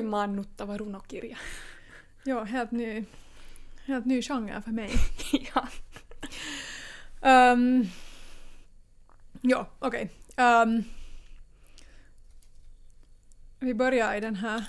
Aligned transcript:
Voimaannuttava 0.00 0.78
runokirja. 0.78 1.38
Ja, 2.28 2.44
helt 2.44 2.70
ny, 2.70 3.04
helt 3.84 4.06
ny 4.06 4.22
genre 4.22 4.62
för 4.62 4.70
mig. 4.70 4.90
ja. 5.54 5.68
Um, 7.52 7.86
ja, 9.40 9.66
okej. 9.78 10.10
Okay. 10.34 10.62
Um, 10.62 10.84
vi 13.60 13.74
börjar 13.74 14.14
i 14.14 14.20
den 14.20 14.36
här 14.36 14.64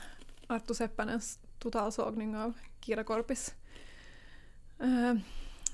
Arto 0.48 0.74
Seppänens 0.74 1.40
totalsågning 1.60 2.36
av 2.38 2.54
Kira 2.82 3.04
Korpis 3.04 3.56
uh, 4.84 5.14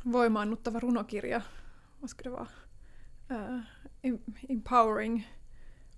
voimaannuttava 0.03 0.79
runokirja. 0.79 1.43
Vad 1.99 2.09
skulle 2.09 2.29
det 2.29 2.35
vara? 2.35 2.47
Uh, 3.31 3.59
empowering 4.49 5.27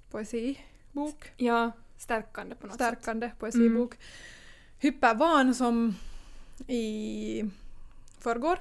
poesibok. 0.10 1.32
Ja, 1.38 1.72
stärkande 1.98 2.56
på 2.56 2.68
något 2.68 2.76
stärkande 2.76 3.30
sätt. 3.30 3.40
poesibok. 3.40 3.96
Mm. 3.96 4.06
Hyppervan 4.78 5.56
som 5.56 5.96
i 6.68 7.50
förrgår 8.20 8.60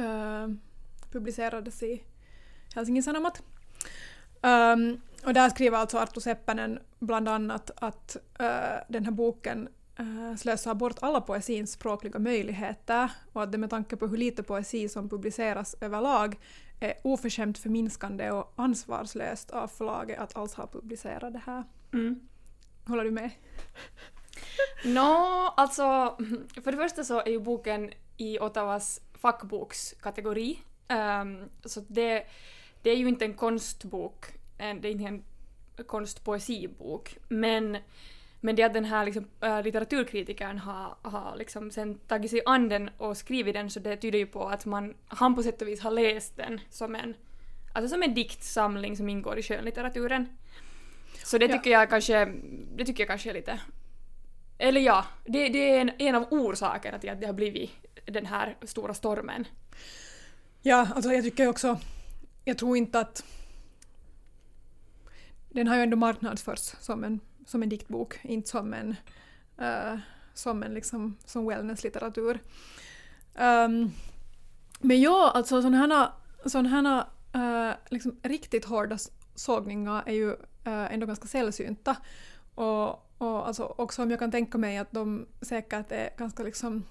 uh, 0.00 0.54
publicerades 1.10 1.82
i 1.82 2.02
Helsingin 2.74 3.02
Sanomat. 3.02 3.42
Um, 4.42 5.00
och 5.24 5.34
där 5.34 5.50
skriver 5.50 5.78
alltså 5.78 5.98
Arto 5.98 6.20
Seppänen 6.20 6.78
bland 6.98 7.28
annat 7.28 7.70
att 7.76 8.16
uh, 8.40 8.46
den 8.88 9.04
här 9.04 9.12
boken 9.12 9.68
uh, 10.00 10.36
slösar 10.36 10.74
bort 10.74 10.96
alla 11.00 11.20
poesins 11.20 11.72
språkliga 11.72 12.18
möjligheter 12.18 13.10
och 13.32 13.42
att 13.42 13.52
det 13.52 13.58
med 13.58 13.70
tanke 13.70 13.96
på 13.96 14.06
hur 14.06 14.16
lite 14.16 14.42
poesi 14.42 14.88
som 14.88 15.08
publiceras 15.08 15.76
överlag 15.80 16.38
är 16.80 16.94
oförskämt 17.04 17.58
förminskande 17.58 18.30
och 18.30 18.52
ansvarslöst 18.56 19.50
av 19.50 19.68
förlaget 19.68 20.18
att 20.18 20.36
alls 20.36 20.54
ha 20.54 20.66
publicerat 20.66 21.32
det 21.32 21.42
här. 21.46 21.64
Mm. 21.92 22.20
Håller 22.84 23.04
du 23.04 23.10
med? 23.10 23.30
Nå, 24.84 24.92
no, 24.94 25.52
alltså 25.56 26.16
för 26.64 26.72
det 26.72 26.78
första 26.78 27.04
så 27.04 27.20
är 27.20 27.30
ju 27.30 27.40
boken 27.40 27.92
i 28.16 28.38
Ottawas 28.38 29.00
fackbokskategori. 29.12 30.58
Um, 30.88 31.50
så 31.64 31.80
det, 31.88 32.26
det 32.82 32.90
är 32.90 32.96
ju 32.96 33.08
inte 33.08 33.24
en 33.24 33.34
konstbok, 33.34 34.26
det 34.56 34.64
är 34.64 34.86
inte 34.86 35.04
en 35.04 35.24
konstpoesibok, 35.86 37.18
men 37.28 37.76
men 38.40 38.56
det 38.56 38.62
att 38.62 38.74
den 38.74 38.84
här 38.84 39.04
liksom, 39.04 39.28
äh, 39.40 39.62
litteraturkritikern 39.62 40.58
har, 40.58 40.96
har 41.02 41.36
liksom 41.36 41.70
sen 41.70 41.98
tagit 41.98 42.30
sig 42.30 42.42
an 42.46 42.68
den 42.68 42.90
och 42.96 43.16
skrivit 43.16 43.54
den 43.54 43.70
så 43.70 43.80
det 43.80 43.96
tyder 43.96 44.18
ju 44.18 44.26
på 44.26 44.48
att 44.48 44.66
man, 44.66 44.94
han 45.06 45.34
på 45.34 45.42
sätt 45.42 45.62
och 45.62 45.68
vis 45.68 45.80
har 45.80 45.90
läst 45.90 46.36
den 46.36 46.60
som 46.70 46.94
en, 46.94 47.14
alltså 47.72 47.88
som 47.88 48.02
en 48.02 48.14
diktsamling 48.14 48.96
som 48.96 49.08
ingår 49.08 49.38
i 49.38 49.42
skönlitteraturen. 49.42 50.28
Så 51.24 51.38
det 51.38 51.48
tycker 51.48 51.70
ja. 51.70 51.80
jag 51.80 51.90
kanske, 51.90 52.24
det 52.76 52.84
tycker 52.84 53.00
jag 53.00 53.08
kanske 53.08 53.30
är 53.30 53.34
lite, 53.34 53.60
eller 54.58 54.80
ja, 54.80 55.04
det, 55.24 55.48
det 55.48 55.70
är 55.70 55.80
en, 55.80 55.90
en 55.98 56.14
av 56.14 56.26
orsakerna 56.30 56.98
till 56.98 57.10
att 57.10 57.20
det 57.20 57.26
har 57.26 57.34
blivit 57.34 57.70
den 58.04 58.26
här 58.26 58.56
stora 58.62 58.94
stormen. 58.94 59.46
Ja, 60.62 60.88
alltså 60.94 61.12
jag 61.12 61.24
tycker 61.24 61.48
också, 61.48 61.78
jag 62.44 62.58
tror 62.58 62.76
inte 62.76 63.00
att 63.00 63.24
den 65.48 65.68
har 65.68 65.76
ju 65.76 65.82
ändå 65.82 65.96
marknadsförts 65.96 66.76
som 66.80 67.04
en 67.04 67.20
som 67.50 67.62
en 67.62 67.68
diktbok, 67.68 68.18
inte 68.22 68.48
som 68.48 68.74
en, 68.74 68.96
uh, 69.60 69.98
som 70.34 70.62
en 70.62 70.74
liksom, 70.74 71.16
som 71.24 71.46
wellnesslitteratur. 71.46 72.38
Um, 73.34 73.92
men 74.80 75.00
ja, 75.00 75.32
alltså 75.34 75.62
sådana 75.62 75.76
här, 75.76 76.08
sån 76.46 76.66
här 76.66 77.04
uh, 77.36 77.74
liksom, 77.90 78.20
riktigt 78.22 78.64
hårda 78.64 78.98
sågningar 79.34 80.02
är 80.06 80.12
ju 80.12 80.36
ändå 80.64 81.06
ganska 81.06 81.26
sällsynta. 81.26 81.96
Och, 82.54 82.88
och 83.18 83.46
alltså, 83.46 83.74
också 83.78 84.02
om 84.02 84.10
jag 84.10 84.18
kan 84.18 84.30
tänka 84.30 84.58
mig 84.58 84.78
att 84.78 84.92
de 84.92 85.26
säkert 85.40 85.92
är 85.92 86.10
ganska 86.18 86.42
liksom 86.42 86.84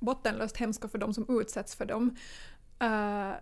bottenlöst 0.00 0.56
hemska 0.56 0.88
för 0.88 0.98
de 0.98 1.14
som 1.14 1.40
utsätts 1.40 1.76
för 1.76 1.84
dem, 1.84 2.16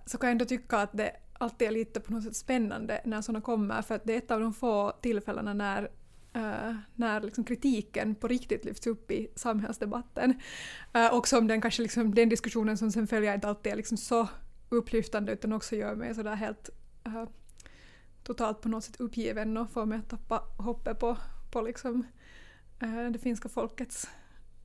så 0.06 0.18
kan 0.18 0.28
jag 0.28 0.32
ändå 0.32 0.44
tycka 0.44 0.78
att 0.78 0.92
det 0.92 1.10
alltid 1.38 1.68
är 1.68 1.72
lite 1.72 2.00
på 2.00 2.12
något 2.12 2.24
sätt 2.24 2.36
spännande 2.36 3.00
när 3.04 3.22
sådana 3.22 3.40
kommer, 3.40 3.82
för 3.82 3.94
att 3.94 4.04
det 4.04 4.12
är 4.12 4.18
ett 4.18 4.30
av 4.30 4.40
de 4.40 4.54
få 4.54 4.92
tillfällena 5.00 5.54
när 5.54 5.90
Uh, 6.36 6.76
när 6.94 7.20
liksom 7.20 7.44
kritiken 7.44 8.14
på 8.14 8.28
riktigt 8.28 8.64
lyfts 8.64 8.86
upp 8.86 9.10
i 9.10 9.28
samhällsdebatten. 9.34 10.40
Uh, 10.96 11.14
och 11.14 11.28
som 11.28 11.46
den, 11.46 11.60
kanske 11.60 11.82
liksom, 11.82 12.14
den 12.14 12.28
diskussionen 12.28 12.78
som 12.78 12.92
sen 12.92 13.06
följer 13.06 13.34
inte 13.34 13.48
alltid 13.48 13.72
är 13.72 13.76
liksom 13.76 13.96
så 13.96 14.28
upplyftande 14.68 15.32
utan 15.32 15.52
också 15.52 15.76
gör 15.76 15.94
mig 15.94 16.14
sådär 16.14 16.34
helt 16.34 16.70
uh, 17.06 17.24
totalt 18.26 18.60
på 18.60 18.68
något 18.68 18.84
sätt 18.84 19.00
uppgiven 19.00 19.56
och 19.56 19.70
får 19.70 19.86
mig 19.86 19.98
att 19.98 20.08
tappa 20.08 20.42
hoppet 20.56 20.98
på, 20.98 21.16
på 21.50 21.60
liksom, 21.60 22.06
eh, 22.82 23.10
det 23.10 23.18
finska 23.18 23.48
folkets 23.48 24.08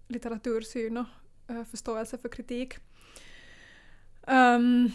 litteratursyn 0.08 0.98
och 0.98 1.06
eh, 1.48 1.64
förståelse 1.64 2.18
för 2.18 2.30
kritik. 2.30 2.76
Um, 4.28 4.92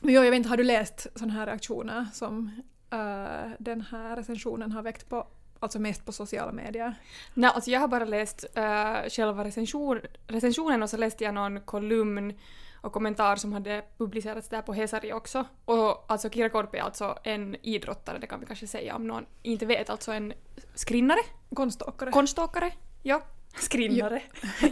men 0.00 0.14
jag 0.14 0.22
vet 0.22 0.34
inte, 0.34 0.48
har 0.48 0.56
du 0.56 0.64
läst 0.64 1.06
sådana 1.14 1.32
här 1.32 1.46
reaktioner 1.46 2.06
som 2.12 2.50
uh, 2.94 3.52
den 3.58 3.80
här 3.80 4.16
recensionen 4.16 4.72
har 4.72 4.82
väckt 4.82 5.08
på 5.08 5.26
Alltså 5.62 5.78
mest 5.78 6.04
på 6.04 6.12
sociala 6.12 6.52
medier? 6.52 6.94
Nej, 7.34 7.50
alltså 7.54 7.70
jag 7.70 7.80
har 7.80 7.88
bara 7.88 8.04
läst 8.04 8.44
uh, 8.58 9.08
själva 9.10 9.44
recension, 9.44 10.00
recensionen 10.26 10.82
och 10.82 10.90
så 10.90 10.96
läste 10.96 11.24
jag 11.24 11.34
någon 11.34 11.60
kolumn 11.60 12.32
och 12.80 12.92
kommentar 12.92 13.36
som 13.36 13.52
hade 13.52 13.84
publicerats 13.98 14.48
där 14.48 14.62
på 14.62 14.72
Hesari 14.72 15.12
också. 15.12 15.44
Och 15.64 16.12
alltså 16.12 16.30
Kira 16.30 16.48
Korpi 16.48 16.78
är 16.78 16.82
alltså 16.82 17.18
en 17.24 17.56
idrottare, 17.62 18.18
det 18.18 18.26
kan 18.26 18.40
vi 18.40 18.46
kanske 18.46 18.66
säga 18.66 18.96
om 18.96 19.06
någon 19.06 19.26
inte 19.42 19.66
vet, 19.66 19.90
alltså 19.90 20.12
en 20.12 20.32
skrinnare? 20.74 21.20
Konståkare. 21.54 22.10
Konståkare, 22.10 22.72
ja. 23.02 23.22
Skrinnare. 23.54 24.22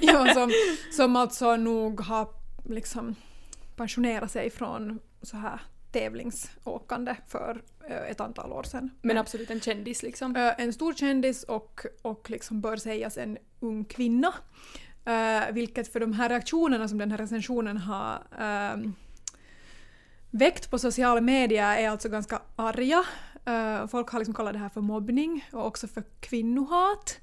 ja, 0.00 0.26
som, 0.34 0.50
som 0.92 1.16
alltså 1.16 1.56
nog 1.56 2.00
har 2.00 2.28
liksom 2.64 3.14
pensionerat 3.76 4.30
sig 4.30 4.50
från 4.50 4.98
så 5.22 5.36
här 5.36 5.60
tävlingsåkande 5.92 7.16
för 7.26 7.62
eh, 7.88 8.10
ett 8.10 8.20
antal 8.20 8.52
år 8.52 8.62
sedan. 8.62 8.90
Men 9.02 9.18
absolut 9.18 9.50
en 9.50 9.60
kändis 9.60 10.02
liksom? 10.02 10.36
Eh, 10.36 10.60
en 10.60 10.72
stor 10.72 10.94
kändis 10.94 11.42
och, 11.42 11.80
och 12.02 12.30
liksom 12.30 12.60
bör 12.60 12.76
sägas 12.76 13.18
en 13.18 13.38
ung 13.60 13.84
kvinna. 13.84 14.34
Uh, 15.08 15.52
vilket 15.52 15.92
för 15.92 16.00
de 16.00 16.12
här 16.12 16.28
reaktionerna 16.28 16.88
som 16.88 16.98
den 16.98 17.10
här 17.10 17.18
recensionen 17.18 17.76
har 17.76 18.14
uh, 18.40 18.90
väckt 20.30 20.70
på 20.70 20.78
sociala 20.78 21.20
medier 21.20 21.76
är 21.76 21.88
alltså 21.88 22.08
ganska 22.08 22.42
arga. 22.56 23.04
Uh, 23.48 23.86
folk 23.86 24.08
har 24.08 24.18
liksom 24.18 24.34
kallat 24.34 24.52
det 24.52 24.58
här 24.58 24.68
för 24.68 24.80
mobbning 24.80 25.48
och 25.52 25.66
också 25.66 25.88
för 25.88 26.02
kvinnohat. 26.20 27.20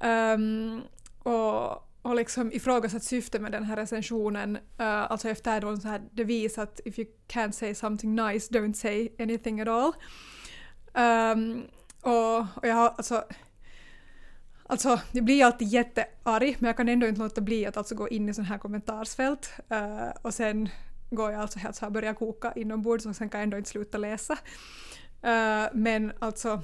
Um, 0.00 0.82
och 1.22 1.86
och 2.02 2.14
liksom 2.14 2.52
ifrågasatt 2.52 3.04
syftet 3.04 3.42
med 3.42 3.52
den 3.52 3.64
här 3.64 3.76
recensionen, 3.76 4.56
uh, 4.56 5.12
alltså 5.12 5.28
efter 5.28 5.60
då 5.60 5.76
så 5.76 5.88
här 5.88 6.02
devis 6.12 6.58
att 6.58 6.80
if 6.84 6.98
you 6.98 7.08
can't 7.28 7.50
say 7.52 7.74
something 7.74 8.14
nice, 8.14 8.54
don't 8.54 8.72
say 8.72 9.08
anything 9.18 9.60
at 9.60 9.68
all. 9.68 9.92
Um, 10.94 11.62
och, 12.02 12.38
och 12.38 12.68
jag 12.68 12.74
har 12.74 12.88
alltså 12.88 13.24
Alltså, 14.70 15.00
jag 15.12 15.24
blir 15.24 15.44
alltid 15.44 15.68
jättearg 15.68 16.56
men 16.58 16.66
jag 16.66 16.76
kan 16.76 16.88
ändå 16.88 17.06
inte 17.06 17.20
låta 17.20 17.40
bli 17.40 17.66
att 17.66 17.76
alltså 17.76 17.94
gå 17.94 18.08
in 18.08 18.28
i 18.28 18.34
sån 18.34 18.44
här 18.44 18.58
kommentarsfält 18.58 19.52
uh, 19.72 20.10
och 20.22 20.34
sen 20.34 20.68
går 21.10 21.32
jag 21.32 21.40
alltså 21.40 21.58
helt 21.58 21.76
så 21.76 21.84
här 21.84 21.90
börjar 21.90 22.14
koka 22.14 22.52
inombords 22.56 23.06
och 23.06 23.16
sen 23.16 23.28
kan 23.28 23.40
jag 23.40 23.44
ändå 23.44 23.56
inte 23.56 23.70
sluta 23.70 23.98
läsa. 23.98 24.32
Uh, 24.32 25.68
men 25.72 26.12
alltså 26.18 26.62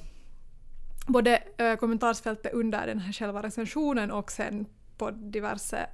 både 1.06 1.43
uh, 1.61 1.76
kommentarsfältet 1.76 2.53
under 2.53 2.87
den 2.87 2.99
här 2.99 3.12
själva 3.12 3.43
recensionen 3.43 4.11
och 4.11 4.32
sen 4.32 4.67
på 4.99 5.11
diverse, 5.11 5.87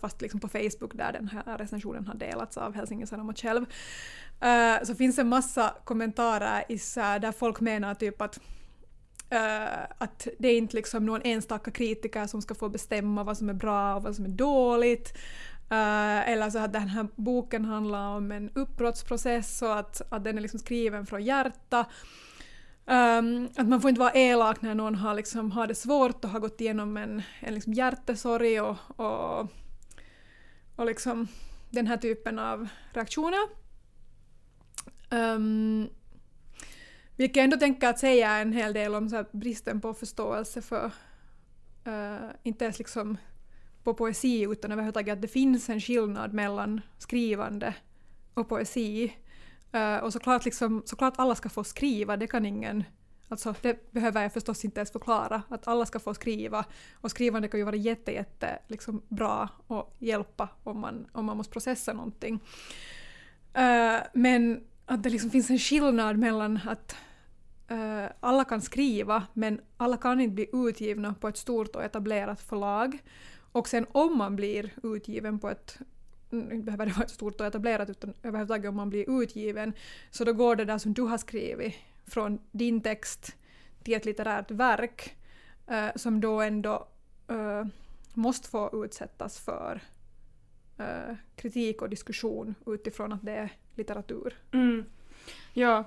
fast 0.00 0.20
liksom 0.20 0.40
på 0.40 0.48
Facebook 0.48 0.94
där 0.94 1.12
den 1.12 1.28
här 1.28 1.58
recensionen 1.58 2.06
har 2.06 2.14
delats 2.14 2.56
av 2.56 2.74
Helsingin 2.74 3.06
Sanomat 3.06 3.38
själv, 3.38 3.66
så 4.82 4.94
finns 4.94 5.18
en 5.18 5.28
massa 5.28 5.74
kommentarer 5.84 6.64
i 6.68 6.78
där 6.96 7.32
folk 7.32 7.60
menar 7.60 7.94
typ 7.94 8.22
att 8.22 8.40
Uh, 9.32 9.84
att 9.98 10.28
det 10.38 10.48
är 10.48 10.58
inte 10.58 10.76
liksom 10.76 11.06
någon 11.06 11.22
enstaka 11.22 11.70
kritiker 11.70 12.26
som 12.26 12.42
ska 12.42 12.54
få 12.54 12.68
bestämma 12.68 13.24
vad 13.24 13.38
som 13.38 13.48
är 13.48 13.54
bra 13.54 13.94
och 13.94 14.02
vad 14.02 14.16
som 14.16 14.24
är 14.24 14.28
dåligt. 14.28 15.18
Uh, 15.72 16.30
eller 16.30 16.50
så 16.50 16.58
att 16.58 16.72
den 16.72 16.88
här 16.88 17.08
boken 17.16 17.64
handlar 17.64 18.08
om 18.08 18.32
en 18.32 18.50
uppbrottsprocess 18.54 19.62
och 19.62 19.78
att, 19.78 20.12
att 20.12 20.24
den 20.24 20.38
är 20.38 20.42
liksom 20.42 20.60
skriven 20.60 21.06
från 21.06 21.24
hjärta. 21.24 21.86
Um, 22.86 23.48
att 23.56 23.68
man 23.68 23.80
får 23.80 23.88
inte 23.88 24.00
vara 24.00 24.12
elak 24.12 24.62
när 24.62 24.74
någon 24.74 24.94
har, 24.94 25.14
liksom, 25.14 25.50
har 25.50 25.66
det 25.66 25.74
svårt 25.74 26.24
och 26.24 26.30
har 26.30 26.40
gått 26.40 26.60
igenom 26.60 26.96
en, 26.96 27.22
en 27.40 27.54
liksom 27.54 27.72
hjärtesorg 27.72 28.60
och, 28.60 28.76
och, 28.96 29.48
och 30.76 30.86
liksom 30.86 31.28
den 31.70 31.86
här 31.86 31.96
typen 31.96 32.38
av 32.38 32.68
reaktioner. 32.92 33.48
Um, 35.10 35.88
vilket 37.20 37.36
jag 37.36 37.44
ändå 37.44 37.56
tänker 37.56 37.88
att 37.88 37.98
säga 37.98 38.30
en 38.30 38.52
hel 38.52 38.72
del 38.72 38.94
om 38.94 39.08
så 39.08 39.24
bristen 39.32 39.80
på 39.80 39.94
förståelse 39.94 40.62
för, 40.62 40.84
uh, 41.88 42.30
inte 42.42 42.64
ens 42.64 42.78
liksom 42.78 43.16
på 43.84 43.94
poesi 43.94 44.42
utan 44.42 44.72
överhuvudtaget 44.72 45.12
att 45.12 45.22
det 45.22 45.28
finns 45.28 45.68
en 45.68 45.80
skillnad 45.80 46.32
mellan 46.32 46.80
skrivande 46.98 47.74
och 48.34 48.48
poesi. 48.48 49.16
Uh, 49.74 49.96
och 49.96 50.12
såklart, 50.12 50.44
liksom, 50.44 50.82
såklart 50.86 51.14
alla 51.16 51.34
ska 51.34 51.48
få 51.48 51.64
skriva, 51.64 52.16
det 52.16 52.26
kan 52.26 52.46
ingen 52.46 52.84
Alltså 53.28 53.54
det 53.62 53.92
behöver 53.92 54.22
jag 54.22 54.32
förstås 54.32 54.64
inte 54.64 54.80
ens 54.80 54.92
förklara, 54.92 55.42
att 55.48 55.68
alla 55.68 55.86
ska 55.86 55.98
få 55.98 56.14
skriva 56.14 56.64
och 56.94 57.10
skrivande 57.10 57.48
kan 57.48 57.60
ju 57.60 57.64
vara 57.64 57.76
jätte, 57.76 58.12
jätte 58.12 58.58
liksom, 58.66 59.02
bra 59.08 59.48
och 59.66 59.96
hjälpa 59.98 60.48
om 60.64 60.80
man, 60.80 61.06
om 61.12 61.24
man 61.24 61.36
måste 61.36 61.52
processa 61.52 61.92
någonting. 61.92 62.34
Uh, 63.58 64.00
men 64.14 64.64
att 64.86 65.02
det 65.02 65.10
liksom 65.10 65.30
finns 65.30 65.50
en 65.50 65.58
skillnad 65.58 66.18
mellan 66.18 66.60
att 66.68 66.96
Eh, 67.70 68.06
alla 68.20 68.44
kan 68.44 68.60
skriva 68.60 69.26
men 69.34 69.60
alla 69.76 69.96
kan 69.96 70.20
inte 70.20 70.34
bli 70.34 70.48
utgivna 70.52 71.14
på 71.14 71.28
ett 71.28 71.36
stort 71.36 71.76
och 71.76 71.84
etablerat 71.84 72.40
förlag. 72.40 72.98
Och 73.52 73.68
sen 73.68 73.86
om 73.92 74.18
man 74.18 74.36
blir 74.36 74.70
utgiven 74.82 75.38
på 75.38 75.50
ett 75.50 75.78
inte 76.32 76.56
behöver 76.56 76.86
det 76.86 76.92
vara 76.92 77.04
ett 77.04 77.10
stort 77.10 77.40
och 77.40 77.46
etablerat 77.46 77.90
utan 77.90 78.14
överhuvudtaget 78.22 78.68
om 78.68 78.76
man 78.76 78.90
blir 78.90 79.22
utgiven 79.22 79.72
så 80.10 80.24
då 80.24 80.32
går 80.32 80.56
det 80.56 80.64
där 80.64 80.78
som 80.78 80.94
du 80.94 81.02
har 81.02 81.18
skrivit 81.18 81.74
från 82.06 82.38
din 82.50 82.80
text 82.80 83.36
till 83.82 83.94
ett 83.94 84.04
litterärt 84.04 84.50
verk 84.50 85.16
eh, 85.66 85.88
som 85.96 86.20
då 86.20 86.40
ändå 86.40 86.88
eh, 87.28 87.64
måste 88.14 88.48
få 88.48 88.84
utsättas 88.84 89.40
för 89.40 89.80
eh, 90.78 91.14
kritik 91.36 91.82
och 91.82 91.90
diskussion 91.90 92.54
utifrån 92.66 93.12
att 93.12 93.22
det 93.22 93.32
är 93.32 93.52
litteratur. 93.74 94.34
Mm. 94.52 94.84
Ja, 95.52 95.84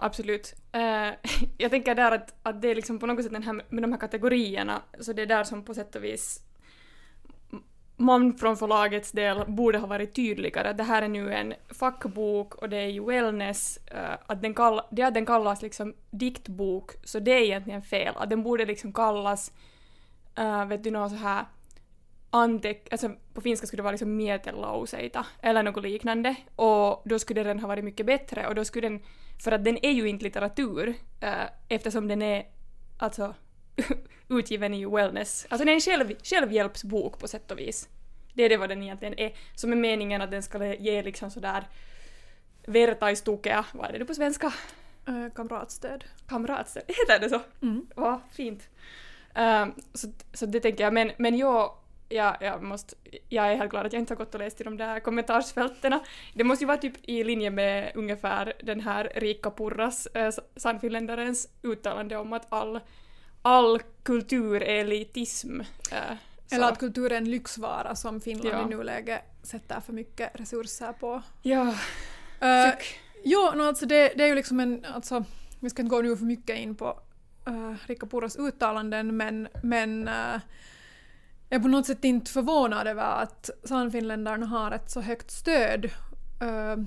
absolut. 0.00 0.54
Eh, 0.72 1.10
jag 1.58 1.70
tänker 1.70 1.94
där 1.94 2.12
att, 2.12 2.34
att 2.42 2.62
det 2.62 2.70
är 2.70 2.74
liksom 2.74 2.98
på 2.98 3.06
något 3.06 3.24
sätt 3.24 3.32
den 3.32 3.42
här, 3.42 3.62
med 3.68 3.82
de 3.82 3.92
här 3.92 4.00
kategorierna, 4.00 4.82
så 5.00 5.12
det 5.12 5.22
är 5.22 5.26
där 5.26 5.44
som 5.44 5.64
på 5.64 5.74
sätt 5.74 5.96
och 5.96 6.04
vis 6.04 6.42
man 8.00 8.34
från 8.34 8.56
förlagets 8.56 9.12
del 9.12 9.44
borde 9.46 9.78
ha 9.78 9.86
varit 9.86 10.14
tydligare. 10.14 10.72
Det 10.72 10.82
här 10.82 11.02
är 11.02 11.08
nu 11.08 11.34
en 11.34 11.54
fackbok 11.68 12.54
och 12.54 12.68
det 12.68 12.76
är 12.76 12.86
ju 12.86 13.04
wellness. 13.04 13.78
Uh, 13.94 14.16
att 14.26 14.42
den 14.42 14.54
kall, 14.54 14.80
det 14.90 15.02
att 15.02 15.14
den 15.14 15.26
kallas 15.26 15.62
liksom 15.62 15.94
diktbok, 16.10 16.92
så 17.04 17.18
det 17.18 17.30
är 17.30 17.42
egentligen 17.42 17.82
fel. 17.82 18.14
Att 18.16 18.30
den 18.30 18.42
borde 18.42 18.64
liksom 18.64 18.92
kallas, 18.92 19.52
uh, 20.38 20.64
vet 20.64 20.84
du, 20.84 20.90
något 20.90 21.10
så 21.10 21.16
här 21.16 21.44
antek, 22.30 22.88
alltså 22.90 23.10
på 23.34 23.40
finska 23.40 23.66
skulle 23.66 23.78
det 23.78 23.84
vara 23.84 23.92
liksom 23.92 24.16
mietelauseita 24.16 25.26
eller 25.42 25.62
något 25.62 25.82
liknande 25.82 26.36
och 26.56 27.02
då 27.04 27.18
skulle 27.18 27.42
den 27.42 27.60
ha 27.60 27.68
varit 27.68 27.84
mycket 27.84 28.06
bättre 28.06 28.46
och 28.48 28.54
då 28.54 28.64
skulle 28.64 28.88
den, 28.88 29.02
för 29.44 29.52
att 29.52 29.64
den 29.64 29.84
är 29.84 29.90
ju 29.90 30.08
inte 30.08 30.24
litteratur 30.24 30.88
uh, 30.88 31.44
eftersom 31.68 32.08
den 32.08 32.22
är 32.22 32.46
alltså 32.98 33.34
utgiven 34.28 34.74
i 34.74 34.86
wellness. 34.86 35.46
Alltså 35.48 35.64
det 35.64 35.72
är 35.72 35.74
en 35.74 35.80
själv, 35.80 36.14
självhjälpsbok 36.22 37.18
på 37.18 37.28
sätt 37.28 37.50
och 37.50 37.58
vis. 37.58 37.88
Det 38.34 38.42
är 38.42 38.48
det 38.48 38.56
vad 38.56 38.68
den 38.68 38.82
egentligen 38.82 39.18
är. 39.18 39.32
Som 39.54 39.72
är 39.72 39.76
meningen 39.76 40.22
att 40.22 40.30
den 40.30 40.42
ska 40.42 40.74
ge 40.74 41.02
liksom 41.02 41.30
sådär 41.30 41.64
vertaistukea, 42.66 43.64
vad 43.72 43.88
är 43.88 43.92
det 43.92 43.98
nu 43.98 44.04
på 44.04 44.14
svenska? 44.14 44.52
Uh, 45.08 45.28
kamratstöd. 45.34 46.04
Kamratstöd, 46.28 46.82
heter 46.88 47.20
det 47.20 47.28
så? 47.28 47.40
Mm. 47.62 47.86
Vad 47.94 48.20
fint. 48.32 48.68
Um, 49.34 49.74
så, 49.94 50.08
så 50.32 50.46
det 50.46 50.60
tänker 50.60 50.84
jag, 50.84 50.92
men, 50.92 51.12
men 51.18 51.36
jag, 51.36 51.72
jag, 52.10 52.36
jag, 52.40 52.62
måste, 52.62 52.94
jag 53.28 53.52
är 53.52 53.56
helt 53.56 53.70
glad 53.70 53.86
att 53.86 53.92
jag 53.92 54.02
inte 54.02 54.14
har 54.14 54.18
gått 54.18 54.34
och 54.34 54.40
läst 54.40 54.60
i 54.60 54.64
de 54.64 54.76
där 54.76 55.00
kommentarsfältena. 55.00 56.00
Det 56.34 56.44
måste 56.44 56.64
ju 56.64 56.66
vara 56.66 56.78
typ 56.78 56.94
i 57.02 57.24
linje 57.24 57.50
med 57.50 57.92
ungefär 57.94 58.52
den 58.62 58.80
här 58.80 59.12
Rika 59.14 59.50
Purras, 59.50 60.06
äh, 60.06 60.34
Sannfinländarens 60.56 61.48
uttalande 61.62 62.16
om 62.16 62.32
att 62.32 62.46
all 62.52 62.80
all 63.42 63.80
kultur 64.02 64.62
är 64.62 64.80
elitism. 64.80 65.60
Äh, 65.92 65.96
Eller 66.50 66.68
att 66.68 66.78
kultur 66.78 67.12
är 67.12 67.16
en 67.16 67.30
lyxvara 67.30 67.94
som 67.94 68.20
Finland 68.20 68.54
ja. 68.54 68.66
i 68.66 68.74
nuläget 68.76 69.22
sätter 69.42 69.80
för 69.80 69.92
mycket 69.92 70.40
resurser 70.40 70.92
på. 70.92 71.22
Ja. 71.42 71.74
Uh, 72.42 72.74
jo, 73.24 73.50
no, 73.54 73.62
alltså 73.62 73.86
det, 73.86 74.12
det 74.16 74.24
är 74.24 74.28
ju 74.28 74.34
liksom 74.34 74.60
en... 74.60 74.84
Alltså, 74.84 75.24
vi 75.60 75.70
ska 75.70 75.82
inte 75.82 75.90
gå 75.90 76.02
nu 76.02 76.16
för 76.16 76.24
mycket 76.24 76.58
in 76.58 76.74
på 76.74 77.00
uh, 77.48 77.74
Rikka 77.86 78.06
Purras 78.06 78.36
uttalanden 78.36 79.16
men, 79.16 79.48
men 79.62 80.08
uh, 80.08 80.40
jag 81.50 81.58
är 81.58 81.62
på 81.62 81.68
något 81.68 81.86
sätt 81.86 82.04
inte 82.04 82.30
förvånad 82.30 82.86
över 82.86 83.22
att 83.22 83.50
Sannfinländarna 83.64 84.46
har 84.46 84.70
ett 84.70 84.90
så 84.90 85.00
högt 85.00 85.30
stöd 85.30 85.84
uh, 86.42 86.84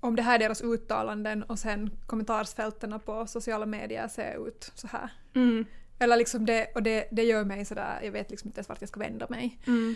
om 0.00 0.16
det 0.16 0.22
här 0.22 0.34
är 0.34 0.38
deras 0.38 0.62
uttalanden 0.62 1.42
och 1.42 1.58
sen 1.58 1.90
kommentarsfälten 2.06 3.00
på 3.00 3.26
sociala 3.26 3.66
medier 3.66 4.08
ser 4.08 4.48
ut 4.48 4.72
så 4.74 4.86
här. 4.86 5.10
Mm. 5.34 5.64
Eller 5.98 6.16
liksom 6.16 6.46
det, 6.46 6.66
och 6.74 6.82
det, 6.82 7.08
det 7.10 7.22
gör 7.22 7.44
mig 7.44 7.64
sådär, 7.64 8.00
jag 8.02 8.12
vet 8.12 8.30
liksom 8.30 8.48
inte 8.48 8.58
ens 8.58 8.68
vart 8.68 8.80
jag 8.80 8.88
ska 8.88 9.00
vända 9.00 9.26
mig. 9.28 9.58
Mm. 9.66 9.94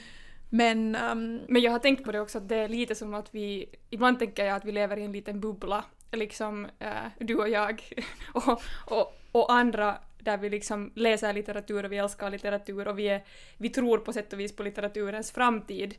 Men, 0.50 0.96
um, 0.96 1.40
Men 1.48 1.62
jag 1.62 1.72
har 1.72 1.78
tänkt 1.78 2.04
på 2.04 2.12
det 2.12 2.20
också 2.20 2.38
att 2.38 2.48
det 2.48 2.56
är 2.56 2.68
lite 2.68 2.94
som 2.94 3.14
att 3.14 3.34
vi, 3.34 3.66
ibland 3.90 4.18
tänker 4.18 4.44
jag 4.44 4.56
att 4.56 4.64
vi 4.64 4.72
lever 4.72 4.96
i 4.96 5.04
en 5.04 5.12
liten 5.12 5.40
bubbla, 5.40 5.84
liksom 6.12 6.66
äh, 6.78 6.90
du 7.18 7.34
och 7.34 7.48
jag 7.48 7.82
och, 8.32 8.62
och, 8.86 9.18
och 9.32 9.52
andra 9.52 9.98
där 10.26 10.36
vi 10.36 10.50
liksom 10.50 10.92
läser 10.94 11.32
litteratur 11.32 11.84
och 11.84 11.92
vi 11.92 11.96
älskar 11.96 12.30
litteratur 12.30 12.88
och 12.88 12.98
vi, 12.98 13.08
är, 13.08 13.24
vi 13.56 13.70
tror 13.70 13.98
på 13.98 14.12
sätt 14.12 14.32
och 14.32 14.40
vis 14.40 14.56
på 14.56 14.62
litteraturens 14.62 15.30
framtid. 15.30 15.94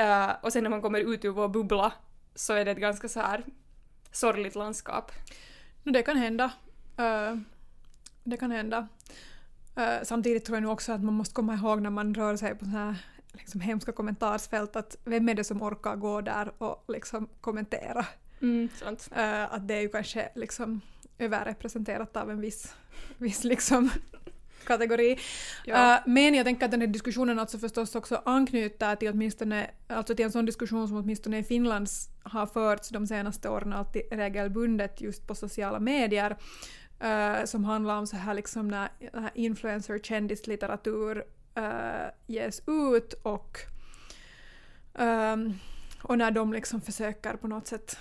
Uh, 0.00 0.30
och 0.42 0.52
sen 0.52 0.62
när 0.62 0.70
man 0.70 0.82
kommer 0.82 1.00
ut 1.00 1.24
ur 1.24 1.30
vår 1.30 1.48
bubbla 1.48 1.92
så 2.34 2.52
är 2.52 2.64
det 2.64 2.70
ett 2.70 2.78
ganska 2.78 3.08
så 3.08 3.20
här 3.20 3.44
sorgligt 4.12 4.54
landskap. 4.54 5.12
Det 5.82 6.02
kan 6.02 6.16
hända. 6.16 6.52
Uh, 7.00 7.40
det 8.24 8.36
kan 8.36 8.50
hända. 8.50 8.88
Uh, 9.78 10.02
samtidigt 10.02 10.44
tror 10.44 10.56
jag 10.56 10.62
nog 10.62 10.72
också 10.72 10.92
att 10.92 11.02
man 11.02 11.14
måste 11.14 11.34
komma 11.34 11.54
ihåg 11.54 11.82
när 11.82 11.90
man 11.90 12.14
rör 12.14 12.36
sig 12.36 12.54
på 12.54 12.64
så 12.64 12.70
här 12.70 12.94
liksom 13.32 13.60
hemska 13.60 13.92
kommentarsfält 13.92 14.76
att 14.76 14.96
vem 15.04 15.28
är 15.28 15.34
det 15.34 15.44
som 15.44 15.62
orkar 15.62 15.96
gå 15.96 16.20
där 16.20 16.62
och 16.62 16.84
liksom 16.88 17.28
kommentera? 17.40 18.06
Mm, 18.40 18.68
sant. 18.74 19.08
Uh, 19.12 19.54
att 19.54 19.68
det 19.68 19.74
är 19.74 19.80
ju 19.80 19.88
kanske 19.88 20.28
liksom 20.34 20.80
överrepresenterat 21.18 22.16
av 22.16 22.30
en 22.30 22.40
viss, 22.40 22.74
viss 23.18 23.44
liksom 23.44 23.90
kategori. 24.64 25.18
Ja. 25.64 25.94
Uh, 25.94 26.12
men 26.12 26.34
jag 26.34 26.46
tänker 26.46 26.64
att 26.64 26.70
den 26.70 26.80
här 26.80 26.88
diskussionen 26.88 27.38
alltså 27.38 27.58
förstås 27.58 27.94
också 27.94 28.22
anknyter 28.24 28.96
till 28.96 29.08
åtminstone, 29.08 29.70
alltså 29.86 30.14
till 30.14 30.24
en 30.24 30.32
sån 30.32 30.46
diskussion 30.46 30.88
som 30.88 30.96
åtminstone 30.96 31.38
i 31.38 31.44
Finland 31.44 31.88
har 32.22 32.46
förts 32.46 32.88
de 32.88 33.06
senaste 33.06 33.48
åren 33.48 33.72
alltid 33.72 34.02
regelbundet 34.10 35.00
just 35.00 35.26
på 35.26 35.34
sociala 35.34 35.80
medier. 35.80 36.36
Uh, 37.04 37.44
som 37.44 37.64
handlar 37.64 37.98
om 37.98 38.06
så 38.06 38.16
här 38.16 38.34
liksom 38.34 38.68
när, 38.68 38.88
när 39.12 39.30
influencer 39.34 39.98
kändislitteratur 39.98 41.24
uh, 41.58 42.10
ges 42.26 42.62
ut 42.66 43.12
och, 43.12 43.58
um, 44.94 45.58
och 46.02 46.18
när 46.18 46.30
de 46.30 46.52
liksom 46.52 46.80
försöker 46.80 47.34
på 47.34 47.48
något 47.48 47.66
sätt 47.66 47.98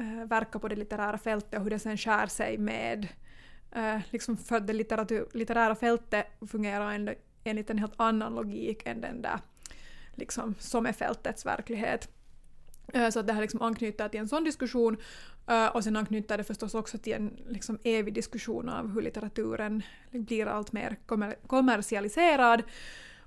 uh, 0.00 0.24
verka 0.24 0.58
på 0.58 0.68
det 0.68 0.76
litterära 0.76 1.18
fältet 1.18 1.54
och 1.54 1.62
hur 1.62 1.70
det 1.70 1.78
sen 1.78 1.96
skär 1.96 2.26
sig 2.26 2.58
med 2.58 3.08
Uh, 3.76 4.00
liksom 4.10 4.36
för 4.36 4.60
det 4.60 4.72
litteratur, 4.72 5.28
litterära 5.32 5.74
fältet 5.74 6.26
fungerar 6.50 6.92
ändå 6.92 7.12
enligt 7.44 7.70
en 7.70 7.78
helt 7.78 7.92
annan 7.96 8.34
logik 8.34 8.86
än 8.86 9.00
den 9.00 9.22
där 9.22 9.40
liksom, 10.14 10.54
som 10.58 10.86
är 10.86 10.92
fältets 10.92 11.46
verklighet. 11.46 12.08
Eh, 12.92 13.10
så 13.10 13.20
att 13.20 13.26
det 13.26 13.32
här 13.32 13.40
liksom 13.40 13.62
anknyter 13.62 14.08
till 14.08 14.20
en 14.20 14.28
sån 14.28 14.44
diskussion 14.44 14.96
och 15.72 15.84
sen 15.84 15.96
anknyter 15.96 16.38
det 16.38 16.44
förstås 16.44 16.74
också 16.74 16.98
till 16.98 17.12
en 17.12 17.36
liksom, 17.48 17.78
evig 17.84 18.14
diskussion 18.14 18.68
av 18.68 18.92
hur 18.92 19.02
litteraturen 19.02 19.82
blir 20.10 20.46
allt 20.46 20.72
mer 20.72 20.96
kommer 21.06 21.34
kommersialiserad. 21.46 22.62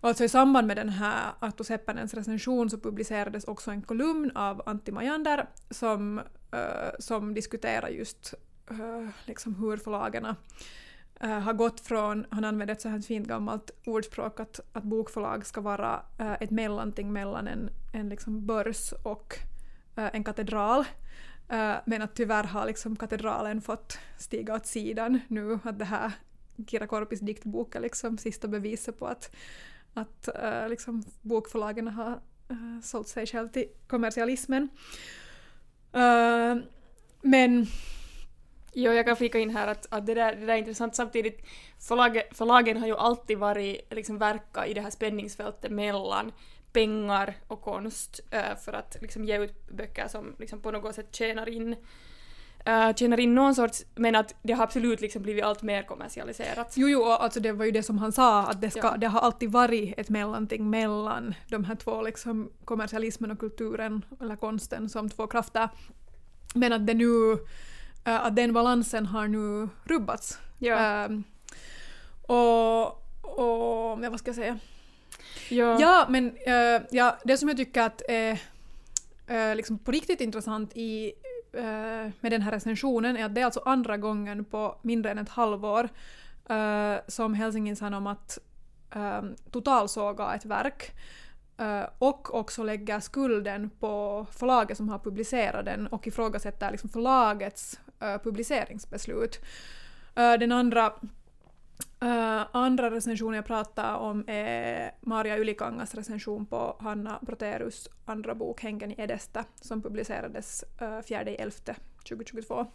Och 0.01 0.09
alltså 0.09 0.23
i 0.23 0.29
samband 0.29 0.67
med 0.67 0.77
den 0.77 0.89
här 0.89 1.31
Arto 1.39 1.63
Seppänens 1.63 2.13
recension 2.13 2.69
så 2.69 2.77
publicerades 2.77 3.43
också 3.43 3.71
en 3.71 3.81
kolumn 3.81 4.31
av 4.35 4.61
Antti 4.65 4.91
Majander 4.91 5.49
som, 5.69 6.21
Eh, 6.51 6.91
som 6.99 7.33
diskuterar 7.33 7.89
just 7.89 8.33
uh, 8.71 9.09
liksom 9.25 9.55
hur 9.55 9.77
förlagen 9.77 10.25
uh, 10.25 10.35
har 11.29 11.53
gått 11.53 11.79
från, 11.79 12.25
han 12.29 12.43
använder 12.43 12.73
ett 12.73 12.81
så 12.81 12.89
här 12.89 12.99
fint 12.99 13.27
gammalt 13.27 13.71
ordspråk 13.85 14.39
att, 14.39 14.59
att 14.73 14.83
bokförlag 14.83 15.45
ska 15.45 15.61
vara 15.61 16.01
uh, 16.19 16.35
ett 16.39 16.51
mellanting 16.51 17.13
mellan 17.13 17.47
en, 17.47 17.69
en 17.93 18.09
liksom 18.09 18.45
börs 18.45 18.93
och 19.03 19.37
en 19.95 20.23
katedral. 20.23 20.85
men 21.85 22.01
att 22.01 22.15
tyvärr 22.15 22.43
har 22.43 22.65
liksom 22.65 22.95
katedralen 22.95 23.61
fått 23.61 23.99
stiga 24.17 24.55
åt 24.55 24.65
sidan 24.65 25.19
nu, 25.27 25.59
att 25.63 25.79
det 25.79 25.85
här 25.85 26.11
Kira 26.67 26.87
Korpis 26.87 27.19
diktbok 27.19 27.75
är 27.75 27.79
liksom 27.79 28.17
sista 28.17 28.47
beviset 28.47 28.99
på 28.99 29.07
att, 29.07 29.35
att 29.93 30.29
liksom 30.69 31.03
bokförlagen 31.21 31.87
har 31.87 32.19
sålt 32.83 33.07
sig 33.07 33.27
själv 33.27 33.49
till 33.49 33.67
kommersialismen 33.87 34.69
men 37.21 37.67
Jo, 38.73 38.91
jag 38.91 39.05
kan 39.05 39.15
flika 39.15 39.39
in 39.39 39.49
här 39.49 39.67
att, 39.67 39.85
att 39.85 39.87
ah, 39.89 39.99
det, 39.99 40.13
där, 40.13 40.35
det 40.35 40.45
där 40.45 40.53
är 40.53 40.57
intressant. 40.57 40.95
Samtidigt, 40.95 41.45
förlag, 41.79 42.21
förlagen 42.31 42.77
har 42.77 42.87
ju 42.87 42.95
alltid 42.95 43.37
varit, 43.37 43.93
liksom 43.93 44.17
verka 44.17 44.65
i 44.65 44.73
det 44.73 44.81
här 44.81 44.89
spänningsfältet 44.89 45.71
mellan 45.71 46.31
pengar 46.71 47.33
och 47.47 47.61
konst 47.61 48.19
äh, 48.31 48.55
för 48.65 48.73
att 48.73 48.97
liksom 49.01 49.25
ge 49.25 49.37
ut 49.37 49.69
böcker 49.69 50.07
som 50.07 50.35
liksom 50.39 50.61
på 50.61 50.71
något 50.71 50.95
sätt 50.95 51.15
tjänar 51.15 51.49
in 51.49 51.75
Uh, 52.67 52.95
tjänar 52.95 53.19
in 53.19 53.35
någon 53.35 53.55
sorts, 53.55 53.85
men 53.95 54.15
att 54.15 54.35
det 54.41 54.53
har 54.53 54.63
absolut 54.63 55.01
liksom 55.01 55.21
blivit 55.21 55.43
allt 55.43 55.61
mer 55.61 55.83
kommersialiserat. 55.83 56.73
Jo, 56.75 56.89
jo, 56.89 57.03
alltså 57.03 57.39
det 57.39 57.51
var 57.51 57.65
ju 57.65 57.71
det 57.71 57.83
som 57.83 57.97
han 57.97 58.11
sa, 58.11 58.41
att 58.41 58.61
det, 58.61 58.71
ska, 58.71 58.81
ja. 58.81 58.97
det 58.97 59.07
har 59.07 59.19
alltid 59.19 59.51
varit 59.51 59.93
ett 59.97 60.09
mellanting 60.09 60.69
mellan 60.69 61.35
de 61.47 61.63
här 61.63 61.75
två, 61.75 62.01
liksom 62.01 62.51
kommersialismen 62.65 63.31
och 63.31 63.39
kulturen, 63.39 64.05
eller 64.21 64.35
konsten, 64.35 64.89
som 64.89 65.09
två 65.09 65.27
krafter. 65.27 65.69
Men 66.53 66.73
att 66.73 66.87
det 66.87 66.93
nu 66.93 67.05
uh, 67.05 67.37
att 68.03 68.35
den 68.35 68.53
balansen 68.53 69.05
har 69.05 69.27
nu 69.27 69.69
rubbats. 69.83 70.39
Ja. 70.57 71.05
Um, 71.05 71.23
och, 72.21 72.85
och, 73.21 74.03
ja, 74.03 74.09
vad 74.09 74.19
ska 74.19 74.29
jag 74.29 74.35
säga? 74.35 74.59
ja. 75.49 75.79
Ja, 75.79 76.05
men 76.09 76.25
uh, 76.25 76.81
ja, 76.91 77.17
det 77.23 77.37
som 77.37 77.49
jag 77.49 77.57
tycker 77.57 77.81
att 77.81 78.01
är 78.09 78.31
uh, 79.31 79.55
liksom 79.55 79.79
på 79.79 79.91
riktigt 79.91 80.21
intressant 80.21 80.71
i, 80.75 81.05
uh, 81.05 81.11
Eh, 81.53 82.11
med 82.19 82.31
den 82.31 82.41
här 82.41 82.51
recensionen 82.51 83.17
är 83.17 83.25
att 83.25 83.35
det 83.35 83.41
är 83.41 83.45
alltså 83.45 83.61
andra 83.65 83.97
gången 83.97 84.45
på 84.45 84.79
mindre 84.81 85.11
än 85.11 85.17
ett 85.17 85.29
halvår 85.29 85.89
eh, 86.49 86.95
som 87.07 87.33
Helsingin 87.33 87.93
om 87.93 88.07
att 88.07 88.37
eh, 88.95 89.21
totalsåga 89.51 90.33
ett 90.33 90.45
verk 90.45 90.91
och 91.97 92.35
också 92.35 92.63
lägga 92.63 93.01
skulden 93.01 93.69
på 93.69 94.25
förlaget 94.31 94.77
som 94.77 94.89
har 94.89 94.99
publicerat 94.99 95.65
den 95.65 95.87
och 95.87 96.07
ifrågasätter 96.07 96.71
liksom 96.71 96.89
förlagets 96.89 97.79
publiceringsbeslut. 98.23 99.41
Den 100.13 100.51
andra 100.51 100.93
Uh, 102.03 102.45
andra 102.51 102.91
recensionen 102.91 103.35
jag 103.35 103.45
pratar 103.45 103.95
om 103.95 104.23
är 104.27 104.91
Maria 105.01 105.37
Ylikangas 105.37 105.95
recension 105.95 106.45
på 106.45 106.77
Hanna 106.79 107.19
Broterus 107.21 107.89
andra 108.05 108.35
bok 108.35 108.63
Hängen 108.63 108.91
i 108.91 108.95
Edesta 108.97 109.45
som 109.61 109.81
publicerades 109.81 110.63
uh, 110.81 110.87
4.11.2022. 110.87 112.65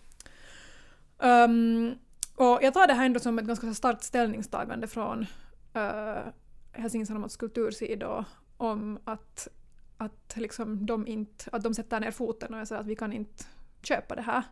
Um, 1.18 1.94
och 2.36 2.58
jag 2.62 2.74
tar 2.74 2.86
det 2.86 2.94
här 2.94 3.06
ändå 3.06 3.20
som 3.20 3.38
ett 3.38 3.44
ganska 3.44 3.74
starkt 3.74 4.02
ställningstagande 4.02 4.86
från 4.86 5.26
uh, 5.76 6.32
Helsingin 6.72 7.06
Sanomats 7.06 7.36
kultursida 7.36 8.24
om 8.56 8.98
att, 9.04 9.48
att, 9.96 10.34
liksom 10.36 10.86
de 10.86 11.06
inte, 11.06 11.44
att 11.52 11.62
de 11.62 11.74
sätter 11.74 12.00
ner 12.00 12.10
foten 12.10 12.54
och 12.54 12.68
säger 12.68 12.80
att 12.80 12.86
vi 12.86 12.96
kan 12.96 13.12
inte 13.12 13.44
köpa 13.82 14.14
det 14.14 14.22
här. 14.22 14.42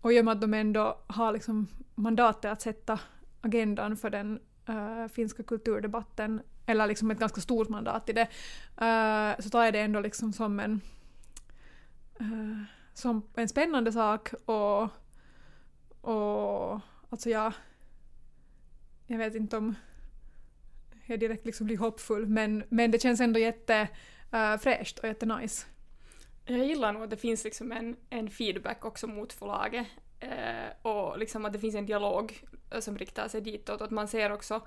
Och 0.00 0.12
i 0.12 0.20
och 0.20 0.24
med 0.24 0.32
att 0.32 0.40
de 0.40 0.54
ändå 0.54 0.98
har 1.06 1.32
liksom 1.32 1.66
mandatet 1.94 2.52
att 2.52 2.62
sätta 2.62 3.00
agendan 3.46 3.96
för 3.96 4.10
den 4.10 4.40
uh, 4.68 5.08
finska 5.08 5.42
kulturdebatten, 5.42 6.42
eller 6.66 6.86
liksom 6.86 7.10
ett 7.10 7.18
ganska 7.18 7.40
stort 7.40 7.68
mandat 7.68 8.08
i 8.08 8.12
det, 8.12 8.28
uh, 8.82 9.40
så 9.40 9.50
tar 9.50 9.64
jag 9.64 9.72
det 9.72 9.80
ändå 9.80 10.00
liksom 10.00 10.32
som 10.32 10.60
en, 10.60 10.80
uh, 12.20 12.62
som 12.94 13.22
en 13.34 13.48
spännande 13.48 13.92
sak 13.92 14.32
och, 14.44 14.82
och 16.00 16.80
alltså 17.10 17.30
jag, 17.30 17.52
jag 19.06 19.18
vet 19.18 19.34
inte 19.34 19.56
om 19.56 19.74
jag 21.06 21.20
direkt 21.20 21.46
liksom 21.46 21.66
blir 21.66 21.78
hoppfull 21.78 22.26
men, 22.26 22.64
men 22.68 22.90
det 22.90 23.02
känns 23.02 23.20
ändå 23.20 23.40
jättefräscht 23.40 24.98
uh, 24.98 25.02
och 25.02 25.08
jättenice. 25.08 25.66
Jag 26.44 26.66
gillar 26.66 26.92
nog 26.92 27.02
att 27.02 27.10
det 27.10 27.16
finns 27.16 27.44
liksom 27.44 27.72
en, 27.72 27.96
en 28.10 28.30
feedback 28.30 28.84
också 28.84 29.06
mot 29.06 29.32
förlaget 29.32 29.86
eh, 30.20 30.68
och 30.82 31.18
liksom 31.18 31.44
att 31.44 31.52
det 31.52 31.58
finns 31.58 31.74
en 31.74 31.86
dialog 31.86 32.42
eh, 32.70 32.80
som 32.80 32.98
riktar 32.98 33.28
sig 33.28 33.40
ditåt 33.40 33.80
och 33.80 33.86
att 33.86 33.90
man 33.90 34.08
ser 34.08 34.32
också 34.32 34.66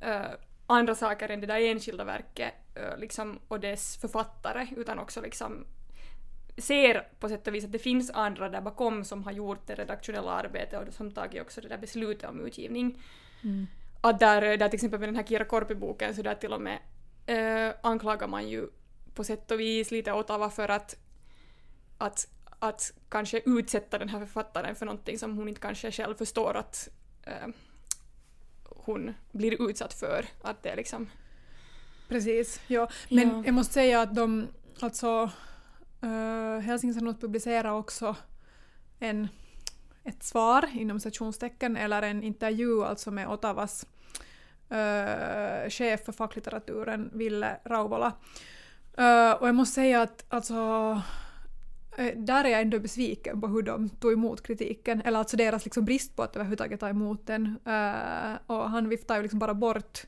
eh, 0.00 0.30
andra 0.66 0.94
saker 0.94 1.28
än 1.28 1.40
det 1.40 1.46
där 1.46 1.60
enskilda 1.60 2.04
verket 2.04 2.54
eh, 2.74 2.98
liksom, 2.98 3.38
och 3.48 3.60
dess 3.60 3.96
författare 3.96 4.66
utan 4.76 4.98
också 4.98 5.20
liksom 5.20 5.66
ser 6.58 7.08
på 7.20 7.28
sätt 7.28 7.46
och 7.46 7.54
vis 7.54 7.64
att 7.64 7.72
det 7.72 7.78
finns 7.78 8.10
andra 8.10 8.48
där 8.48 8.60
bakom 8.60 9.04
som 9.04 9.24
har 9.24 9.32
gjort 9.32 9.66
det 9.66 9.74
redaktionella 9.74 10.32
arbetet 10.32 10.88
och 10.88 10.94
som 10.94 11.10
tagit 11.10 11.42
också 11.42 11.60
det 11.60 11.68
där 11.68 11.78
beslutet 11.78 12.30
om 12.30 12.46
utgivning. 12.46 13.02
Mm. 13.44 13.66
Att 14.00 14.18
där, 14.18 14.40
där 14.56 14.68
till 14.68 14.76
exempel 14.76 15.00
med 15.00 15.08
den 15.08 15.16
här 15.16 15.22
Kira 15.22 15.44
Korpi-boken 15.44 16.14
så 16.14 16.22
där 16.22 16.34
till 16.34 16.52
och 16.52 16.60
med 16.60 16.78
eh, 17.26 17.74
anklagar 17.82 18.28
man 18.28 18.48
ju 18.48 18.68
på 19.14 19.24
sätt 19.24 19.50
och 19.50 19.60
vis 19.60 19.90
lite 19.90 20.12
Ottawa 20.12 20.50
för 20.50 20.68
att, 20.68 20.96
att, 21.98 22.28
att 22.62 22.92
kanske 23.08 23.42
utsätta 23.44 23.98
den 23.98 24.08
här 24.08 24.18
författaren 24.18 24.74
för 24.74 24.86
någonting 24.86 25.18
som 25.18 25.36
hon 25.36 25.48
inte 25.48 25.60
kanske 25.60 25.92
själv 25.92 26.14
förstår 26.14 26.56
att 26.56 26.88
eh, 27.22 27.48
hon 28.64 29.14
blir 29.32 29.70
utsatt 29.70 29.94
för. 29.94 30.26
Att 30.42 30.62
det 30.62 30.76
liksom... 30.76 31.10
Precis, 32.08 32.60
ja. 32.66 32.88
Men 33.10 33.28
Ja. 33.28 33.42
jag 33.44 33.54
måste 33.54 33.72
säga 33.74 34.00
att 34.00 34.14
de, 34.14 34.48
alltså 34.80 35.30
uh, 36.04 36.58
Helsingin 36.58 37.14
publicerar 37.20 37.72
också 37.72 38.16
en, 38.98 39.28
ett 40.04 40.22
svar 40.22 40.68
inom 40.72 41.00
stationstecken 41.00 41.76
eller 41.76 42.02
en 42.02 42.22
intervju 42.22 42.84
alltså 42.84 43.10
med 43.10 43.28
Ottawas 43.28 43.86
uh, 44.70 45.70
chef 45.70 46.04
för 46.04 46.12
facklitteraturen 46.12 47.10
Ville 47.12 47.60
Rauvola. 47.64 48.12
Uh, 48.98 49.32
och 49.32 49.48
jag 49.48 49.54
måste 49.54 49.74
säga 49.74 50.02
att 50.02 50.24
alltså 50.28 50.54
eh, 50.54 51.00
där 52.16 52.44
är 52.44 52.48
jag 52.48 52.60
ändå 52.60 52.78
besviken 52.78 53.40
på 53.40 53.46
hur 53.46 53.62
de 53.62 53.88
tog 53.88 54.12
emot 54.12 54.42
kritiken, 54.42 55.02
eller 55.04 55.18
alltså 55.18 55.36
deras 55.36 55.64
liksom 55.64 55.84
brist 55.84 56.16
på 56.16 56.22
att 56.22 56.36
överhuvudtaget 56.36 56.80
ta 56.80 56.88
emot 56.88 57.26
den. 57.26 57.58
Eh, 57.66 58.32
och 58.46 58.70
han 58.70 58.88
viftar 58.88 59.16
ju 59.16 59.22
liksom 59.22 59.38
bara 59.38 59.54
bort, 59.54 60.02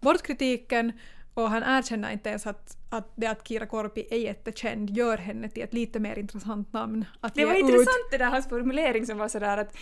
bort 0.00 0.22
kritiken 0.22 0.92
och 1.34 1.50
han 1.50 1.62
erkänner 1.62 2.12
inte 2.12 2.28
ens 2.28 2.46
att, 2.46 2.76
att 2.90 3.12
det 3.16 3.26
att 3.26 3.48
Kira 3.48 3.66
Korpi 3.66 4.06
är 4.10 4.18
jättekänd 4.18 4.90
gör 4.90 5.18
henne 5.18 5.48
till 5.48 5.62
ett 5.62 5.74
lite 5.74 6.00
mer 6.00 6.18
intressant 6.18 6.72
namn 6.72 7.04
att 7.20 7.34
Det 7.34 7.44
var 7.44 7.54
ut. 7.54 7.60
intressant 7.60 8.10
det 8.10 8.18
där 8.18 8.30
hans 8.30 8.48
formulering 8.48 9.06
som 9.06 9.18
var 9.18 9.28
sådär 9.28 9.58
att 9.58 9.76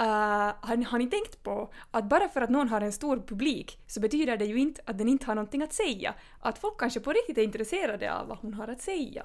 uh, 0.00 0.54
han 0.60 0.84
har 0.84 0.98
ni 0.98 1.10
tänkt 1.10 1.42
på 1.42 1.72
att 1.90 2.04
bara 2.04 2.28
för 2.28 2.40
att 2.40 2.50
någon 2.50 2.68
har 2.68 2.80
en 2.80 2.92
stor 2.92 3.16
publik 3.16 3.78
så 3.86 4.00
betyder 4.00 4.36
det 4.36 4.44
ju 4.44 4.58
inte 4.58 4.82
att 4.84 4.98
den 4.98 5.08
inte 5.08 5.26
har 5.26 5.34
någonting 5.34 5.62
att 5.62 5.72
säga. 5.72 6.14
Att 6.40 6.58
folk 6.58 6.80
kanske 6.80 7.00
på 7.00 7.12
riktigt 7.12 7.38
är 7.38 7.42
intresserade 7.42 8.14
av 8.14 8.28
vad 8.28 8.38
hon 8.38 8.54
har 8.54 8.68
att 8.68 8.80
säga. 8.80 9.24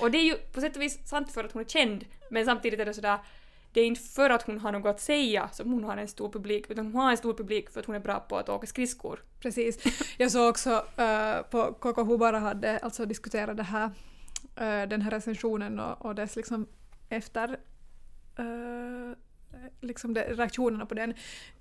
Och 0.00 0.10
det 0.10 0.18
är 0.18 0.24
ju 0.24 0.34
på 0.34 0.60
sätt 0.60 0.76
och 0.76 0.82
vis 0.82 1.08
sant 1.08 1.32
för 1.32 1.44
att 1.44 1.52
hon 1.52 1.62
är 1.62 1.66
känd 1.66 2.04
men 2.30 2.44
samtidigt 2.44 2.80
är 2.80 2.84
det 2.84 2.94
sådär 2.94 3.18
det 3.74 3.80
är 3.80 3.86
inte 3.86 4.00
för 4.00 4.30
att 4.30 4.42
hon 4.42 4.58
har 4.58 4.72
något 4.72 4.86
att 4.86 5.00
säga 5.00 5.48
som 5.52 5.72
hon 5.72 5.84
har 5.84 5.96
en 5.96 6.08
stor 6.08 6.28
publik 6.28 6.70
utan 6.70 6.86
hon 6.86 6.94
har 6.94 7.10
en 7.10 7.16
stor 7.16 7.34
publik 7.34 7.70
för 7.70 7.80
att 7.80 7.86
hon 7.86 7.96
är 7.96 8.00
bra 8.00 8.20
på 8.20 8.36
att 8.36 8.48
åka 8.48 8.66
skridskor. 8.66 9.20
Precis. 9.40 9.78
Jag 10.18 10.30
såg 10.30 10.48
också 10.48 10.70
uh, 10.70 11.42
på 11.50 11.72
KKH 11.72 12.16
bara 12.18 12.38
hade 12.38 12.78
alltså 12.78 13.06
diskuterat 13.06 13.56
det 13.56 13.62
här, 13.62 13.84
uh, 13.84 14.88
den 14.88 15.02
här 15.02 15.10
recensionen 15.10 15.80
och, 15.80 16.06
och 16.06 16.14
dess 16.14 16.36
liksom 16.36 16.66
efter 17.08 17.58
uh, 18.38 19.14
liksom 19.80 20.14
de, 20.14 20.20
reaktionerna 20.20 20.86
på 20.86 20.94
den 20.94 21.14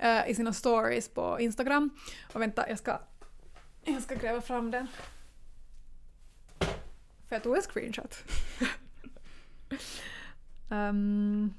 uh, 0.03 0.29
i 0.29 0.35
sina 0.35 0.53
stories 0.53 1.09
på 1.09 1.37
Instagram. 1.39 1.89
Och 2.33 2.41
vänta, 2.41 2.69
jag 2.69 2.77
ska, 2.77 2.99
jag 3.83 4.01
ska 4.01 4.15
gräva 4.15 4.41
fram 4.41 4.71
den. 4.71 4.87
För 7.33 7.35
jag 7.35 7.43
tog 7.43 7.55
en 7.55 7.61
screenshot. 7.61 8.23
um, 10.69 11.53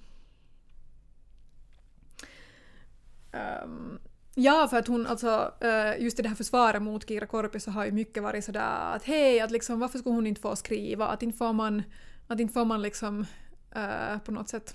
um, 3.33 3.99
Ja, 4.35 4.69
för 4.71 4.77
att 4.77 4.89
hon 4.89 5.07
alltså, 5.07 5.55
eh, 5.61 6.03
just 6.03 6.19
i 6.19 6.23
det 6.23 6.29
här 6.29 6.37
försvaret 6.37 6.83
mot 6.83 7.09
Kira 7.09 7.27
Korpi 7.27 7.61
så 7.61 7.71
har 7.71 7.85
ju 7.85 7.93
mycket 7.93 8.23
varit 8.23 8.45
sådär 8.45 8.95
att 8.95 9.05
hej, 9.05 9.41
att 9.41 9.51
liksom, 9.51 9.81
varför 9.81 9.99
skulle 9.99 10.15
hon 10.15 10.27
inte 10.27 10.41
få 10.41 10.57
skriva? 10.57 11.09
Att 11.09 11.23
inte 11.23 11.39
får 11.39 11.53
man, 11.53 11.83
att 12.27 12.41
inte 12.41 12.55
får 12.55 12.65
man 12.65 12.83
liksom 12.83 13.27
eh, 13.71 14.19
på 14.19 14.33
något 14.33 14.49
sätt, 14.49 14.75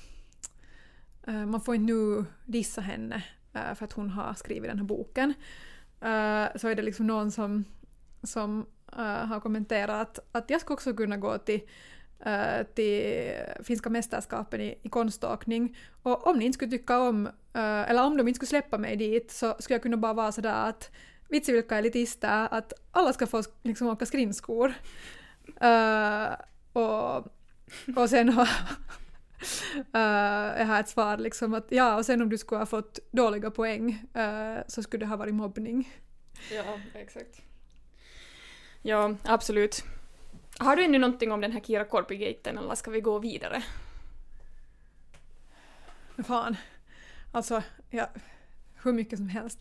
eh, 1.28 1.46
man 1.46 1.62
får 1.62 1.76
inte 1.76 1.94
nu 1.94 2.26
dissa 2.46 2.82
henne 2.82 3.24
eh, 3.54 3.74
för 3.76 3.86
att 3.86 3.94
hon 3.94 4.10
har 4.10 4.34
skrivit 4.34 4.70
den 4.70 4.80
här 4.80 4.86
boken. 4.86 5.34
Så 6.56 6.68
är 6.68 6.76
det 6.76 6.82
liksom 6.82 7.08
någon 7.08 7.32
som, 7.32 7.66
som 8.24 8.66
Äh, 8.98 9.26
har 9.26 9.40
kommenterat 9.40 10.02
att, 10.02 10.20
att 10.32 10.50
jag 10.50 10.62
skulle 10.62 10.74
också 10.74 10.94
kunna 10.94 11.18
gå 11.18 11.38
till 11.38 11.62
äh, 12.26 12.64
till 12.76 13.32
finska 13.64 13.90
mästerskapen 13.90 14.62
i, 14.62 14.80
i 14.84 14.90
konståkning. 14.90 15.78
Och 16.04 16.28
om 16.28 16.40
ni 16.40 16.46
inte 16.46 16.56
skulle 16.56 16.72
tycka 16.72 17.00
om, 17.00 17.28
äh, 17.54 17.90
eller 17.90 18.06
om 18.06 18.18
de 18.18 18.28
inte 18.28 18.36
skulle 18.36 18.62
släppa 18.62 18.78
mig 18.78 18.96
dit 18.96 19.32
så 19.32 19.56
skulle 19.60 19.76
jag 19.76 19.84
kunna 19.84 19.98
bara 19.98 20.14
vara 20.14 20.32
sådär 20.32 20.70
att 20.70 20.92
vitsi 21.30 21.52
vilka 21.52 21.78
elitister, 21.78 22.48
att 22.52 22.74
alla 22.92 23.14
ska 23.14 23.28
få 23.28 23.44
liksom 23.64 23.88
åka 23.88 24.06
skridskor. 24.06 24.74
Äh, 25.62 26.34
och, 26.74 27.18
och 27.96 28.10
sen 28.10 28.30
har 28.30 28.50
uh, 29.96 30.60
jag 30.60 30.66
har 30.66 30.80
ett 30.80 30.90
svar 30.90 31.18
liksom 31.18 31.54
att 31.54 31.68
ja, 31.70 31.98
och 31.98 32.06
sen 32.06 32.22
om 32.22 32.30
du 32.30 32.38
skulle 32.38 32.60
ha 32.60 32.66
fått 32.66 33.00
dåliga 33.12 33.52
poäng 33.52 34.06
eh, 34.14 34.58
så 34.68 34.84
skulle 34.84 35.06
det 35.06 35.10
ha 35.10 35.16
varit 35.16 35.34
mobbning. 35.34 35.90
Ja, 36.52 36.80
exakt. 36.94 37.42
Ja, 38.82 39.16
absolut. 39.24 39.84
Har 40.60 40.76
du 40.76 40.84
ännu 40.84 40.98
någonting 40.98 41.32
om 41.32 41.42
den 41.42 41.52
här 41.52 41.60
Kira 41.60 41.86
Korpi-gaten 41.86 42.58
eller 42.58 42.76
ska 42.76 42.92
vi 42.92 43.02
gå 43.02 43.20
vidare? 43.20 43.64
Fan. 46.28 46.58
Alltså, 47.32 47.64
ja, 47.90 48.10
hur 48.84 48.94
mycket 48.94 49.20
som 49.20 49.30
helst. 49.30 49.60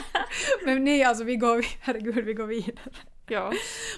Men 0.64 0.84
nej, 0.84 1.04
alltså 1.04 1.24
vi 1.24 1.36
går, 1.36 1.64
herregud, 1.80 2.24
vi 2.24 2.34
går 2.34 2.46
vidare. 2.46 2.90
Ja. 3.26 3.52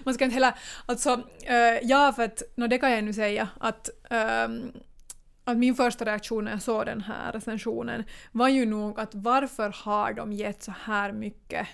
Man 0.04 0.14
ska 0.14 0.24
inte 0.24 0.34
heller, 0.34 0.54
alltså, 0.86 1.22
eh, 1.44 1.78
ja 1.82 2.12
för 2.12 2.22
att, 2.22 2.42
no, 2.54 2.66
det 2.66 2.78
kan 2.78 2.92
jag 2.92 3.04
nu 3.04 3.12
säga 3.12 3.48
att, 3.60 3.90
ehm, 4.10 4.72
att 5.44 5.56
min 5.56 5.74
första 5.74 6.04
reaktion 6.04 6.44
när 6.44 6.50
jag 6.50 6.62
såg 6.62 6.86
den 6.86 7.00
här 7.00 7.32
recensionen 7.32 8.04
var 8.32 8.48
ju 8.48 8.66
nog 8.66 9.00
att 9.00 9.14
varför 9.14 9.74
har 9.84 10.12
de 10.12 10.32
gett 10.32 10.62
så 10.62 10.74
här 10.84 11.12
mycket, 11.12 11.68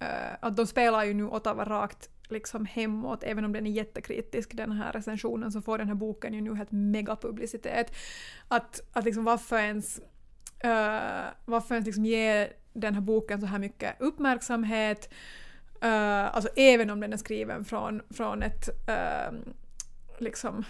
Eh, 0.00 0.32
att 0.40 0.56
de 0.56 0.66
spelar 0.66 1.04
ju 1.04 1.14
nu 1.14 1.24
Ottawa 1.24 1.64
rakt 1.64 2.08
liksom 2.28 2.66
hemåt, 2.66 3.22
även 3.22 3.44
om 3.44 3.52
den 3.52 3.66
är 3.66 3.70
jättekritisk, 3.70 4.56
den 4.56 4.72
här 4.72 4.92
recensionen, 4.92 5.52
så 5.52 5.62
får 5.62 5.78
den 5.78 5.88
här 5.88 5.94
boken 5.94 6.34
ju 6.34 6.40
nu 6.40 6.54
helt 6.54 6.72
megapublicitet. 6.72 7.92
Att, 8.48 8.80
att 8.92 9.04
liksom 9.04 9.24
varför 9.24 9.58
ens, 9.58 9.98
uh, 10.64 11.28
varför 11.44 11.74
ens 11.74 11.86
liksom 11.86 12.06
ge 12.06 12.48
den 12.72 12.94
här 12.94 13.00
boken 13.00 13.40
så 13.40 13.46
här 13.46 13.58
mycket 13.58 14.00
uppmärksamhet, 14.00 15.12
uh, 15.84 16.36
alltså 16.36 16.50
även 16.56 16.90
om 16.90 17.00
den 17.00 17.12
är 17.12 17.16
skriven 17.16 17.64
från, 17.64 18.02
från 18.10 18.42
ett 18.42 18.68
uh, 18.88 19.38
liksom 20.18 20.64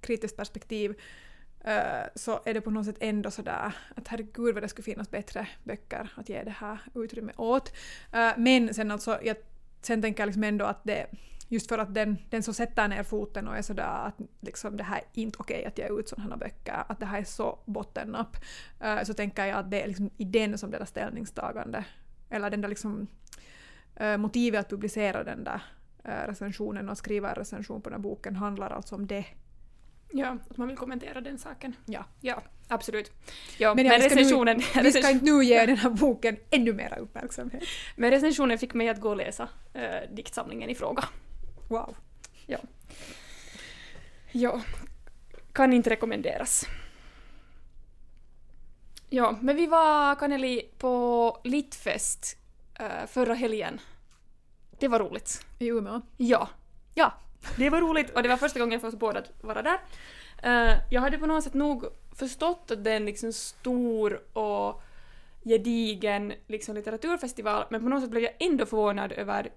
kritiskt 0.00 0.36
perspektiv, 0.36 0.90
Uh, 0.90 1.29
Eh, 1.64 2.06
så 2.14 2.40
är 2.44 2.54
det 2.54 2.60
på 2.60 2.70
något 2.70 2.86
sätt 2.86 2.96
ändå 3.00 3.30
sådär 3.30 3.72
att 3.96 4.08
herregud 4.08 4.54
vad 4.54 4.62
det 4.62 4.68
skulle 4.68 4.84
finnas 4.84 5.10
bättre 5.10 5.48
böcker 5.64 6.12
att 6.16 6.28
ge 6.28 6.42
det 6.42 6.50
här 6.50 6.78
utrymme 6.94 7.32
åt. 7.36 7.72
Eh, 8.12 8.30
men 8.36 8.74
sen 8.74 8.90
alltså, 8.90 9.18
jag, 9.22 9.36
sen 9.80 10.02
tänker 10.02 10.22
jag 10.22 10.26
liksom 10.26 10.44
ändå 10.44 10.64
att 10.64 10.84
det, 10.84 11.06
just 11.48 11.68
för 11.68 11.78
att 11.78 11.94
den, 11.94 12.18
den 12.30 12.42
som 12.42 12.54
sätter 12.54 12.88
ner 12.88 13.02
foten 13.02 13.48
och 13.48 13.56
är 13.56 13.62
sådär 13.62 14.06
att 14.06 14.14
liksom 14.40 14.76
det 14.76 14.84
här 14.84 14.98
är 14.98 15.22
inte 15.22 15.38
okej 15.40 15.64
att 15.64 15.78
ge 15.78 15.88
ut 15.88 16.08
sådana 16.08 16.30
här 16.30 16.36
böcker, 16.36 16.84
att 16.88 17.00
det 17.00 17.06
här 17.06 17.20
är 17.20 17.24
så 17.24 17.58
bottennapp, 17.64 18.36
uh, 18.84 19.02
så 19.02 19.14
tänker 19.14 19.46
jag 19.46 19.58
att 19.58 19.70
det 19.70 19.82
är 19.82 19.88
liksom 19.88 20.10
i 20.16 20.24
den 20.24 20.58
som 20.58 20.70
deras 20.70 20.88
ställningstagande, 20.88 21.84
eller 22.30 22.50
den 22.50 22.60
där 22.60 22.68
liksom 22.68 23.06
motivet 24.18 24.60
att 24.60 24.70
publicera 24.70 25.24
den 25.24 25.44
där 25.44 25.62
recensionen 26.04 26.88
och 26.88 26.98
skriva 26.98 27.28
en 27.30 27.34
recension 27.34 27.82
på 27.82 27.90
den 27.90 27.96
här 27.98 28.02
boken 28.02 28.36
handlar 28.36 28.70
alltså 28.70 28.94
om 28.94 29.06
det 29.06 29.24
Ja, 30.12 30.36
att 30.50 30.56
man 30.56 30.68
vill 30.68 30.76
kommentera 30.76 31.20
den 31.20 31.38
saken. 31.38 31.76
Ja. 31.86 32.04
Ja, 32.20 32.42
absolut. 32.68 33.12
Ja, 33.58 33.74
Men, 33.74 33.86
men, 33.86 33.92
ja, 33.92 33.98
vi, 33.98 34.10
ska 34.10 34.20
recensionen, 34.20 34.62
nu, 34.76 34.82
vi 34.82 34.92
ska 34.92 35.10
inte 35.10 35.24
nu 35.24 35.44
ge 35.44 35.66
den 35.66 35.76
här 35.76 35.90
boken 35.90 36.36
ännu 36.50 36.72
mera 36.72 36.96
uppmärksamhet. 36.96 37.62
men 37.96 38.10
recensionen 38.10 38.58
fick 38.58 38.74
mig 38.74 38.88
att 38.88 39.00
gå 39.00 39.08
och 39.08 39.16
läsa 39.16 39.48
äh, 39.72 40.14
diktsamlingen 40.14 40.70
i 40.70 40.74
fråga. 40.74 41.04
Wow. 41.68 41.96
Ja, 44.32 44.60
kan 45.52 45.72
inte 45.72 45.90
rekommenderas. 45.90 46.66
Ja, 49.08 49.38
men 49.40 49.56
vi 49.56 49.66
var 49.66 50.14
Kaneli 50.14 50.70
på 50.78 51.40
Litfest 51.44 52.38
äh, 52.74 53.06
förra 53.06 53.34
helgen. 53.34 53.80
Det 54.78 54.88
var 54.88 54.98
roligt. 54.98 55.46
I 55.58 55.66
Umeå. 55.66 56.00
Ja. 56.16 56.48
Ja, 56.94 57.12
det 57.56 57.70
var 57.70 57.80
roligt 57.80 58.10
och 58.10 58.22
det 58.22 58.28
var 58.28 58.36
första 58.36 58.60
gången 58.60 58.80
för 58.80 58.88
oss 58.88 58.94
båda 58.94 59.18
att 59.18 59.32
vara 59.40 59.62
där. 59.62 59.78
Eh, 60.42 60.78
jag 60.90 61.00
hade 61.00 61.18
på 61.18 61.26
något 61.26 61.44
sätt 61.44 61.54
nog 61.54 61.84
förstått 62.14 62.70
att 62.70 62.84
det 62.84 62.92
är 62.92 62.96
en 62.96 63.06
liksom 63.06 63.32
stor 63.32 64.36
och 64.38 64.82
gedigen 65.44 66.32
liksom 66.46 66.74
litteraturfestival 66.74 67.64
men 67.70 67.82
på 67.82 67.88
något 67.88 68.02
sätt 68.02 68.10
blev 68.10 68.22
jag 68.22 68.32
ändå 68.38 68.66
förvånad 68.66 69.12
över 69.12 69.52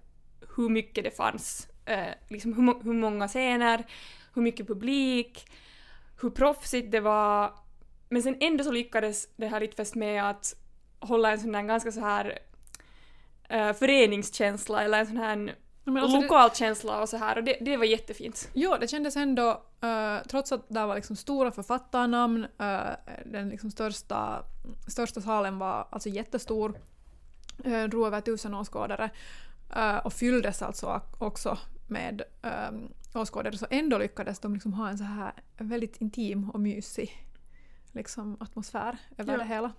hur 0.56 0.70
mycket 0.70 1.04
det 1.04 1.12
fanns. 1.12 1.68
Uh, 1.90 2.14
liksom 2.28 2.54
hur, 2.54 2.84
hur 2.84 2.94
många 2.94 3.28
scener, 3.28 3.86
hur 4.34 4.42
mycket 4.42 4.68
publik, 4.68 5.52
hur 6.22 6.30
proffsigt 6.30 6.92
det 6.92 7.00
var. 7.00 7.54
Men 8.10 8.24
sen 8.24 8.38
ändå 8.40 8.64
så 8.64 8.72
lyckades 8.72 9.28
det 9.36 9.48
här 9.48 9.60
Littfest 9.60 9.96
med 9.96 10.30
att 10.30 10.56
hålla 11.00 11.32
en 11.32 11.40
sån 11.40 11.52
där 11.52 11.62
ganska 11.62 11.92
så 11.92 12.00
här 12.00 12.40
uh, 13.54 13.74
föreningskänsla 13.74 14.84
eller 14.84 15.00
en 15.00 15.08
sån 15.08 15.18
här 15.18 15.56
men 15.84 15.98
alltså 15.98 16.18
det, 16.18 16.24
lokal 16.24 16.52
känsla 16.52 17.02
och 17.02 17.10
så 17.10 17.18
här 17.18 17.38
och 17.38 17.44
det, 17.44 17.58
det 17.62 17.78
var 17.78 17.86
jättefint. 17.86 18.50
jo, 18.54 18.76
det 18.80 18.88
kändes 18.88 19.16
ändå, 19.16 19.62
uh, 19.84 20.28
trots 20.28 20.52
att 20.52 20.70
det 20.70 20.86
var 20.86 20.96
liksom 20.96 21.16
stora 21.16 21.52
författarnamn, 21.52 22.44
uh, 22.44 23.16
den 23.26 23.50
liksom 23.50 23.72
största, 23.72 24.44
största 24.88 25.22
salen 25.22 25.60
var 25.60 25.88
alltså 25.92 26.10
jättestor, 26.10 26.80
uh, 27.66 27.84
drog 27.84 28.08
över 28.08 28.22
tusen 28.22 28.54
åskådare 28.54 29.10
uh, 29.78 29.98
och 29.98 30.14
fylldes 30.14 30.62
alltså 30.62 31.02
också 31.18 31.58
med 31.88 32.22
um, 32.70 32.94
åskådare 33.14 33.58
så 33.58 33.68
ändå 33.70 33.98
lyckades 33.98 34.40
de 34.40 34.54
liksom 34.54 34.74
ha 34.74 34.90
en 34.90 34.98
så 34.98 35.04
här 35.04 35.34
väldigt 35.58 35.98
intim 35.98 36.50
och 36.50 36.60
mysig 36.60 37.28
liksom, 37.92 38.38
atmosfär 38.40 38.98
över 39.18 39.34
Ja. 39.34 39.40
det 39.40 39.46
hela. 39.46 39.72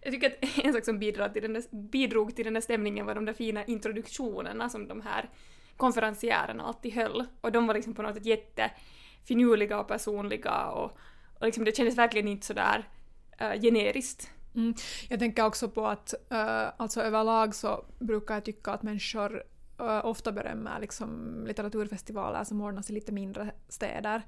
Jag 0.00 0.12
tycker 0.12 0.26
att 0.26 0.58
en 0.64 0.72
sak 0.72 0.84
som 0.84 0.98
bidrog 0.98 1.32
till, 1.32 1.42
den 1.42 1.52
där, 1.52 1.64
bidrog 1.70 2.36
till 2.36 2.44
den 2.44 2.54
där 2.54 2.60
stämningen 2.60 3.06
var 3.06 3.14
de 3.14 3.24
där 3.24 3.32
fina 3.32 3.64
introduktionerna 3.64 4.68
som 4.68 4.88
de 4.88 5.00
här 5.00 5.30
konferenciärerna 5.76 6.64
alltid 6.64 6.92
höll. 6.92 7.26
Och 7.40 7.52
de 7.52 7.66
var 7.66 7.74
liksom 7.74 7.94
på 7.94 8.02
något 8.02 8.14
sätt 8.14 8.26
jättefinurliga 8.26 9.80
och 9.80 9.88
personliga 9.88 10.66
och, 10.66 10.98
och 11.38 11.46
liksom 11.46 11.64
det 11.64 11.76
kändes 11.76 11.98
verkligen 11.98 12.28
inte 12.28 12.46
sådär 12.46 12.88
uh, 13.40 13.46
eh, 13.46 13.60
generiskt. 13.60 14.30
Mm. 14.54 14.74
Jag 15.08 15.18
tänker 15.18 15.44
också 15.44 15.68
på 15.68 15.86
att 15.86 16.14
uh, 16.32 16.68
alltså 16.76 17.02
överlag 17.02 17.54
så 17.54 17.84
brukar 17.98 18.34
jag 18.34 18.44
tycka 18.44 18.70
att 18.70 18.82
människor 18.82 19.42
uh, 19.80 20.06
ofta 20.06 20.32
berömmer 20.32 20.80
liksom 20.80 21.42
litteraturfestivaler 21.46 22.44
som 22.44 22.60
ordnas 22.60 22.90
i 22.90 22.92
lite 22.92 23.12
mindre 23.12 23.50
städer. 23.68 24.22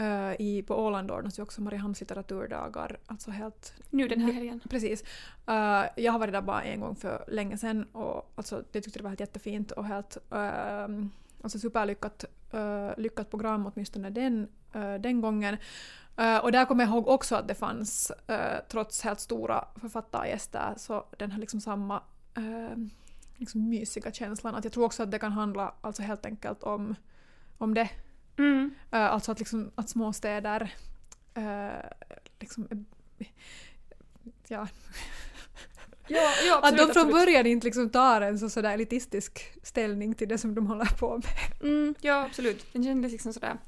Uh, 0.00 0.40
i, 0.40 0.64
på 0.66 0.74
Åland 0.74 1.10
ordnas 1.10 1.38
ju 1.38 1.42
också 1.42 1.62
Mariehamns 1.62 2.00
litteraturdagar, 2.00 2.98
alltså 3.06 3.30
helt 3.30 3.74
Nu 3.90 4.08
den 4.08 4.20
här 4.20 4.32
helgen. 4.32 4.60
Precis. 4.70 5.02
Uh, 5.48 5.84
jag 5.96 6.12
har 6.12 6.18
varit 6.18 6.32
där 6.32 6.42
bara 6.42 6.62
en 6.62 6.80
gång 6.80 6.96
för 6.96 7.24
länge 7.28 7.58
sedan 7.58 7.84
och 7.84 8.32
alltså, 8.34 8.64
det 8.72 8.80
tyckte 8.80 8.98
det 8.98 9.02
var 9.02 9.10
helt 9.10 9.20
jättefint 9.20 9.70
och 9.70 9.84
helt 9.84 10.18
uh, 10.32 11.06
alltså 11.42 11.58
superlyckat 11.58 12.24
uh, 12.54 12.90
lyckat 12.96 13.30
program 13.30 13.66
åtminstone 13.66 14.10
den, 14.10 14.48
uh, 14.76 14.94
den 14.94 15.20
gången. 15.20 15.56
Och 16.42 16.52
där 16.52 16.64
kommer 16.64 16.84
jag 16.84 16.90
ihåg 16.90 17.08
också 17.08 17.36
att 17.36 17.48
det 17.48 17.54
fanns, 17.54 18.12
trots 18.68 19.02
helt 19.02 19.20
stora 19.20 19.64
författargäster, 19.80 20.74
så 20.76 21.04
den 21.18 21.30
här 21.30 21.38
liksom 21.38 21.60
samma 21.60 22.02
uh, 22.38 22.86
liksom 23.36 23.68
mysiga 23.68 24.12
känslan. 24.12 24.54
Att 24.54 24.64
jag 24.64 24.72
tror 24.72 24.84
också 24.84 25.02
att 25.02 25.10
det 25.10 25.18
kan 25.18 25.32
handla 25.32 25.74
alltså 25.80 26.02
helt 26.02 26.26
enkelt 26.26 26.62
om, 26.62 26.94
om 27.58 27.74
det. 27.74 27.90
Mm. 28.38 28.74
Uh, 28.94 29.00
alltså 29.00 29.32
att, 29.32 29.38
liksom, 29.38 29.70
att 29.74 29.88
småstäder 29.88 30.74
uh, 31.38 31.90
liksom 32.40 32.68
är- 32.70 32.84
ja, 34.48 34.68
Ja, 36.08 36.32
ja 36.46 36.58
att 36.62 36.64
absolut, 36.64 36.94
de 36.94 37.00
från 37.00 37.10
början 37.12 37.46
inte 37.46 37.66
liksom 37.66 37.90
tar 37.90 38.20
en 38.20 38.38
så 38.38 38.50
sådär 38.50 38.74
elitistisk 38.74 39.52
ställning 39.62 40.14
till 40.14 40.28
det 40.28 40.38
som 40.38 40.54
de 40.54 40.66
håller 40.66 40.98
på 40.98 41.16
med. 41.16 41.70
Mm, 41.72 41.94
ja, 42.00 42.24
absolut. 42.24 42.72
Den 42.72 42.84
kändes 42.84 43.12
liksom 43.12 43.32
sådär. 43.32 43.58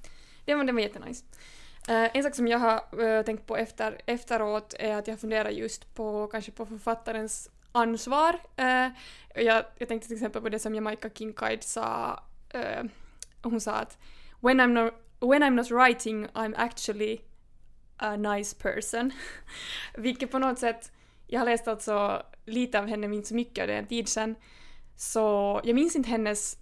Den 0.44 0.58
var, 0.58 0.64
den 0.64 0.74
var 0.74 0.82
jättenice. 0.82 1.24
Eh, 1.88 2.16
en 2.16 2.22
sak 2.22 2.34
som 2.34 2.48
jag 2.48 2.58
har 2.58 3.02
eh, 3.04 3.22
tänkt 3.22 3.46
på 3.46 3.56
efter, 3.56 4.00
efteråt 4.06 4.74
är 4.78 4.96
att 4.96 5.08
jag 5.08 5.20
funderar 5.20 5.50
just 5.50 5.94
på 5.94 6.26
kanske 6.26 6.52
på 6.52 6.66
författarens 6.66 7.50
ansvar. 7.72 8.40
Eh, 8.56 8.88
jag, 9.34 9.64
jag 9.78 9.88
tänkte 9.88 10.08
till 10.08 10.16
exempel 10.16 10.42
på 10.42 10.48
det 10.48 10.58
som 10.58 10.74
Jamaica 10.74 11.10
Kincaid 11.10 11.62
sa. 11.62 12.22
eh, 12.50 12.84
hon 13.42 13.60
sa 13.60 13.72
att 13.72 13.98
when 14.44 14.60
I'm, 14.60 14.74
not, 14.74 14.94
when 15.20 15.42
I'm 15.42 15.54
not 15.54 15.70
writing 15.70 16.28
I'm 16.34 16.54
actually 16.56 17.20
a 17.98 18.16
nice 18.16 18.54
person. 18.54 19.12
Vilket 19.94 20.30
på 20.30 20.38
något 20.38 20.58
sätt, 20.58 20.92
jag 21.26 21.40
har 21.40 21.46
läst 21.46 21.68
alltså 21.68 22.22
lite 22.44 22.78
av 22.78 22.86
henne, 22.86 23.06
inte 23.06 23.28
så 23.28 23.34
mycket 23.34 23.62
av 23.62 23.68
det 23.68 23.74
en 23.74 23.86
tid 23.86 24.08
sedan. 24.08 24.34
Så 24.96 25.60
jag 25.64 25.74
minns 25.74 25.96
inte 25.96 26.10
hennes 26.10 26.56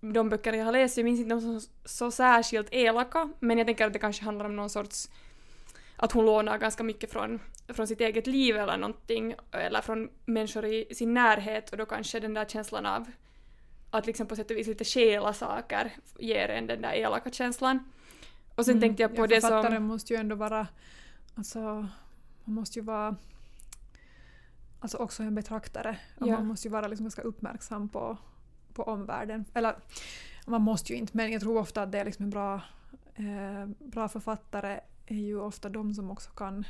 de 0.00 0.28
böcker 0.28 0.52
jag 0.52 0.64
har 0.64 0.72
läst, 0.72 0.96
jag 0.96 1.04
minns 1.04 1.20
inte 1.20 1.34
de 1.34 1.40
som 1.40 1.60
så 1.84 2.10
särskilt 2.10 2.68
elaka, 2.70 3.28
men 3.40 3.58
jag 3.58 3.66
tänker 3.66 3.86
att 3.86 3.92
det 3.92 3.98
kanske 3.98 4.24
handlar 4.24 4.44
om 4.44 4.56
någon 4.56 4.70
sorts 4.70 5.08
att 5.96 6.12
hon 6.12 6.26
lånar 6.26 6.58
ganska 6.58 6.82
mycket 6.82 7.12
från, 7.12 7.40
från 7.68 7.86
sitt 7.86 8.00
eget 8.00 8.26
liv 8.26 8.56
eller 8.56 8.76
någonting, 8.76 9.34
eller 9.52 9.80
från 9.80 10.10
människor 10.24 10.64
i 10.64 10.94
sin 10.94 11.14
närhet 11.14 11.70
och 11.70 11.76
då 11.76 11.86
kanske 11.86 12.20
den 12.20 12.34
där 12.34 12.44
känslan 12.44 12.86
av 12.86 13.06
att 13.96 14.06
liksom 14.06 14.26
på 14.26 14.36
sätt 14.36 14.50
och 14.50 14.56
vis 14.56 14.66
lite 14.66 14.84
stjäla 14.84 15.32
saker 15.32 15.92
ger 16.18 16.48
en 16.48 16.66
den 16.66 16.82
där 16.82 16.92
elaka 16.92 17.30
känslan. 17.30 17.78
Och 18.54 18.64
sen 18.64 18.80
tänkte 18.80 19.02
jag 19.02 19.10
på 19.16 19.24
Mm. 19.24 19.30
ja, 19.30 19.36
det 19.36 19.40
författaren 19.40 19.76
som... 19.76 19.84
måste 19.84 20.12
ju 20.12 20.20
ändå 20.20 20.36
vara, 20.36 20.66
alltså, 21.34 21.58
man 22.44 22.54
måste 22.54 22.78
ju 22.78 22.84
vara 22.84 23.16
alltså 24.80 24.98
också 24.98 25.22
en 25.22 25.34
betraktare. 25.34 25.98
Och 26.20 26.28
Ja. 26.28 26.32
Man 26.32 26.46
måste 26.46 26.68
ju 26.68 26.72
vara 26.72 26.86
liksom 26.86 27.04
ganska 27.04 27.22
uppmärksam 27.22 27.88
på, 27.88 28.16
på 28.72 28.82
omvärlden. 28.82 29.44
Eller 29.54 29.76
man 30.46 30.62
måste 30.62 30.92
ju 30.92 30.98
inte, 30.98 31.16
men 31.16 31.32
jag 31.32 31.40
tror 31.40 31.58
ofta 31.58 31.82
att 31.82 31.92
det 31.92 31.98
är 31.98 32.04
liksom 32.04 32.24
en 32.24 32.30
bra, 32.30 32.54
eh, 33.14 33.66
bra 33.78 34.08
författare 34.08 34.80
är 35.06 35.20
ju 35.20 35.40
ofta 35.40 35.68
de 35.68 35.94
som 35.94 36.10
också 36.10 36.30
kan, 36.30 36.64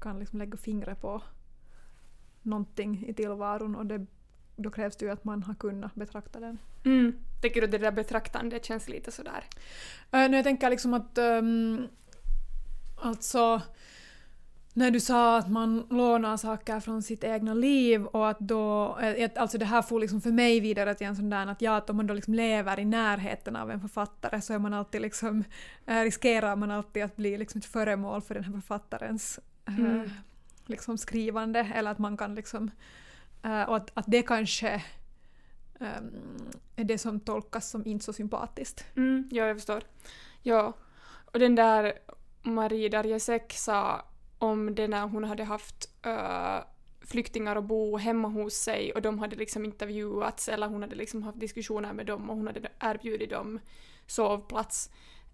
kan 0.00 0.18
liksom 0.18 0.38
lägga 0.38 0.56
fingret 0.56 1.00
på 1.00 1.22
någonting 2.42 3.04
i 3.06 3.14
tillvaron 3.14 3.76
och 3.76 3.86
det, 3.86 4.06
då 4.58 4.70
krävs 4.70 4.96
det 4.96 5.04
ju 5.04 5.10
att 5.10 5.24
man 5.24 5.42
har 5.42 5.54
kunnat 5.54 5.94
betrakta 5.94 6.40
den. 6.40 6.58
Mm, 6.84 7.12
tänker 7.40 7.60
du 7.60 7.66
det 7.66 7.78
där 7.78 7.92
betraktandet 7.92 8.64
känns 8.64 8.88
lite 8.88 9.12
sådär? 9.12 9.44
Uh, 10.14 10.34
jag 10.36 10.44
tänker 10.44 10.70
liksom 10.70 10.94
att 10.94 11.18
um, 11.18 11.88
alltså 12.96 13.62
när 14.72 14.90
du 14.90 15.00
sa 15.00 15.38
att 15.38 15.50
man 15.50 15.86
lånar 15.90 16.36
saker 16.36 16.80
från 16.80 17.02
sitt 17.02 17.24
egna 17.24 17.54
liv 17.54 18.04
och 18.06 18.28
att 18.28 18.38
då, 18.38 18.98
eh, 18.98 19.30
alltså 19.36 19.58
det 19.58 19.64
här 19.64 19.82
får 19.82 20.00
liksom 20.00 20.20
för 20.20 20.30
mig 20.30 20.60
vidare 20.60 20.94
till 20.94 21.06
en 21.06 21.16
sån 21.16 21.30
där 21.30 21.46
att 21.46 21.62
ja, 21.62 21.76
att 21.76 21.90
om 21.90 21.96
man 21.96 22.06
då 22.06 22.14
liksom 22.14 22.34
lever 22.34 22.80
i 22.80 22.84
närheten 22.84 23.56
av 23.56 23.70
en 23.70 23.80
författare 23.80 24.40
så 24.40 24.54
är 24.54 24.58
man 24.58 24.74
alltid 24.74 25.02
liksom, 25.02 25.44
eh, 25.86 26.00
riskerar 26.00 26.56
man 26.56 26.70
alltid 26.70 27.04
att 27.04 27.16
bli 27.16 27.38
liksom 27.38 27.58
ett 27.58 27.64
föremål 27.64 28.22
för 28.22 28.34
den 28.34 28.44
här 28.44 28.52
författarens 28.52 29.40
eh, 29.66 29.78
Mm. 29.78 30.10
liksom 30.66 30.98
skrivande 30.98 31.72
eller 31.74 31.90
att 31.90 31.98
man 31.98 32.16
kan 32.16 32.34
liksom, 32.34 32.70
Uh, 33.44 33.62
och 33.62 33.76
att, 33.76 33.90
att 33.94 34.04
det 34.08 34.22
kanske 34.22 34.82
um, 35.80 36.50
är 36.76 36.84
det 36.84 36.98
som 36.98 37.20
tolkas 37.20 37.70
som 37.70 37.86
inte 37.86 38.04
så 38.04 38.12
sympatiskt. 38.12 38.84
Mm, 38.96 39.28
ja, 39.30 39.46
jag 39.46 39.56
förstår. 39.56 39.82
Ja. 40.42 40.72
Och 41.32 41.38
den 41.38 41.54
där 41.54 41.92
Marie 42.42 42.88
Darjesek 42.88 43.52
sa 43.52 44.02
om 44.38 44.74
det 44.74 44.88
när 44.88 45.06
hon 45.06 45.24
hade 45.24 45.44
haft 45.44 45.88
uh, 46.06 46.58
flyktingar 47.00 47.56
att 47.56 47.64
bo 47.64 47.96
hemma 47.96 48.28
hos 48.28 48.54
sig 48.54 48.92
och 48.92 49.02
de 49.02 49.18
hade 49.18 49.36
liksom 49.36 49.64
intervjuats 49.64 50.48
eller 50.48 50.68
hon 50.68 50.82
hade 50.82 50.96
liksom 50.96 51.22
haft 51.22 51.40
diskussioner 51.40 51.92
med 51.92 52.06
dem 52.06 52.30
och 52.30 52.36
hon 52.36 52.46
hade 52.46 52.68
erbjudit 52.78 53.30
dem 53.30 53.60
sovplats. 54.06 54.90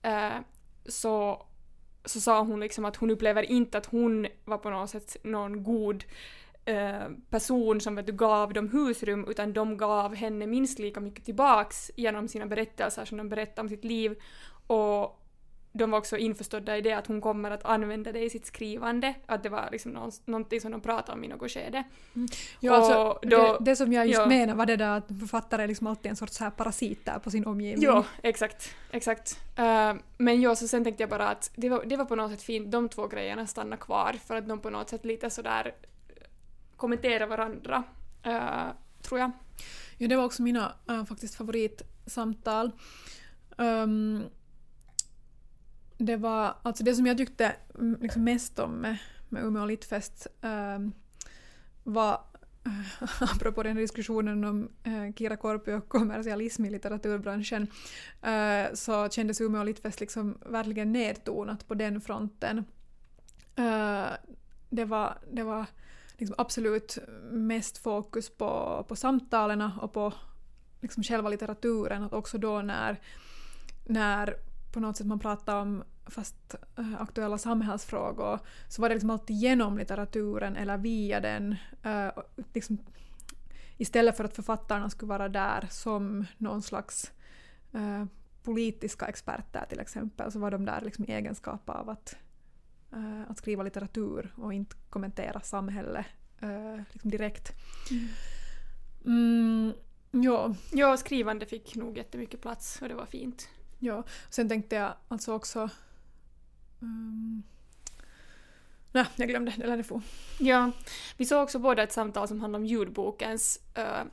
Uh, 0.07 0.41
så, 0.87 1.47
så 2.05 2.21
sa 2.21 2.43
hon 2.43 2.61
liksom 2.61 2.85
att 2.85 2.97
hon 2.97 3.11
upplever 3.11 3.43
inte 3.43 3.79
att 3.79 3.87
hon 3.87 4.27
var 4.45 4.59
på 4.59 4.71
något 4.71 4.91
sätt 4.91 5.17
någon 5.23 5.63
god 5.63 6.05
uh, 6.69 7.17
person 7.31 7.81
som 7.81 7.95
vet 7.95 8.07
du, 8.07 8.13
gav 8.13 8.53
dem 8.53 8.69
husrum 8.69 9.25
utan 9.29 9.53
de 9.53 9.77
gav 9.77 10.15
henne 10.15 10.47
minst 10.47 10.79
lika 10.79 11.01
mycket 11.01 11.25
tillbaks 11.25 11.91
genom 11.97 12.29
sina 12.29 12.47
berättelser 12.47 13.05
som 13.05 13.19
de 13.19 13.29
berättade 13.29 13.61
om 13.61 13.69
sitt 13.69 13.85
liv 13.85 14.17
och 14.67 15.21
de 15.77 15.91
var 15.91 15.99
också 15.99 16.17
införstådda 16.17 16.77
i 16.77 16.81
det 16.81 16.93
att 16.93 17.07
hon 17.07 17.21
kommer 17.21 17.51
att 17.51 17.65
använda 17.65 18.13
det 18.13 18.21
i 18.21 18.31
sitt 18.31 18.47
skrivande, 18.47 19.15
att 19.27 19.43
det 19.43 19.49
var 19.49 19.69
liksom 19.73 20.11
någonting 20.25 20.61
som 20.61 20.73
de 20.73 20.81
pratade 20.81 21.19
om 21.19 21.25
i 21.25 21.29
något 21.29 21.51
skede. 21.51 21.85
Mm. 22.17 22.29
Jo, 22.61 22.73
alltså, 22.73 23.19
då, 23.23 23.29
det, 23.29 23.57
det, 23.61 23.77
som 23.77 23.93
jag 23.93 24.07
just 24.07 24.19
ja. 24.19 24.27
menar 24.27 24.55
var 24.55 24.67
det 24.67 24.77
där 24.77 24.97
att 24.97 25.09
författare 25.21 25.63
är 25.63 25.69
liksom 25.69 25.87
alltid 25.87 26.11
en 26.11 26.17
sorts 26.17 26.41
här 26.41 26.51
parasit 26.51 27.05
där 27.05 27.19
på 27.19 27.31
sin 27.31 27.47
omgivning. 27.47 27.85
Jo, 27.85 28.05
exakt. 28.23 28.75
exakt. 28.91 29.41
Uh, 29.59 30.01
men 30.19 30.41
jo, 30.41 30.55
så 30.55 30.69
sen 30.69 30.85
tänkte 30.85 31.03
jag 31.03 31.11
bara 31.11 31.29
att 31.29 31.51
det 31.57 31.69
var, 31.69 31.85
det 31.85 31.97
var 31.97 32.05
på 32.05 32.17
något 32.17 32.31
sätt 32.31 32.43
fint, 32.43 32.71
de 32.71 32.89
två 32.89 33.07
grejerna 33.07 33.47
stannar 33.47 33.77
kvar 33.77 34.17
för 34.27 34.37
att 34.37 34.49
de 34.49 34.61
på 34.61 34.71
något 34.71 34.89
sätt 34.89 35.05
lite 35.05 35.31
sådär 35.31 35.75
kommentera 36.77 37.27
varandra, 37.27 37.85
uh, 38.27 38.73
tror 39.03 39.21
jag. 39.21 39.31
Ja, 39.99 40.09
det 40.09 40.17
var 40.17 40.25
också 40.25 40.43
mina 40.43 40.73
uh, 40.91 41.05
faktiskt 41.05 41.35
favoritsamtal. 41.35 42.73
Um, 43.57 44.25
det 45.99 46.17
var, 46.17 46.55
alltså 46.63 46.85
det 46.85 46.95
som 46.95 47.07
jag 47.07 47.19
tyckte 47.19 47.57
mm, 47.79 47.99
liksom 48.01 48.25
mest 48.25 48.59
om 48.59 48.73
med, 48.73 48.97
med 49.29 49.45
Umeå 49.45 49.67
Littfest 49.67 50.27
um, 50.41 50.51
ehm, 50.51 50.93
var 51.83 52.21
eh, 52.67 53.23
apropå 53.37 53.63
den 53.63 53.77
diskussionen 53.77 54.45
om 54.45 54.69
uh, 54.87 55.13
Kira 55.13 55.37
Korpi 55.37 55.73
och 55.73 55.89
kommersialism 55.89 56.65
i 56.65 56.71
litteraturbranschen 56.71 57.63
uh, 58.27 58.75
så 58.75 59.09
kändes 59.09 59.41
Umeå 59.41 59.65
Littfest 59.65 60.01
liksom 60.01 60.39
verkligen 60.47 60.93
nedtonat 60.93 61.69
på 61.69 61.75
den 61.75 62.01
fronten. 62.01 62.59
Uh, 63.59 64.07
det 64.71 64.85
var, 64.85 65.19
det 65.33 65.43
var 65.43 65.67
liksom 66.19 66.35
absolut 66.39 66.99
mest 67.31 67.79
fokus 67.79 68.31
på, 68.31 68.85
på 68.89 68.97
samtalen 68.97 69.71
och 69.81 69.93
på 69.93 70.13
liksom 70.81 71.03
själva 71.03 71.29
litteraturen. 71.29 72.03
Att 72.03 72.13
också 72.13 72.39
då 72.39 72.63
när, 72.63 73.01
när 73.85 74.37
på 74.73 74.81
något 74.81 74.97
sätt 74.97 75.07
man 75.07 75.19
pratar 75.19 75.57
om 75.57 75.85
fast 76.07 76.55
eh, 76.79 77.03
aktuella 77.03 77.39
samhällsfrågor 77.39 78.39
så 78.69 78.83
var 78.83 78.89
det 78.89 78.95
liksom 78.95 79.11
alltid 79.11 79.37
genom 79.37 79.79
litteraturen 79.79 80.57
eller 80.57 80.77
via 80.77 81.21
den. 81.21 81.57
Uh, 81.87 82.23
liksom, 82.53 82.79
istället 83.77 84.17
för 84.17 84.25
att 84.25 84.37
författarna 84.37 84.91
skulle 84.91 85.09
vara 85.09 85.29
där 85.29 85.69
som 85.71 86.27
någon 86.39 86.63
slags 86.63 87.13
uh, 87.75 88.05
politiska 88.43 89.07
experter 89.07 89.67
till 89.69 89.81
exempel 89.81 90.33
så 90.33 90.39
var 90.39 90.51
de 90.51 90.65
där 90.65 90.81
liksom 90.81 91.05
i 91.05 91.13
egenskap 91.13 91.71
av 91.71 91.91
att, 91.91 92.17
att 93.29 93.39
skriva 93.39 93.63
litteratur 93.63 94.35
och 94.37 94.55
inte 94.55 94.77
kommentera 94.91 95.41
samhället 95.41 96.07
liksom 96.93 97.11
direkt. 97.11 97.53
Mm. 97.91 98.09
Mm, 99.05 99.73
ja. 100.11 100.55
ja, 100.73 100.97
skrivande 100.97 101.47
fick 101.47 101.75
nog 101.75 101.97
jättemycket 101.97 102.41
plats 102.41 102.83
och 102.83 102.89
det 102.89 102.95
var 102.95 103.07
fint. 103.07 103.49
Ja, 103.79 104.05
sen 104.31 104.49
tänkte 104.49 104.77
jag 104.77 104.95
alltså 105.09 105.33
också... 105.33 105.71
Um, 106.81 107.43
nej, 108.93 109.07
jag 109.17 109.29
glömde, 109.29 109.53
det 109.57 109.67
lär 109.67 109.77
det 109.77 109.85
få. 109.85 110.03
Ja, 110.39 110.71
vi 111.17 111.25
såg 111.25 111.43
också 111.43 111.59
båda 111.59 111.83
ett 111.83 111.93
samtal 111.93 112.29
som 112.29 112.41
handlade 112.41 112.63
om 112.63 112.67
ljudbokens 112.67 113.61
uh, 113.79 114.05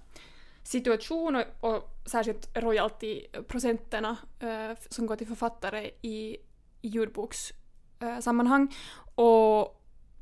situation 0.63 1.35
och, 1.35 1.43
och 1.59 1.89
särskilt 2.05 2.57
royaltyprocenterna 2.57 4.17
uh, 4.43 4.77
som 4.89 5.05
går 5.05 5.15
till 5.15 5.27
författare 5.27 5.91
i, 6.01 6.37
i 6.81 6.87
ljudbokssammanhang. 8.01 8.63
Uh, 8.63 9.25
och 9.25 9.81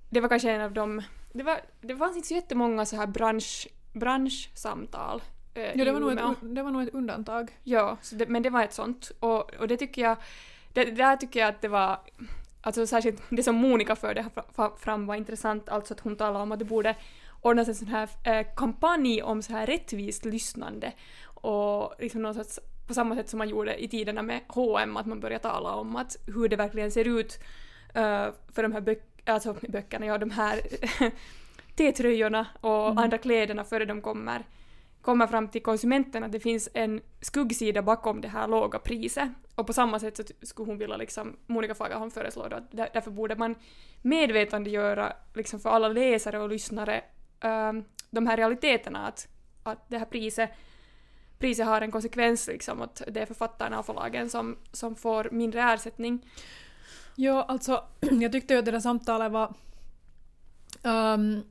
det 0.10 0.22
var 0.22 0.30
kanske 0.30 0.52
en 0.52 0.62
av 0.62 0.74
de... 0.74 1.02
Det, 1.34 1.44
var, 1.44 1.62
det 1.82 1.96
fanns 1.96 2.16
inte 2.16 2.28
så 2.28 2.34
jättemånga 2.34 2.86
så 2.86 2.96
här 2.96 3.08
bransch, 3.08 3.68
branschsamtal 3.94 5.22
eh, 5.54 5.64
ja, 5.76 5.86
det 5.86 5.92
var, 5.92 6.00
nog 6.00 6.12
ett, 6.12 6.56
det 6.56 6.64
var 6.64 6.72
nog 6.72 6.84
ett 6.84 6.94
undantag. 6.94 7.52
Ja, 7.64 7.98
det, 8.12 8.30
men 8.30 8.44
det 8.44 8.50
var 8.50 8.64
ett 8.64 8.74
sånt. 8.74 9.12
Och, 9.20 9.54
och 9.54 9.68
det 9.68 9.78
tycker 9.78 10.02
jag... 10.02 10.18
Det, 10.74 10.86
det 10.86 10.92
där 10.92 11.18
tycker 11.18 11.40
jag 11.40 11.50
att 11.50 11.62
det 11.62 11.68
var... 11.68 12.00
Alltså 12.62 12.88
särskilt 12.88 13.22
det 13.30 13.44
som 13.44 13.56
Monica 13.56 13.96
förde 13.96 14.26
fram 14.78 15.06
var 15.06 15.16
intressant, 15.16 15.70
alltså 15.70 15.94
att 15.94 16.00
hon 16.00 16.16
talade 16.16 16.44
om 16.44 16.52
att 16.52 16.60
det 16.60 16.66
borde 16.66 16.96
ordnas 17.42 17.68
en 17.68 17.76
sån 17.76 17.88
här 17.88 18.10
eh, 18.24 18.48
kampanj 18.56 19.24
om 19.24 19.42
så 19.42 19.54
här 19.54 19.68
rättvist 19.68 20.26
lyssnande. 20.26 20.94
Och 21.26 21.94
liksom 22.00 22.22
någon 22.22 22.34
sorts, 22.34 22.60
på 22.88 22.94
samma 22.94 23.16
sätt 23.16 23.30
som 23.30 23.38
man 23.38 23.50
gjorde 23.50 23.84
i 23.84 23.88
tiderna 23.88 24.22
med 24.22 24.42
H&M 24.48 24.98
att 24.98 25.06
man 25.06 25.20
började 25.20 25.44
tala 25.44 25.76
om 25.76 25.96
att 25.96 26.16
hur 26.26 26.50
det 26.50 26.56
verkligen 26.56 26.92
ser 26.92 27.08
ut 27.20 27.40
uh, 27.96 28.34
för 28.54 28.64
de 28.64 28.72
här 28.72 28.82
böc 28.82 28.98
alltså, 29.26 29.56
böckerna, 29.70 30.06
ja 30.06 30.18
de 30.18 30.32
här 30.32 30.62
T-tröjorna 31.76 32.48
och 32.62 32.86
mm. 32.86 32.98
andra 32.98 33.18
kläderna 33.18 33.64
före 33.64 33.86
de 33.86 34.02
kommer 34.02 34.44
kommer 35.02 35.28
fram 35.28 35.48
till 35.48 35.64
konsumenten 35.64 36.24
att 36.24 36.32
det 36.32 36.40
finns 36.40 36.70
en 36.74 37.02
skuggsida 37.22 37.82
bakom 37.82 38.22
det 38.22 38.28
här 38.28 38.48
låga 38.48 38.80
priset. 38.80 39.30
Och 39.56 39.68
på 39.68 39.74
samma 39.74 40.00
sätt 40.00 40.18
så 40.18 40.24
skulle 40.42 40.68
hon 40.68 40.78
vilja 40.78 40.98
liksom, 40.98 41.38
Monica 41.48 41.76
Fagerholm 41.76 42.12
föreslår 42.12 42.50
då 42.50 42.56
att 42.56 42.94
därför 42.94 43.12
borde 43.12 43.36
man 43.36 43.56
medvetandegöra 44.02 45.14
liksom 45.34 45.60
för 45.60 45.70
alla 45.70 45.88
läsare 45.88 46.40
och 46.40 46.50
lyssnare 46.50 47.02
um, 47.44 47.84
de 48.10 48.28
här 48.28 48.38
realiteterna 48.38 49.08
att, 49.08 49.28
att 49.64 49.90
det 49.90 49.98
här 49.98 50.06
priset 50.06 50.50
priset 51.40 51.66
har 51.66 51.82
en 51.82 51.92
konsekvens 51.92 52.48
liksom 52.48 52.82
att 52.82 53.02
det 53.08 53.20
är 53.22 53.26
författarna 53.26 53.80
och 53.80 53.86
förlagen 53.86 54.30
som, 54.30 54.58
som 54.72 54.96
får 54.96 55.30
mindre 55.32 55.62
ersättning. 55.62 56.26
Ja, 57.22 57.46
alltså 57.48 57.84
jag 58.22 58.32
tyckte 58.32 58.54
ju 58.54 58.60
att 58.60 58.66
det 58.66 58.72
där 58.72 58.80
samtalet 58.80 59.32
var 59.32 59.54
um, 60.84 61.44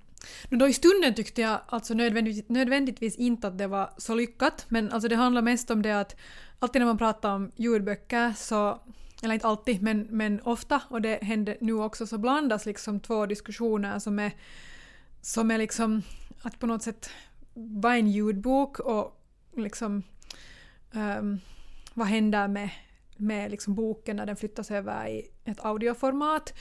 då 0.49 0.69
I 0.69 0.73
stunden 0.73 1.15
tyckte 1.15 1.41
jag 1.41 1.61
alltså 1.67 1.95
nödvändigtvis, 1.95 2.49
nödvändigtvis 2.49 3.17
inte 3.17 3.49
att 3.49 3.59
det 3.59 3.67
var 3.67 3.91
så 3.97 4.15
lyckat, 4.15 4.67
men 4.69 4.93
alltså 4.93 5.09
det 5.09 5.17
handlar 5.17 5.43
mest 5.43 5.71
om 5.71 5.83
det 5.83 6.01
att 6.01 6.17
alltid 6.59 6.81
när 6.81 6.87
man 6.87 6.99
pratar 6.99 7.35
om 7.35 7.53
ljudböcker 7.57 8.33
så 8.37 8.81
eller 9.23 9.35
inte 9.35 9.47
alltid, 9.47 9.83
men, 9.83 10.01
men 10.11 10.41
ofta, 10.41 10.83
och 10.89 11.03
det 11.03 11.19
händer 11.23 11.57
nu 11.61 11.73
också, 11.73 12.07
så 12.07 12.19
blandas 12.19 12.67
liksom 12.67 13.01
två 13.01 13.27
diskussioner 13.27 13.99
som 13.99 14.19
är, 14.19 14.33
som 15.21 15.51
är 15.51 15.59
liksom 15.59 16.03
att 16.43 16.59
på 16.59 16.67
något 16.67 16.83
sätt 16.83 17.11
vara 17.55 17.97
en 17.97 18.11
ljudbok 18.11 18.79
och 18.79 19.23
liksom 19.57 20.03
um, 20.93 21.41
vad 21.95 22.07
händer 22.07 22.49
med, 22.49 22.71
med 23.19 23.51
liksom 23.51 23.75
boken 23.75 24.17
när 24.17 24.27
den 24.27 24.37
flyttas 24.37 24.71
över 24.71 25.09
i 25.09 25.31
ett 25.45 25.65
audioformat. 25.65 26.55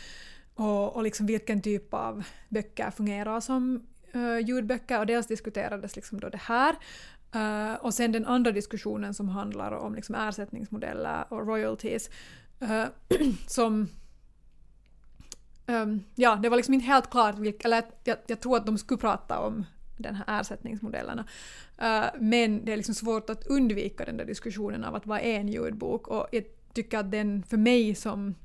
Och, 0.53 0.95
och 0.95 1.03
liksom 1.03 1.25
vilken 1.25 1.61
typ 1.61 1.93
av 1.93 2.23
böcker 2.49 2.91
fungerar 2.91 3.39
som 3.39 3.87
uh, 4.15 4.39
ljudböcker. 4.39 4.99
Och 4.99 5.05
dels 5.05 5.27
diskuterades 5.27 5.95
liksom 5.95 6.19
då 6.19 6.29
det 6.29 6.41
här 6.41 6.75
uh, 7.35 7.75
och 7.75 7.93
sen 7.93 8.11
den 8.11 8.25
andra 8.25 8.51
diskussionen 8.51 9.13
som 9.13 9.29
handlar 9.29 9.71
om 9.71 9.95
liksom 9.95 10.15
ersättningsmodeller 10.15 11.25
och 11.29 11.47
royalties 11.47 12.09
uh, 12.61 12.85
som 13.47 13.87
um, 15.65 16.03
ja, 16.15 16.35
det 16.35 16.49
var 16.49 16.57
liksom 16.57 16.73
inte 16.73 16.85
helt 16.85 17.09
klart, 17.09 17.39
vilka, 17.39 17.67
eller 17.67 17.83
jag, 18.03 18.17
jag 18.27 18.39
tror 18.39 18.57
att 18.57 18.65
de 18.65 18.77
skulle 18.77 18.97
prata 18.97 19.39
om 19.39 19.65
den 19.97 20.15
här 20.15 20.39
ersättningsmodellerna. 20.39 21.25
Uh, 21.81 22.21
men 22.21 22.65
det 22.65 22.73
är 22.73 22.77
liksom 22.77 22.95
svårt 22.95 23.29
att 23.29 23.47
undvika 23.47 24.05
den 24.05 24.17
där 24.17 24.25
diskussionen 24.25 24.83
av 24.83 24.95
att 24.95 25.05
vad 25.05 25.19
är 25.19 25.39
en 25.39 25.47
ljudbok 25.47 26.07
och 26.07 26.27
jag 26.31 26.43
tycker 26.73 26.97
att 26.97 27.11
den 27.11 27.43
för 27.43 27.57
mig 27.57 27.95
som 27.95 28.35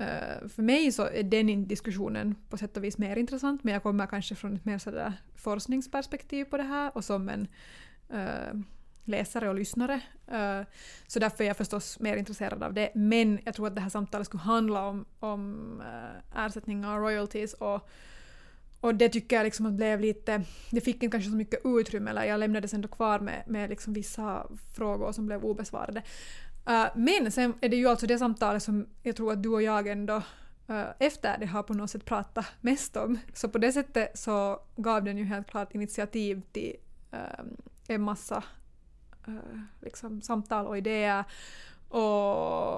Uh, 0.00 0.48
för 0.48 0.62
mig 0.62 0.92
så 0.92 1.02
är 1.02 1.22
den 1.22 1.68
diskussionen 1.68 2.34
på 2.48 2.56
sätt 2.56 2.76
och 2.76 2.84
vis 2.84 2.98
mer 2.98 3.16
intressant 3.16 3.64
men 3.64 3.74
jag 3.74 3.82
kommer 3.82 4.06
kanske 4.06 4.34
från 4.34 4.56
ett 4.56 4.64
mer 4.64 4.78
sådär 4.78 5.12
forskningsperspektiv 5.36 6.44
på 6.44 6.56
det 6.56 6.62
här 6.62 6.96
och 6.96 7.04
som 7.04 7.28
en 7.28 7.48
uh, 8.12 8.60
läsare 9.04 9.48
och 9.48 9.54
lyssnare. 9.54 10.00
Så 11.06 11.18
därför 11.18 11.44
är 11.44 11.48
jag 11.48 11.56
förstås 11.56 12.00
mer 12.00 12.16
intresserad 12.16 12.62
av 12.62 12.74
det. 12.74 12.90
Men 12.94 13.38
jag 13.44 13.54
tror 13.54 13.66
att 13.66 13.74
det 13.74 13.80
här 13.80 13.88
samtalet 13.88 14.26
skulle 14.26 14.42
handla 14.42 14.86
om, 14.86 15.04
om 15.18 15.82
ersättningar 16.36 16.96
och 16.96 17.02
royalties 17.02 17.54
och, 17.54 17.88
och 18.80 18.94
det 18.94 19.08
tycker 19.08 19.36
jag 19.36 19.44
liksom 19.44 19.66
att 19.66 19.72
blev 19.72 20.00
lite... 20.00 20.42
Det 20.70 20.80
fick 20.80 21.02
inte 21.02 21.14
kanske 21.14 21.30
så 21.30 21.36
mycket 21.36 21.60
utrymme 21.64 22.10
eller 22.10 22.24
jag 22.24 22.40
lämnades 22.40 22.74
ändå 22.74 22.88
kvar 22.88 23.18
med, 23.18 23.42
med 23.46 23.70
liksom 23.70 23.92
vissa 23.92 24.46
frågor 24.74 25.12
som 25.12 25.26
blev 25.26 25.44
obesvarade. 25.44 26.02
Uh, 26.68 26.86
men 26.94 27.32
sen 27.32 27.54
är 27.60 27.68
det 27.68 27.76
ju 27.76 27.88
alltså 27.88 28.06
det 28.06 28.18
samtalet 28.18 28.62
som 28.62 28.86
jag 29.02 29.16
tror 29.16 29.32
att 29.32 29.42
du 29.42 29.48
och 29.48 29.62
jag 29.62 29.86
ändå 29.86 30.16
uh, 30.70 30.84
efter 30.98 31.38
det 31.38 31.46
har 31.46 31.62
på 31.62 31.74
något 31.74 31.90
sätt 31.90 32.04
pratat 32.04 32.46
mest 32.60 32.96
om. 32.96 33.18
Så 33.34 33.48
på 33.48 33.58
det 33.58 33.72
sättet 33.72 34.18
så 34.18 34.60
gav 34.76 35.04
den 35.04 35.18
ju 35.18 35.24
helt 35.24 35.50
klart 35.50 35.74
initiativ 35.74 36.42
till 36.52 36.76
uh, 37.14 37.46
en 37.88 38.02
massa 38.02 38.44
uh, 39.28 39.60
liksom, 39.80 40.22
samtal 40.22 40.66
och 40.66 40.78
idéer 40.78 41.24
och, 41.88 42.74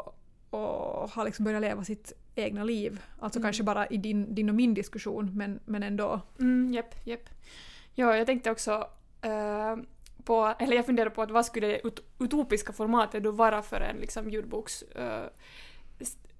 och 0.51 1.11
har 1.11 1.25
liksom 1.25 1.45
börjat 1.45 1.63
leva 1.63 1.85
sitt 1.85 2.13
egna 2.43 2.65
liv. 2.65 3.01
Alltså 3.19 3.39
Mm. 3.39 3.47
kanske 3.47 3.63
bara 3.63 3.87
i 3.87 3.97
din, 3.97 4.35
din 4.35 4.49
och 4.49 4.55
min 4.55 4.75
diskussion 4.75 5.31
men, 5.35 5.61
men 5.65 5.83
ändå. 5.83 6.21
Mm, 6.41 6.73
japp, 6.75 6.95
japp. 7.07 7.29
Ja, 7.95 8.17
jag 8.17 8.27
tänkte 8.27 8.51
också 8.51 8.89
eh, 9.23 9.77
på, 10.25 10.55
eller 10.59 10.77
jag 10.77 10.87
funderade 10.87 11.11
på 11.15 11.23
att 11.23 11.31
vad 11.31 11.47
skulle 11.47 11.67
det 11.67 11.87
ut, 11.87 12.01
utopiska 12.19 12.73
formatet 12.73 13.23
då 13.23 13.31
vara 13.31 13.63
för 13.63 13.81
en 13.81 13.97
liksom, 13.97 14.31
ljudboks 14.31 14.83
eh, 14.83 15.25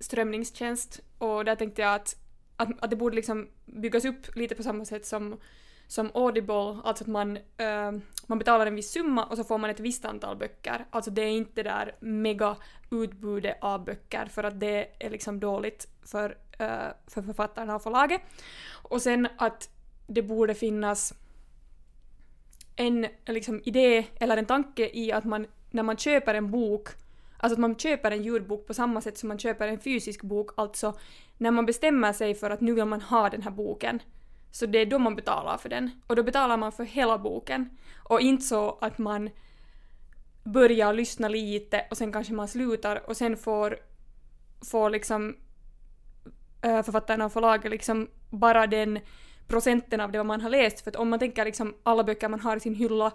strömningstjänst. 0.01 1.01
Och 1.19 1.45
där 1.45 1.57
tänkte 1.57 1.83
jag 1.83 1.95
att, 1.95 2.17
att, 2.57 2.69
att 2.83 2.91
det 2.91 2.97
borde 2.97 3.17
liksom 3.17 3.49
byggas 3.67 4.05
upp 4.05 4.37
lite 4.37 4.55
på 4.55 4.63
samma 4.63 4.85
sätt 4.85 5.07
som, 5.07 5.41
som 5.91 6.11
Audible, 6.15 6.81
alltså 6.85 7.05
att 7.05 7.09
man, 7.09 7.37
uh, 7.37 8.01
man 8.27 8.39
betalar 8.39 8.67
en 8.67 8.75
viss 8.75 8.91
summa 8.91 9.25
och 9.25 9.37
så 9.37 9.45
får 9.45 9.59
man 9.59 9.71
ett 9.71 9.81
visst 9.81 10.05
antal 10.05 10.37
böcker. 10.37 10.85
Alltså 10.91 11.11
det 11.11 11.23
är 11.23 11.31
inte 11.31 11.63
det 11.63 11.71
där 11.71 11.95
mega 12.01 12.57
utbudet 12.91 13.59
av 13.61 13.85
böcker 13.85 14.27
för 14.27 14.45
att 14.45 14.61
det 14.61 14.89
är 14.99 15.11
liksom 15.11 15.41
dåligt 15.41 15.89
för, 16.03 16.31
uh, 16.31 16.93
för 17.07 17.23
författarna 17.23 17.75
och 17.75 17.83
förlaget. 17.83 18.21
Och 18.71 19.03
sen 19.03 19.29
att 19.37 19.69
det 20.07 20.23
borde 20.23 20.55
finnas 20.55 21.15
en 22.77 23.07
liksom, 23.27 23.61
idé 23.65 24.07
eller 24.21 24.37
en 24.37 24.47
tanke 24.47 24.91
i 24.93 25.13
att 25.13 25.25
man 25.25 25.47
när 25.71 25.83
man 25.83 25.97
köper 25.97 26.35
en 26.35 26.51
bok, 26.51 26.89
alltså 27.37 27.55
att 27.55 27.61
man 27.61 27.77
köper 27.77 28.11
en 28.11 28.23
ljudbok 28.23 28.67
på 28.67 28.75
samma 28.75 29.01
sätt 29.01 29.19
som 29.19 29.29
man 29.29 29.39
köper 29.39 29.69
en 29.69 29.81
fysisk 29.81 30.23
bok, 30.23 30.51
alltså 30.57 30.99
när 31.39 31.51
man 31.51 31.67
bestämmer 31.67 32.13
sig 32.13 32.35
för 32.35 32.51
att 32.51 32.61
nu 32.61 32.75
vill 32.75 32.85
man 32.85 33.01
ha 33.01 33.31
den 33.31 33.43
här 33.43 33.51
boken, 33.51 34.03
så 34.51 34.67
det 34.67 34.79
är 34.79 34.87
då 34.87 34.99
man 34.99 35.17
betalar 35.17 35.59
för 35.59 35.69
den. 35.69 35.91
Och 36.07 36.17
då 36.17 36.23
betalar 36.23 36.57
man 36.57 36.73
för 36.73 36.85
hela 36.85 37.19
boken. 37.19 37.71
Och 38.05 38.21
inte 38.21 38.45
så 38.45 38.79
att 38.81 38.99
man 38.99 39.31
börjar 40.45 40.93
lyssna 40.93 41.29
lite 41.29 41.87
och 41.91 41.97
sen 41.97 42.13
kanske 42.13 42.33
man 42.33 42.49
slutar 42.49 43.09
och 43.09 43.17
sen 43.17 43.37
får, 43.37 43.79
får 44.71 44.91
liksom 44.91 45.37
eh, 46.63 46.83
författarna 46.83 47.25
och 47.25 47.33
förlaget 47.33 47.71
liksom 47.71 48.09
bara 48.31 48.67
den 48.67 48.99
procenten 49.49 50.01
av 50.01 50.13
det 50.13 50.25
man 50.25 50.41
har 50.41 50.51
läst. 50.51 50.81
För 50.81 50.91
att 50.91 50.97
om 50.97 51.11
man 51.11 51.19
tänker 51.19 51.45
liksom 51.45 51.75
alla 51.83 52.05
böcker 52.05 52.29
man 52.29 52.41
har 52.41 52.57
i 52.57 52.61
sin 52.61 52.75
hylla 52.75 53.13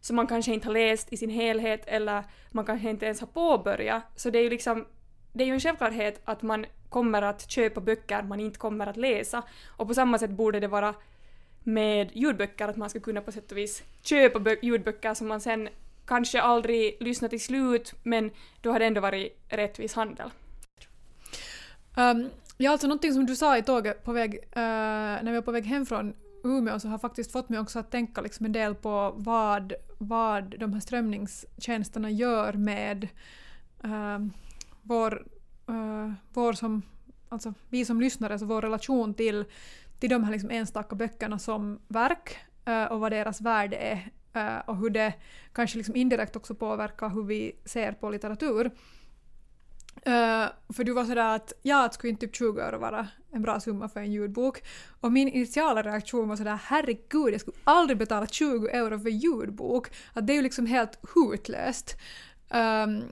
som 0.00 0.16
man 0.16 0.26
kanske 0.26 0.54
inte 0.54 0.68
har 0.68 0.72
läst 0.72 1.12
i 1.12 1.16
sin 1.16 1.30
helhet 1.30 1.82
eller 1.86 2.24
man 2.50 2.64
kanske 2.64 2.90
inte 2.90 3.06
ens 3.06 3.20
har 3.20 3.26
påbörjat. 3.26 4.02
Så 4.16 4.30
det 4.30 4.38
är 4.38 4.42
ju 4.42 4.50
liksom 4.50 4.86
det 5.34 5.44
är 5.44 5.46
ju 5.46 5.54
en 5.54 5.60
självklarhet 5.60 6.20
att 6.24 6.42
man 6.42 6.66
kommer 6.88 7.22
att 7.22 7.50
köpa 7.50 7.80
böcker 7.80 8.22
man 8.22 8.40
inte 8.40 8.58
kommer 8.58 8.86
att 8.86 8.96
läsa. 8.96 9.42
Och 9.66 9.88
på 9.88 9.94
samma 9.94 10.18
sätt 10.18 10.30
borde 10.30 10.60
det 10.60 10.68
vara 10.68 10.94
med 11.62 12.10
ljudböcker, 12.12 12.68
att 12.68 12.76
man 12.76 12.90
ska 12.90 13.00
kunna 13.00 13.20
på 13.20 13.32
sätt 13.32 13.52
och 13.52 13.58
vis 13.58 13.82
köpa 14.02 14.56
ljudböcker 14.62 15.14
som 15.14 15.28
man 15.28 15.40
sen 15.40 15.68
kanske 16.06 16.40
aldrig 16.40 16.96
lyssnar 17.00 17.28
till 17.28 17.40
slut, 17.40 17.94
men 18.02 18.30
då 18.60 18.72
har 18.72 18.78
det 18.78 18.86
ändå 18.86 19.00
varit 19.00 19.38
rättvis 19.48 19.94
handel. 19.94 20.30
Um, 21.96 22.30
ja, 22.56 22.70
alltså 22.70 22.86
någonting 22.86 23.12
som 23.12 23.26
du 23.26 23.36
sa 23.36 23.58
i 23.58 23.62
tåget 23.62 24.04
på 24.04 24.12
väg, 24.12 24.34
uh, 24.34 24.40
när 24.54 25.30
vi 25.30 25.34
var 25.34 25.42
på 25.42 25.52
väg 25.52 25.64
hem 25.64 25.86
från 25.86 26.14
Umeå 26.44 26.80
så 26.80 26.88
har 26.88 26.98
faktiskt 26.98 27.32
fått 27.32 27.48
mig 27.48 27.58
också 27.58 27.78
att 27.78 27.90
tänka 27.90 28.20
liksom 28.20 28.46
en 28.46 28.52
del 28.52 28.74
på 28.74 29.14
vad, 29.16 29.72
vad 29.98 30.58
de 30.58 30.72
här 30.72 30.80
strömningstjänsterna 30.80 32.10
gör 32.10 32.52
med 32.52 33.08
uh, 33.84 34.18
vår, 34.84 35.26
uh, 35.70 36.12
vår 36.32 36.52
som, 36.52 36.82
alltså 37.28 37.54
vi 37.68 37.84
som 37.84 38.00
lyssnare, 38.00 38.32
alltså 38.32 38.46
vår 38.46 38.62
relation 38.62 39.14
till, 39.14 39.44
till 39.98 40.10
de 40.10 40.24
här 40.24 40.32
liksom 40.32 40.50
enstaka 40.50 40.96
böckerna 40.96 41.38
som 41.38 41.80
verk 41.88 42.36
uh, 42.68 42.84
och 42.84 43.00
vad 43.00 43.12
deras 43.12 43.40
värde 43.40 43.76
är 43.76 44.10
uh, 44.36 44.68
och 44.68 44.76
hur 44.76 44.90
det 44.90 45.14
kanske 45.52 45.78
liksom 45.78 45.96
indirekt 45.96 46.36
också 46.36 46.54
påverkar 46.54 47.08
hur 47.08 47.24
vi 47.24 47.52
ser 47.64 47.92
på 47.92 48.10
litteratur. 48.10 48.70
Uh, 50.06 50.46
för 50.74 50.84
du 50.84 50.92
var 50.92 51.04
sådär 51.04 51.34
att 51.34 51.52
ja, 51.62 51.84
att 51.84 51.94
skulle 51.94 52.10
inte 52.10 52.26
typ 52.26 52.36
20 52.36 52.60
öre 52.60 52.78
vara 52.78 53.08
en 53.30 53.42
bra 53.42 53.60
summa 53.60 53.88
för 53.88 54.00
en 54.00 54.12
ljudbok? 54.12 54.62
Och 55.00 55.12
min 55.12 55.28
initiala 55.28 55.82
reaktion 55.82 56.28
var 56.28 56.36
sådär 56.36 56.58
herregud, 56.62 57.34
jag 57.34 57.40
skulle 57.40 57.56
aldrig 57.64 57.98
betala 57.98 58.26
20 58.26 58.68
euro 58.68 58.98
för 58.98 59.08
ljudbok. 59.08 59.88
Att 60.12 60.26
det 60.26 60.32
är 60.32 60.34
ju 60.34 60.42
liksom 60.42 60.66
helt 60.66 60.98
hutlöst. 61.14 61.96
Um, 62.50 63.02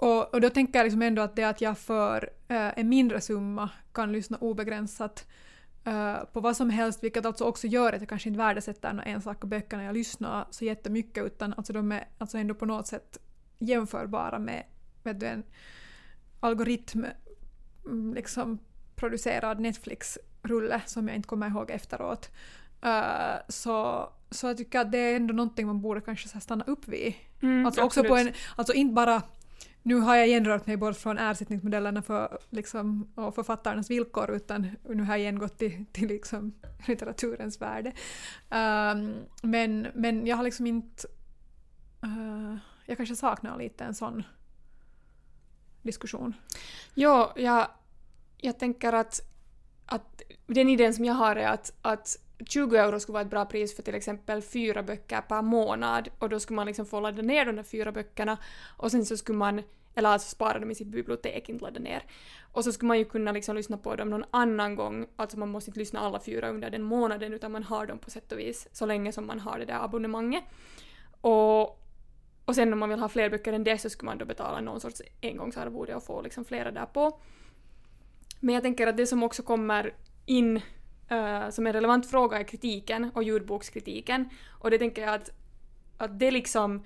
och, 0.00 0.34
och 0.34 0.40
då 0.40 0.50
tänker 0.50 0.78
jag 0.78 0.84
liksom 0.84 1.02
ändå 1.02 1.22
att 1.22 1.36
det 1.36 1.44
att 1.44 1.60
jag 1.60 1.78
för 1.78 2.30
eh, 2.48 2.78
en 2.78 2.88
mindre 2.88 3.20
summa 3.20 3.70
kan 3.92 4.12
lyssna 4.12 4.38
obegränsat 4.40 5.26
eh, 5.84 6.24
på 6.32 6.40
vad 6.40 6.56
som 6.56 6.70
helst, 6.70 7.04
vilket 7.04 7.26
alltså 7.26 7.44
också 7.44 7.66
gör 7.66 7.92
att 7.92 8.00
jag 8.00 8.08
kanske 8.08 8.28
inte 8.28 8.38
värdesätter 8.38 8.92
några 8.92 9.04
enstaka 9.04 9.46
böcker 9.46 9.76
när 9.76 9.84
jag 9.84 9.94
lyssnar 9.94 10.46
så 10.50 10.64
jättemycket, 10.64 11.24
utan 11.24 11.54
alltså 11.56 11.72
de 11.72 11.92
är 11.92 12.08
alltså 12.18 12.38
ändå 12.38 12.54
på 12.54 12.66
något 12.66 12.86
sätt 12.86 13.18
jämförbara 13.58 14.38
med 14.38 14.64
vet 15.02 15.20
du, 15.20 15.26
en 15.26 15.42
algoritm 16.40 17.04
mm, 17.86 18.14
liksom 18.14 18.58
producerad 18.96 19.60
Netflix-rulle 19.60 20.80
som 20.86 21.08
jag 21.08 21.16
inte 21.16 21.28
kommer 21.28 21.48
ihåg 21.48 21.70
efteråt. 21.70 22.30
Eh, 22.82 23.36
så, 23.48 24.08
så 24.30 24.46
jag 24.46 24.56
tycker 24.56 24.80
att 24.80 24.92
det 24.92 24.98
är 24.98 25.16
ändå 25.16 25.34
någonting 25.34 25.66
man 25.66 25.80
borde 25.80 26.00
kanske 26.00 26.40
stanna 26.40 26.64
upp 26.64 26.88
vid. 26.88 27.14
Mm, 27.42 27.66
Alltså 27.66 27.82
också 27.82 28.04
på 28.04 28.14
absolut. 28.14 28.36
en, 28.36 28.42
alltså 28.56 28.72
inte 28.72 28.94
bara 28.94 29.22
nu 29.82 29.94
har 29.94 30.16
jag 30.16 30.26
igen 30.28 30.44
rört 30.44 30.66
mig 30.66 30.76
bort 30.76 30.96
från 30.96 31.18
ersättningsmodellerna 31.18 32.02
för, 32.02 32.38
liksom, 32.50 33.12
och 33.14 33.34
författarnas 33.34 33.90
villkor 33.90 34.30
utan 34.30 34.76
nu 34.88 35.02
har 35.02 35.12
jag 35.12 35.20
igen 35.20 35.38
gått 35.38 35.58
till, 35.58 35.84
till 35.92 36.08
liksom, 36.08 36.54
litteraturens 36.86 37.60
värde. 37.60 37.92
Um, 38.50 39.14
men, 39.42 39.86
men 39.94 40.26
jag 40.26 40.36
har 40.36 40.44
liksom 40.44 40.66
inte... 40.66 41.08
Uh, 42.04 42.56
jag 42.86 42.96
kanske 42.96 43.16
saknar 43.16 43.58
lite 43.58 43.84
en 43.84 43.94
sån 43.94 44.22
diskussion. 45.82 46.34
Jo, 46.94 47.26
jag, 47.36 47.66
jag 48.36 48.58
tänker 48.58 48.92
att, 48.92 49.20
att 49.86 50.22
den 50.46 50.68
idén 50.68 50.94
som 50.94 51.04
jag 51.04 51.14
har 51.14 51.36
är 51.36 51.48
att, 51.48 51.72
att 51.82 52.16
20 52.46 52.76
euro 52.76 53.00
skulle 53.00 53.14
vara 53.14 53.22
ett 53.22 53.30
bra 53.30 53.44
pris 53.44 53.76
för 53.76 53.82
till 53.82 53.94
exempel 53.94 54.42
fyra 54.42 54.82
böcker 54.82 55.20
per 55.20 55.42
månad 55.42 56.08
och 56.18 56.28
då 56.28 56.40
skulle 56.40 56.56
man 56.56 56.66
liksom 56.66 56.86
få 56.86 57.00
ladda 57.00 57.22
ner 57.22 57.44
de 57.44 57.56
där 57.56 57.62
fyra 57.62 57.92
böckerna 57.92 58.38
och 58.76 58.90
sen 58.90 59.06
så 59.06 59.16
skulle 59.16 59.38
man, 59.38 59.62
eller 59.94 60.08
alltså 60.08 60.28
spara 60.28 60.58
dem 60.58 60.70
i 60.70 60.74
sitt 60.74 60.88
bibliotek, 60.88 61.48
inte 61.48 61.64
ladda 61.64 61.80
ner. 61.80 62.04
Och 62.52 62.64
så 62.64 62.72
skulle 62.72 62.88
man 62.88 62.98
ju 62.98 63.04
kunna 63.04 63.32
liksom 63.32 63.56
lyssna 63.56 63.76
på 63.76 63.96
dem 63.96 64.10
någon 64.10 64.24
annan 64.30 64.74
gång, 64.74 65.06
alltså 65.16 65.38
man 65.38 65.48
måste 65.48 65.70
inte 65.70 65.80
lyssna 65.80 66.00
alla 66.00 66.20
fyra 66.20 66.48
under 66.48 66.70
den 66.70 66.82
månaden 66.82 67.32
utan 67.32 67.52
man 67.52 67.62
har 67.62 67.86
dem 67.86 67.98
på 67.98 68.10
sätt 68.10 68.32
och 68.32 68.38
vis 68.38 68.68
så 68.72 68.86
länge 68.86 69.12
som 69.12 69.26
man 69.26 69.40
har 69.40 69.58
det 69.58 69.64
där 69.64 69.84
abonnemanget. 69.84 70.44
Och, 71.20 71.62
och 72.44 72.54
sen 72.54 72.72
om 72.72 72.78
man 72.78 72.88
vill 72.88 72.98
ha 72.98 73.08
fler 73.08 73.30
böcker 73.30 73.52
än 73.52 73.64
det 73.64 73.78
så 73.78 73.90
skulle 73.90 74.06
man 74.06 74.18
då 74.18 74.24
betala 74.24 74.60
någon 74.60 74.80
sorts 74.80 75.02
engångsarvode 75.22 75.94
och 75.94 76.04
få 76.04 76.22
liksom 76.22 76.44
flera 76.44 76.70
där 76.70 76.86
på. 76.86 77.20
Men 78.40 78.54
jag 78.54 78.62
tänker 78.62 78.86
att 78.86 78.96
det 78.96 79.06
som 79.06 79.22
också 79.22 79.42
kommer 79.42 79.94
in 80.26 80.60
Eh, 81.10 81.50
som 81.50 81.66
en 81.66 81.72
relevant 81.72 82.10
fråga 82.10 82.38
är 82.38 82.44
kritiken 82.44 83.10
och 83.14 83.22
ljudbokskritiken. 83.22 84.28
Och 84.48 84.70
det 84.70 84.78
tänker 84.78 85.02
jag 85.02 85.14
att, 85.14 85.30
att 85.98 86.18
det 86.18 86.30
liksom 86.30 86.84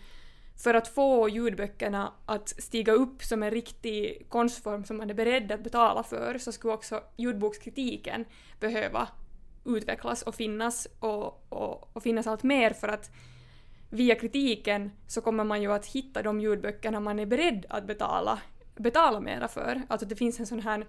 för 0.57 0.75
att 0.75 0.89
få 0.89 1.29
ljudböckerna 1.29 2.13
att 2.27 2.49
stiga 2.49 2.93
upp 2.93 3.23
som 3.23 3.43
en 3.43 3.51
riktig 3.51 4.27
konstform 4.29 4.85
som 4.85 4.97
man 4.97 5.11
är 5.11 5.15
beredd 5.15 5.53
att 5.53 5.65
betala 5.65 6.03
för 6.03 6.39
så 6.39 6.53
skulle 6.53 6.75
också 6.75 7.03
ljudbokskritiken 7.17 8.25
behöva 8.61 9.09
utvecklas 9.65 10.23
och 10.23 10.35
finnas 10.35 10.89
och, 11.01 11.47
och, 11.49 11.97
och 11.97 12.03
finnas 12.03 12.27
allt 12.27 12.43
mer 12.43 12.71
för 12.71 12.89
att 12.89 13.11
via 13.91 14.15
kritiken 14.15 14.91
så 15.07 15.21
kommer 15.21 15.45
man 15.45 15.63
ju 15.63 15.73
att 15.73 15.87
hitta 15.87 16.23
de 16.23 16.41
ljudböckerna 16.41 17.01
man 17.01 17.19
är 17.19 17.27
beredd 17.27 17.67
att 17.69 17.87
betala, 17.87 18.39
betala 18.75 19.21
mera 19.21 19.49
för. 19.49 19.83
Alltså 19.89 20.07
det 20.07 20.17
finns 20.17 20.41
en 20.41 20.47
sån 20.47 20.61
här, 20.61 20.87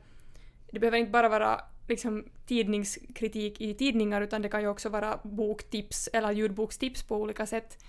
det 0.71 0.79
behöver 0.79 0.97
inte 0.97 1.11
bara 1.11 1.29
vara 1.29 1.61
liksom 1.87 2.25
tidningskritik 2.45 3.61
i 3.61 3.73
tidningar 3.73 4.21
utan 4.21 4.41
det 4.41 4.49
kan 4.49 4.61
ju 4.61 4.67
också 4.67 4.89
vara 4.89 5.19
boktips 5.23 6.09
eller 6.13 6.31
ljudbokstips 6.31 7.03
på 7.03 7.17
olika 7.17 7.45
sätt. 7.45 7.83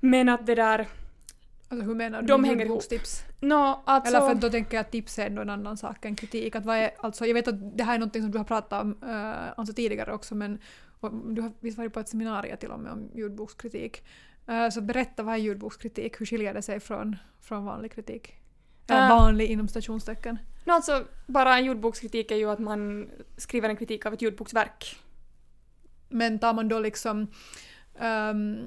Men 0.00 0.28
att 0.28 0.46
det 0.46 0.54
där, 0.54 0.88
Alltså 1.68 1.86
hur 1.86 1.94
menar 1.94 2.22
du 2.22 2.28
De 2.28 2.42
med 2.42 2.58
ljudbokstips? 2.58 3.24
nå 3.40 3.82
alltså... 3.84 4.08
Eller 4.16 4.26
för 4.26 4.34
att 4.34 4.40
då 4.40 4.50
tänker 4.50 4.76
jag 4.76 4.80
att 4.80 4.90
tips 4.90 5.18
är 5.18 5.26
ändå 5.26 5.42
en 5.42 5.50
annan 5.50 5.76
sak 5.76 6.04
än 6.04 6.16
kritik. 6.16 6.56
Att 6.56 6.64
vad 6.66 6.76
är, 6.76 6.90
alltså, 7.00 7.26
jag 7.26 7.34
vet 7.34 7.48
att 7.48 7.78
det 7.78 7.84
här 7.84 7.94
är 7.94 7.98
någonting 7.98 8.22
som 8.22 8.30
du 8.30 8.38
har 8.38 8.44
pratat 8.44 8.82
om 8.82 9.02
uh, 9.02 9.58
alltså 9.58 9.74
tidigare 9.74 10.12
också 10.12 10.34
men 10.34 10.58
du 11.24 11.42
har 11.42 11.52
visst 11.60 11.78
varit 11.78 11.92
på 11.92 12.00
ett 12.00 12.08
seminarium 12.08 12.56
till 12.56 12.70
och 12.70 12.80
med 12.80 12.92
om 12.92 13.10
ljudbokskritik. 13.14 14.02
Eh, 14.46 14.68
så 14.68 14.80
berätta, 14.80 15.22
vad 15.22 15.34
är 15.34 15.38
ljudbokskritik? 15.38 16.20
Hur 16.20 16.26
skiljer 16.26 16.54
det 16.54 16.62
sig 16.62 16.80
från, 16.80 17.16
från 17.40 17.64
vanlig 17.64 17.92
kritik? 17.92 18.34
Eller 18.88 19.02
Eh. 19.02 19.08
vanlig 19.08 19.46
inom 19.50 19.68
stationstecken. 19.68 20.38
Nå, 20.66 20.74
alltså, 20.74 21.04
bara 21.26 21.58
en 21.58 21.64
ljudbokskritik 21.64 22.30
är 22.30 22.36
ju 22.36 22.50
att 22.50 22.58
man 22.58 23.10
skriver 23.36 23.68
en 23.68 23.76
kritik 23.76 24.06
av 24.06 24.14
ett 24.14 24.22
ljudboksverk. 24.22 24.96
Men 26.08 26.38
tar 26.38 26.54
man 26.54 26.68
då 26.68 26.78
liksom... 26.78 27.26
ehm, 27.98 28.58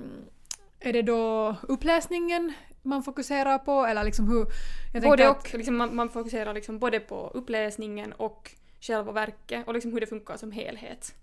är 0.79 0.93
det 0.93 1.01
då 1.01 1.55
uppläsningen 1.61 2.53
man 2.81 3.03
fokuserar 3.03 3.57
på 3.57 3.85
eller 3.85 4.03
liksom 4.03 4.27
hur... 4.27 4.45
Jag 4.93 5.03
Både 5.03 5.29
och. 5.29 5.53
Liksom 5.53 5.77
man, 5.77 5.95
man 5.95 6.09
fokuserar 6.09 6.53
liksom 6.53 6.79
både 6.79 6.99
på 6.99 7.31
uppläsningen 7.33 8.13
och 8.13 8.51
själva 8.79 9.11
verket 9.11 9.67
och 9.67 9.73
liksom 9.73 9.93
hur 9.93 9.99
det 9.99 10.07
funkar 10.07 10.37
som 10.37 10.51
helhet. 10.51 11.15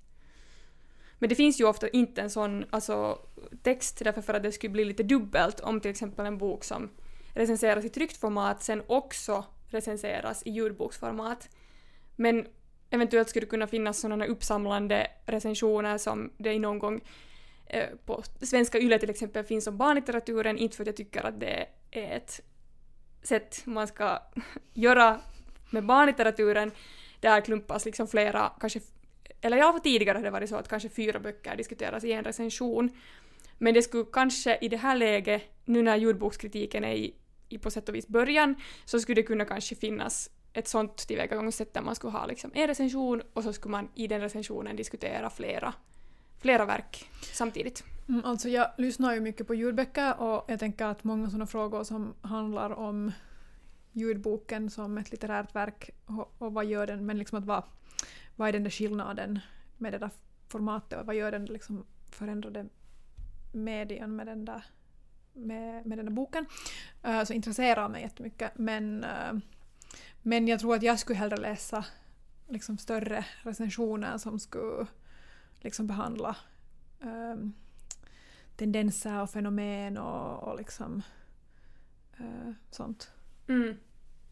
Men 1.19 1.29
det 1.29 1.35
finns 1.35 1.61
ju 1.61 1.65
ofta 1.65 1.89
inte 1.89 2.23
en 2.23 2.31
sån 2.31 2.65
alltså, 2.71 3.19
text 3.63 4.01
därför 4.05 4.23
för 4.23 4.35
att 4.35 4.43
det 4.43 4.53
skulle 4.53 4.73
bli 4.73 4.85
lite 4.85 5.03
dubbelt 5.03 5.61
om 5.61 5.81
till 5.81 5.91
exempel 5.91 6.27
en 6.27 6.39
bok 6.39 6.65
som 6.65 6.91
recenseras 7.35 7.85
i 7.85 7.89
tryckt 7.89 8.17
format 8.17 8.63
sen 8.63 8.83
också 8.87 9.45
recenseras 9.69 10.43
i 10.47 10.51
ljudboksformat. 10.51 11.49
Men 12.17 12.47
eventuellt 12.91 13.29
skulle 13.29 13.47
det 13.47 13.51
kunna 13.51 13.67
finnas 13.67 14.01
sådana 14.01 14.27
uppsamlande 14.27 15.07
recensioner 15.27 15.99
som 15.99 16.33
det 16.39 16.53
i 16.53 16.59
någon 16.59 16.79
gång 16.79 17.01
eh, 17.67 17.89
på 18.05 18.23
svenska 18.43 18.79
YLE 18.79 18.99
till 18.99 19.11
exempel 19.11 19.45
finns 19.45 19.67
om 19.67 19.77
barnlitteraturen, 19.77 20.59
inte 20.59 20.77
för 20.77 20.83
att 20.83 20.87
jag 20.87 20.97
tycker 20.97 21.27
att 21.27 21.41
det 21.41 21.67
är 21.91 22.17
ett 22.17 22.41
sätt 23.23 23.63
man 23.65 23.87
ska 23.87 24.19
göra 24.75 25.21
med 25.71 25.87
barnlitteraturen, 25.87 26.71
där 27.21 27.41
klumpas 27.41 27.85
liksom 27.85 28.09
flera, 28.09 28.53
kanske, 28.61 28.81
eller 29.41 29.57
ja, 29.57 29.81
tidigare 29.85 30.19
har 30.19 30.25
det 30.25 30.31
varit 30.31 30.49
så 30.49 30.57
att 30.57 30.69
kanske 30.69 30.89
fyra 30.89 31.21
böcker 31.21 31.57
diskuteras 31.57 32.05
i 32.05 32.13
en 32.13 32.25
recension. 32.25 32.91
Men 33.59 33.75
det 33.75 33.83
skulle 33.83 34.05
kanske 34.13 34.59
i 34.61 34.69
det 34.69 34.77
här 34.77 34.97
läget, 34.97 35.43
nu 35.65 35.83
när 35.83 35.97
ljudbokskritiken 35.97 36.85
är 36.85 36.95
i, 36.95 37.15
i 37.49 37.59
på 37.59 37.71
sätt 37.71 37.89
och 37.89 37.95
vis 37.95 38.09
början, 38.09 38.55
så 38.85 39.01
skulle 39.01 39.15
det 39.15 39.27
kunna 39.27 39.45
kanske 39.45 39.75
finnas 39.75 40.31
ett 40.53 40.69
sånt 40.69 40.97
tillvägagångssätt 40.97 41.75
där 41.75 41.83
man 41.83 41.95
skulle 41.95 42.13
ha 42.13 42.27
liksom 42.27 42.51
en 42.55 42.67
recension 42.67 43.23
och 43.33 43.45
så 43.45 43.53
skulle 43.53 43.73
man 43.73 43.89
i 43.95 44.07
den 44.07 44.21
recensionen 44.21 44.77
diskutera 44.77 45.31
flera, 45.31 45.75
flera 46.39 46.65
verk 46.65 47.11
samtidigt. 47.33 47.85
Mm, 48.09 48.25
alltså 48.25 48.49
jag 48.49 48.71
lyssnar 48.79 49.15
ju 49.15 49.21
mycket 49.21 49.47
på 49.47 49.55
ljudböcker 49.55 50.21
och 50.21 50.45
jag 50.49 50.61
tänker 50.61 50.85
att 50.85 51.05
många 51.05 51.31
sådana 51.31 51.47
frågor 51.47 51.85
som 51.85 52.15
handlar 52.21 52.71
om 52.71 53.13
ljudboken 53.93 54.71
som 54.71 54.99
ett 54.99 55.11
litterärt 55.11 55.55
verk 55.55 55.91
och, 56.07 56.35
och 56.39 56.53
vad 56.53 56.65
gör 56.65 56.87
den, 56.87 57.07
men 57.07 57.19
liksom 57.19 57.39
att 57.39 57.45
vad, 57.45 57.63
vad 58.37 58.49
är 58.49 58.53
den 58.53 58.63
där 58.63 58.71
skillnaden 58.71 59.41
med 59.77 59.93
det 59.93 59.99
där 59.99 60.11
formatet 60.49 61.01
och 61.01 61.07
vad 61.07 61.15
gör 61.17 61.33
den 61.33 61.45
liksom 61.45 61.87
förändrade 62.11 62.67
medien 63.53 64.17
med 64.17 64.27
den 64.27 64.45
där, 64.45 64.65
med, 65.37 65.87
med 65.87 65.99
den 65.99 66.07
där 66.07 66.13
boken. 66.13 66.47
Uh, 67.07 67.25
så 67.25 67.33
intresserar 67.33 67.89
mig 67.89 68.03
jättemycket 68.03 68.53
men, 68.55 69.05
uh, 69.05 69.39
men 70.23 70.49
jag 70.49 70.61
tror 70.61 70.75
att 70.75 70.83
jag 70.83 70.99
skulle 70.99 71.19
hellre 71.19 71.37
läsa 71.37 71.85
liksom 72.49 72.79
större 72.79 73.25
recensioner 73.43 74.19
som 74.19 74.39
skulle 74.39 74.87
liksom 75.61 75.87
behandla 75.87 76.37
um, 77.01 77.55
tendenser 78.57 79.23
och 79.23 79.31
fenomen 79.31 79.99
och, 79.99 80.43
och 80.43 80.57
liksom 80.57 81.03
uh, 82.21 82.53
sånt. 82.71 83.11
Mm. 83.49 83.77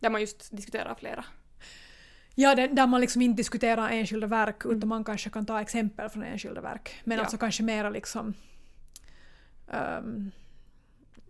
Där 0.01 0.11
man 0.11 0.21
just 0.21 0.57
diskuterar 0.57 0.95
flera. 0.95 1.25
Ja, 2.35 2.55
där 2.55 2.87
man 2.87 3.01
liksom 3.01 3.23
inte 3.23 3.37
diskuterar 3.37 3.89
enskilda 3.89 4.27
verk 4.27 4.65
Mm. 4.65 4.77
utan 4.77 4.89
man 4.89 5.05
kanske 5.05 5.31
kan 5.31 5.47
ta 5.47 5.61
exempel 5.61 6.09
från 6.09 6.23
enskilda 6.23 6.61
verk. 6.61 7.01
Men 7.05 7.17
Ja. 7.19 7.23
alltså 7.23 7.39
kanske 7.39 7.63
mera 7.63 7.91
liksom 7.91 8.35
um, 9.67 10.31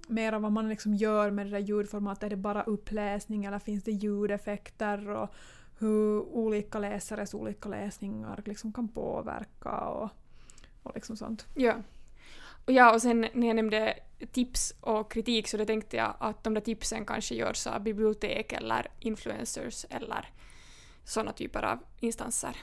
mera 0.08 0.38
vad 0.38 0.52
man 0.52 0.68
liksom 0.68 0.94
gör 0.94 1.30
med 1.30 1.46
det 1.46 1.50
där 1.50 1.58
ljudformatet. 1.58 2.22
Är 2.22 2.30
det 2.30 2.36
bara 2.36 2.62
uppläsning 2.62 3.44
eller 3.44 3.58
finns 3.58 3.84
det 3.84 3.92
ljudeffekter 3.92 5.08
och 5.08 5.34
hur 5.78 6.20
olika 6.20 6.78
läsares 6.78 7.34
olika 7.34 7.68
läsningar 7.68 8.42
liksom 8.46 8.72
kan 8.72 8.88
påverka 8.88 9.70
och, 9.70 10.10
och 10.82 10.92
liksom 10.94 11.16
sånt. 11.16 11.46
Ja. 11.54 11.74
Och 12.66 12.72
ja, 12.72 12.94
och 12.94 13.02
sen 13.02 13.20
när 13.32 13.46
jag 13.46 13.56
nämnde 13.56 13.94
tips 14.32 14.74
och 14.80 15.12
kritik 15.12 15.48
så 15.48 15.56
då 15.56 15.64
tänkte 15.64 15.96
jag 15.96 16.14
att 16.20 16.44
de 16.44 16.54
där 16.54 16.60
tipsen 16.60 17.06
kanske 17.06 17.34
görs 17.34 17.66
av 17.66 17.82
bibliotek 17.82 18.52
eller 18.52 18.90
influencers 19.00 19.86
eller 19.90 20.28
sådana 21.04 21.32
typer 21.32 21.62
av 21.62 21.78
instanser. 22.00 22.56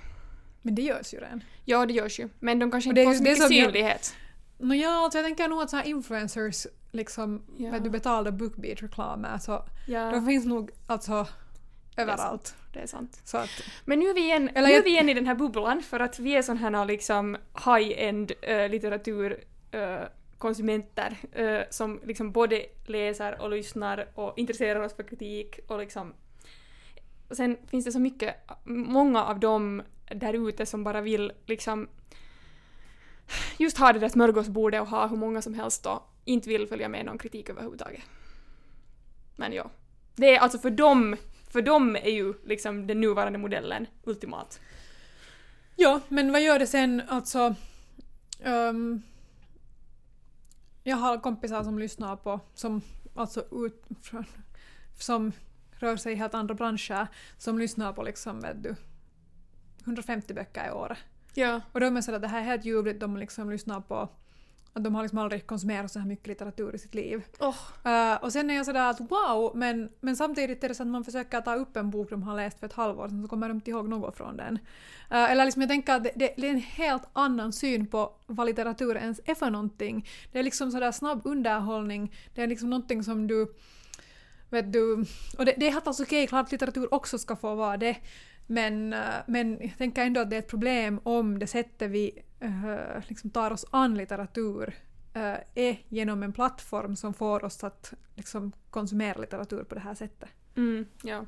Men 0.62 0.76
det 0.76 0.82
görs 0.82 1.14
ju 1.14 1.18
redan. 1.18 1.44
Ja, 1.66 1.86
det 1.86 1.94
görs 1.94 2.20
ju. 2.20 2.30
Men 2.40 2.60
de 2.60 2.72
kanske 2.72 2.90
inte 2.90 3.04
får 3.04 3.14
så 3.14 3.24
mycket 3.24 3.48
synlighet. 3.48 4.16
Nå 4.62 4.76
ja, 4.76 5.04
alltså 5.04 5.18
jag 5.18 5.26
tänker 5.26 5.48
nog 5.48 5.62
att 5.62 5.70
så 5.70 5.78
här 5.78 5.84
influencers 5.84 6.68
liksom, 6.92 7.42
Ja. 7.58 7.72
vet 7.72 7.84
du 7.84 7.90
betalda 7.90 8.32
bookbeat-reklamer 8.32 9.38
så 9.38 9.66
Ja, 9.88 10.12
de 10.12 10.26
finns 10.26 10.46
nog 10.46 10.72
alltså 10.88 11.28
överallt. 11.98 12.56
det 12.74 12.80
är 12.80 12.88
sant. 12.88 13.22
Så 13.24 13.38
att, 13.38 13.50
Men 13.86 14.00
nu 14.00 14.06
är 14.10 14.14
vi 14.14 14.22
igen, 14.22 14.50
Eller 14.56 14.68
nu 14.68 14.74
är 14.74 14.84
vi 14.84 14.90
igen 14.90 15.10
i 15.10 15.14
den 15.14 15.28
här 15.28 15.36
bubblan 15.36 15.82
för 15.82 16.00
att 16.00 16.20
vi 16.20 16.36
är 16.36 16.42
sådana 16.42 16.78
här 16.78 16.86
liksom 16.86 17.38
high-end 17.66 18.32
uh, 18.50 18.70
litteratur 18.70 19.44
eh, 19.72 20.00
konsumenter 20.38 21.18
eh, 21.32 21.62
som 21.70 22.00
liksom 22.04 22.32
både 22.32 22.66
läser 22.86 23.42
och 23.42 23.50
lyssnar 23.50 24.08
och 24.16 24.34
intresserar 24.38 24.80
oss 24.80 24.94
för 24.94 25.04
kritik 25.04 25.60
och 25.68 25.80
liksom 25.80 26.14
sen 27.32 27.58
finns 27.68 27.86
det 27.86 27.92
så 27.92 28.00
mycket, 28.00 28.36
många 28.64 29.24
av 29.24 29.40
dem 29.40 29.82
där 30.16 30.50
ute 30.50 30.66
som 30.66 30.84
bara 30.84 31.02
vill 31.02 31.32
liksom 31.46 31.88
just 33.58 33.78
ha 33.78 33.94
det 33.94 34.00
där 34.00 34.10
smörgåsbordet 34.10 34.82
och 34.82 34.88
ha 34.88 35.08
hur 35.08 35.18
många 35.18 35.42
som 35.42 35.54
helst 35.54 35.86
och 35.86 36.02
inte 36.26 36.50
vill 36.50 36.68
följa 36.68 36.90
med 36.90 37.06
någon 37.06 37.18
kritik 37.18 37.50
överhuvudtaget. 37.50 38.02
Men 39.36 39.54
ja. 39.54 39.72
Det 40.16 40.36
är 40.36 40.40
alltså 40.40 40.60
för 40.60 40.70
dem, 40.70 41.16
för 41.50 41.62
dem 41.62 41.96
är 41.96 42.12
ju 42.12 42.34
liksom 42.46 42.88
den 42.88 43.02
nuvarande 43.02 43.40
modellen 43.40 43.88
ultimat. 44.04 44.60
ja, 45.76 46.02
men 46.08 46.32
vad 46.32 46.42
gör 46.42 46.60
det 46.60 46.68
sen 46.68 47.02
alltså 47.08 47.56
Um, 48.44 49.02
jag 50.84 50.98
har 50.98 51.18
kompisar 51.18 51.64
som 51.64 51.80
lyssnar 51.80 52.16
på, 52.16 52.40
som 52.54 52.82
alltså 53.16 53.66
ut, 53.66 53.86
från, 54.02 54.26
som 55.00 55.32
rör 55.72 55.96
sig 55.96 56.14
i 56.14 56.16
helt 56.16 56.34
andra 56.34 56.54
branscher, 56.54 57.08
som 57.38 57.60
lyssnar 57.60 57.94
på 57.94 58.04
liksom, 58.04 58.40
vet 58.40 58.64
du, 58.64 58.76
150 59.84 60.34
böcker 60.34 60.68
i 60.68 60.72
året. 60.72 60.98
Ja. 61.34 61.62
Och 61.72 61.80
de 61.80 61.98
är 61.98 62.02
sådär 62.02 62.20
det 62.20 62.28
här 62.28 62.40
är 62.40 62.44
helt 62.44 62.66
ljuvligt, 62.66 63.00
de 63.00 63.18
liksom 63.18 63.50
lyssnar 63.50 63.82
på 63.82 64.10
att 64.74 64.84
de 64.84 64.96
har 64.96 65.02
liksom 65.02 65.18
aldrig 65.18 65.48
konsumerat 65.48 65.92
så 65.92 66.00
här 66.00 66.08
mycket 66.08 66.28
litteratur 66.28 66.76
i 66.76 66.78
sitt 66.78 66.96
liv. 66.96 67.24
Oh, 67.40 67.56
Eh, 67.84 68.16
och 68.16 68.34
sen 68.34 68.50
är 68.50 68.56
jag 68.56 68.66
sådär 68.66 68.90
att 68.90 69.00
wow, 69.00 69.52
men, 69.56 69.90
men 70.00 70.16
samtidigt 70.16 70.64
är 70.64 70.70
det 70.70 70.76
så 70.76 70.84
att 70.84 70.90
man 70.90 71.04
försöker 71.04 71.42
ta 71.42 71.56
upp 71.56 71.78
en 71.78 71.90
bok 71.90 72.10
de 72.10 72.24
har 72.24 72.36
läst 72.36 72.60
för 72.60 72.66
ett 72.68 72.74
halvår 72.74 73.08
sedan 73.08 73.22
så 73.22 73.28
kommer 73.28 73.48
de 73.48 73.58
inte 73.58 73.72
ihåg 73.72 73.90
något 73.90 74.18
från 74.18 74.38
den. 74.38 74.60
Eh, 75.12 75.32
eller 75.32 75.46
liksom 75.46 75.62
jag 75.62 75.70
tänker 75.70 75.94
att 75.94 76.04
det, 76.04 76.12
det, 76.16 76.34
det 76.38 76.48
är 76.48 76.52
en 76.52 76.58
helt 76.58 77.04
annan 77.14 77.54
syn 77.54 77.88
på 77.88 78.14
vad 78.28 78.48
litteratur 78.48 78.98
ens 78.98 79.22
är 79.26 79.36
för 79.36 79.50
någonting. 79.50 80.08
Det 80.32 80.40
är 80.40 80.44
liksom 80.44 80.72
sådär 80.72 80.92
snabb 80.92 81.22
underhållning, 81.24 82.14
det 82.36 82.42
är 82.44 82.48
liksom 82.48 82.70
någonting 82.70 83.04
som 83.04 83.28
du 83.28 83.54
Vet 84.50 84.74
du, 84.74 85.06
och 85.38 85.46
det, 85.46 85.54
det 85.58 85.68
är 85.68 85.72
helt 85.72 85.88
alltså 85.88 86.04
okej, 86.04 86.28
klart 86.28 86.46
att 86.46 86.52
litteratur 86.52 86.94
också 86.94 87.18
ska 87.18 87.36
få 87.36 87.56
vara 87.56 87.78
det. 87.78 87.98
Men, 88.52 88.94
eh, 88.94 89.00
men 89.28 89.58
jag 89.62 89.78
tänker 89.78 90.02
ändå 90.02 90.22
att 90.22 90.30
det 90.30 90.36
är 90.36 90.40
ett 90.40 90.48
problem 90.48 91.00
om 91.04 91.40
det 91.40 91.48
sättet 91.48 91.92
vi 91.92 92.24
eh, 92.40 93.02
liksom 93.08 93.30
tar 93.30 93.52
oss 93.52 93.66
an 93.70 93.96
litteratur 93.96 94.74
eh, 95.14 95.36
är 95.56 95.78
genom 95.88 96.24
en 96.24 96.34
plattform 96.34 96.96
som 96.96 97.14
får 97.14 97.44
oss 97.46 97.64
att 97.64 97.94
liksom, 98.16 98.52
konsumera 98.70 99.18
litteratur 99.18 99.64
på 99.64 99.76
det 99.76 99.82
här 99.82 99.94
sättet. 99.94 100.30
mm, 100.58 100.86
ja. 101.04 101.26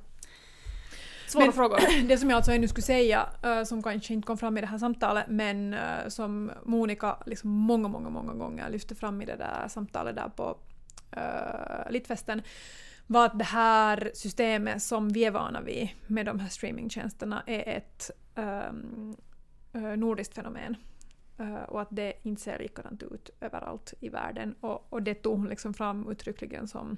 Svåra 1.28 1.44
Men- 1.46 1.54
frågor. 1.54 1.78
Det 2.08 2.18
som 2.18 2.30
jag 2.30 2.38
alltså 2.38 2.52
ännu 2.52 2.68
skulle 2.68 2.84
säga, 2.84 3.30
eh, 3.44 3.64
som 3.64 3.84
kanske 3.84 4.14
inte 4.14 4.26
kom 4.26 4.38
fram 4.38 4.58
i 4.58 4.62
det 4.62 4.68
här 4.68 4.78
samtalet, 4.78 5.26
men 5.28 5.76
som 6.08 6.52
Monica 6.64 7.18
liksom 7.26 7.50
många, 7.50 7.88
många, 7.88 8.10
många 8.10 8.34
gånger 8.34 8.70
lyfte 8.70 8.96
fram 8.96 9.22
i 9.22 9.26
det 9.26 9.36
där 9.36 9.68
samtalet 9.68 10.16
där 10.16 10.30
på 10.30 10.58
uh, 11.18 11.92
Littfesten, 11.92 12.42
var 13.14 13.26
att 13.26 13.40
det 13.40 13.46
här 13.46 14.12
systemet 14.14 14.84
som 14.84 15.10
vi 15.10 15.26
är 15.26 15.32
vana 15.32 15.62
vid 15.62 15.90
med 16.08 16.26
de 16.26 16.40
här 16.40 16.50
streamingtjänsterna 16.50 17.44
är 17.48 17.78
ett 17.78 18.12
um, 18.36 19.16
nordiskt 19.96 20.36
fenomen. 20.36 20.76
Uh, 21.40 21.64
och 21.64 21.82
att 21.82 21.88
det 21.92 22.14
inte 22.24 22.42
ser 22.42 22.60
likadant 22.60 23.04
ut 23.04 23.30
överallt 23.42 23.94
i 24.00 24.10
världen. 24.10 24.56
Och, 24.60 24.94
och 24.94 25.04
det 25.04 25.14
tog 25.14 25.38
hon 25.38 25.50
liksom 25.50 25.74
fram 25.74 26.12
uttryckligen 26.12 26.68
som 26.68 26.98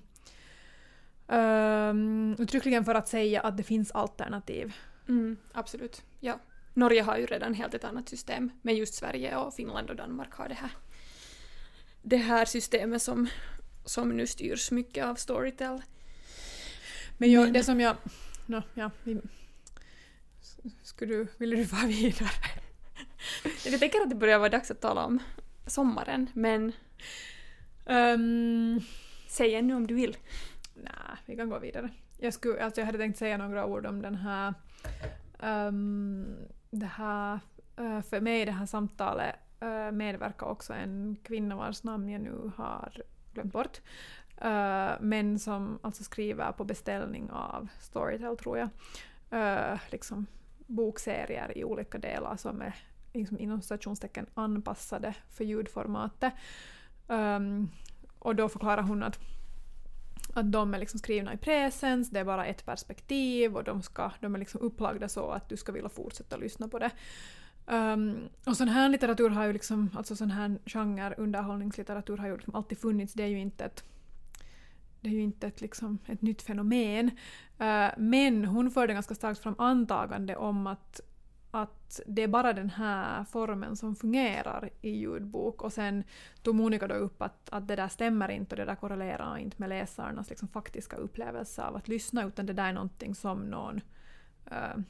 um, 1.28 2.36
uttryckligen 2.39 2.86
för 2.86 2.95
att 2.95 3.07
säga 3.07 3.41
att 3.41 3.57
det 3.57 3.63
finns 3.63 3.91
alternativ. 3.91 4.76
Mm, 5.07 5.38
absolut. 5.53 6.03
Ja. 6.20 6.39
Norge 6.74 7.01
har 7.01 7.18
ju 7.18 7.26
redan 7.26 7.53
helt 7.53 7.74
ett 7.74 7.84
annat 7.84 8.09
system, 8.09 8.51
men 8.61 8.76
just 8.76 8.93
Sverige 8.93 9.38
och 9.38 9.53
Finland 9.53 9.89
och 9.89 9.95
Danmark 9.95 10.34
har 10.34 10.49
det 10.49 10.55
här, 10.55 10.72
det 12.01 12.18
här 12.18 12.45
systemet 12.45 13.01
som, 13.01 13.28
som 13.86 14.09
nu 14.09 14.28
styrs 14.28 14.72
mycket 14.72 15.05
av 15.05 15.16
Storytel. 15.16 15.82
Men, 17.18 17.32
jag, 17.32 17.43
Men- 17.43 17.53
det 17.53 17.63
som 17.63 17.80
jag... 17.80 17.95
No, 18.45 18.61
ja, 18.74 18.91
vi, 19.03 19.22
skulle 20.84 21.13
du, 21.13 21.28
vill 21.38 21.49
du 21.49 21.63
vara 21.63 21.86
vidare? 21.86 22.30
Jag 23.66 23.80
tänker 23.80 24.01
att 24.01 24.09
det 24.09 24.16
börjar 24.16 24.39
vara 24.39 24.49
dags 24.49 24.72
att 24.72 24.82
tala 24.82 25.05
om 25.05 25.20
sommaren, 25.68 26.30
men 26.34 26.74
Um, 27.86 28.82
säg 29.28 29.55
ännu 29.55 29.76
om 29.76 29.88
du 29.88 29.93
vill. 29.93 30.18
Nej, 30.76 31.18
vi 31.26 31.36
kan 31.36 31.49
gå 31.49 31.59
vidare. 31.59 31.89
Jag, 32.18 32.34
skulle, 32.34 32.63
alltså 32.63 32.82
jag 32.82 32.86
hade 32.86 32.97
tänkt 32.97 33.18
säga 33.18 33.38
några 33.38 33.66
ord 33.66 33.86
om 33.86 34.01
den 34.01 34.16
här... 34.16 34.53
Um, 35.39 36.36
det 36.70 36.86
här 36.86 37.39
eh, 37.78 38.01
för 38.01 38.22
mig 38.22 38.41
i 38.41 38.45
det 38.45 38.51
här 38.51 38.66
samtalet 38.66 39.36
uh, 39.63 39.91
medverkar 39.91 40.45
också 40.47 40.74
en 40.74 41.18
kvinna 41.24 41.55
vars 41.55 41.84
namn 41.84 42.09
jag 42.09 42.22
nu 42.22 42.51
har 42.57 43.01
glömt 43.34 43.53
bort. 43.53 43.82
Uh, 44.41 44.93
men 44.99 45.39
som 45.39 45.79
alltså 45.81 46.03
skriver 46.03 46.51
på 46.51 46.63
beställning 46.63 47.31
av 47.31 47.67
Storytel 47.79 48.38
tror 48.38 48.57
jag. 48.57 48.69
uh, 49.33 49.79
liksom 49.91 50.25
bokserier 50.67 51.57
i 51.57 51.63
olika 51.63 51.97
delar 51.97 52.38
som 52.38 52.61
är 52.61 52.75
liksom 53.13 53.39
inom 53.39 53.61
citationstecken 53.61 54.25
anpassade 54.33 55.13
för 55.29 55.43
ljudformatet. 55.43 56.33
Um, 57.07 57.69
och 58.19 58.36
då 58.36 58.49
förklarar 58.49 58.81
hon 58.81 59.03
att, 59.03 59.19
att 60.33 60.51
de 60.51 60.73
är 60.73 60.79
liksom 60.79 60.99
skrivna 60.99 61.33
i 61.33 61.38
presens, 61.38 62.09
det 62.09 62.19
är 62.19 62.23
bara 62.23 62.45
ett 62.45 62.65
perspektiv 62.65 63.55
och 63.55 63.63
de, 63.63 63.81
ska, 63.81 64.11
de 64.19 64.36
är 64.36 64.39
liksom 64.39 64.61
upplagda 64.61 65.09
så 65.09 65.29
att 65.29 65.49
du 65.49 65.57
ska 65.57 65.71
vilja 65.71 65.89
fortsätta 65.89 66.38
lyssna 66.38 66.67
på 66.67 66.79
det. 66.79 66.91
Um, 67.67 68.29
och 68.45 68.57
sån 68.57 68.67
här 68.67 68.89
litteratur 68.89 69.29
har 69.29 69.45
ju 69.45 69.53
liksom, 69.53 69.89
alltså 69.97 70.15
sån 70.15 70.31
här 70.31 70.59
genre, 70.65 71.15
underhållningslitteratur 71.17 72.17
har 72.17 72.27
ju 72.27 72.33
liksom 72.33 72.55
alltid 72.55 72.77
funnits, 72.77 73.13
det 73.13 73.23
är 73.23 73.27
ju 73.27 73.39
inte 73.39 73.65
ett 73.65 73.83
det 75.06 75.12
är 75.12 75.14
ju 75.14 75.24
inte 75.24 75.47
ett, 75.47 75.62
liksom, 75.62 75.97
ett 76.06 76.22
nytt 76.22 76.41
fenomen. 76.41 77.12
Uh, 77.62 77.89
men 77.97 78.45
hon 78.45 78.72
förde 78.72 78.93
ganska 78.93 79.16
starkt 79.16 79.39
fram 79.39 79.56
antagande 79.58 80.36
om 80.36 80.68
att, 80.68 81.01
att 81.51 82.01
det 82.08 82.22
är 82.22 82.28
bara 82.28 82.53
den 82.53 82.70
här 82.70 83.24
formen 83.24 83.76
som 83.76 83.95
fungerar 83.95 84.70
i 84.82 84.89
ljudbok 84.89 85.62
och 85.62 85.74
sen 85.74 86.03
tog 86.43 86.56
Monica 86.56 86.88
då 86.88 86.95
upp 86.95 87.22
att, 87.22 87.49
att 87.49 87.68
det 87.68 87.76
där 87.76 87.88
stämmer 87.88 88.30
inte 88.32 88.56
och 88.56 88.58
det 88.58 88.66
där 88.66 88.76
korrelerar 88.76 89.38
inte 89.38 89.56
med 89.60 89.70
läsarnas 89.70 90.30
liksom, 90.30 90.47
faktiska 90.47 90.95
upplevelse 90.95 91.64
av 91.64 91.76
att 91.76 91.88
lyssna 91.88 92.24
utan 92.26 92.45
det 92.45 92.53
där 92.53 92.70
är 92.70 92.74
någonting 92.74 93.16
som 93.16 93.49
någon, 93.49 93.82
uh, 94.51 94.84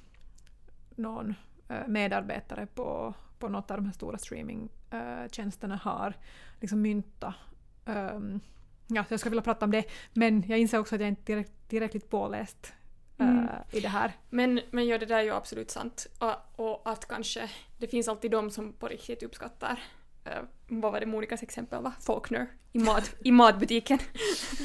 någon 0.96 1.36
uh, 1.72 1.88
medarbetare 1.88 2.66
på, 2.66 3.14
på 3.40 3.48
något 3.48 3.72
av 3.72 3.78
de 3.78 3.86
här 3.86 3.94
stora 3.94 4.18
streamingtjänsterna 4.18 5.76
har 5.76 6.14
liksom 6.62 6.82
myntat 6.82 7.36
um, 7.86 7.96
ehm, 7.96 8.40
ja, 8.88 9.06
jag 9.10 9.20
skulle 9.20 9.30
vilja 9.30 9.42
prata 9.42 9.66
om 9.66 9.72
det, 9.72 9.84
men 10.14 10.44
jag 10.48 10.60
inser 10.60 10.80
också 10.80 10.96
att 10.96 11.02
jag 11.02 11.08
inte 11.08 11.22
är 11.22 11.26
tillräckligt, 11.26 11.68
tillräckligt 11.68 12.10
påläst 12.10 12.74
mm. 13.18 13.40
uh, 13.40 13.50
i 13.72 13.80
det 13.80 13.88
här. 13.88 14.14
Men, 14.30 14.62
men 14.72 14.88
ja, 14.88 14.98
det 14.98 15.06
där 15.06 15.18
är 15.18 15.24
ju 15.24 15.32
absolut 15.32 15.72
sant. 15.72 16.08
Och, 16.20 16.66
och 16.66 16.82
att 16.92 17.08
kanske 17.08 17.50
det 17.78 17.88
finns 17.88 18.08
alltid 18.08 18.32
de 18.32 18.52
som 18.52 18.74
på 18.74 18.88
riktigt 18.88 19.24
uppskattar 19.24 19.80
uh, 20.28 20.44
vad 20.68 20.92
var 20.92 21.00
det 21.00 21.06
Monikas 21.06 21.44
exempel 21.44 21.84
var? 21.84 21.92
Faulkner 22.00 22.48
i, 22.74 22.80
mat, 22.80 23.16
i 23.24 23.32
matbutiken. 23.32 24.00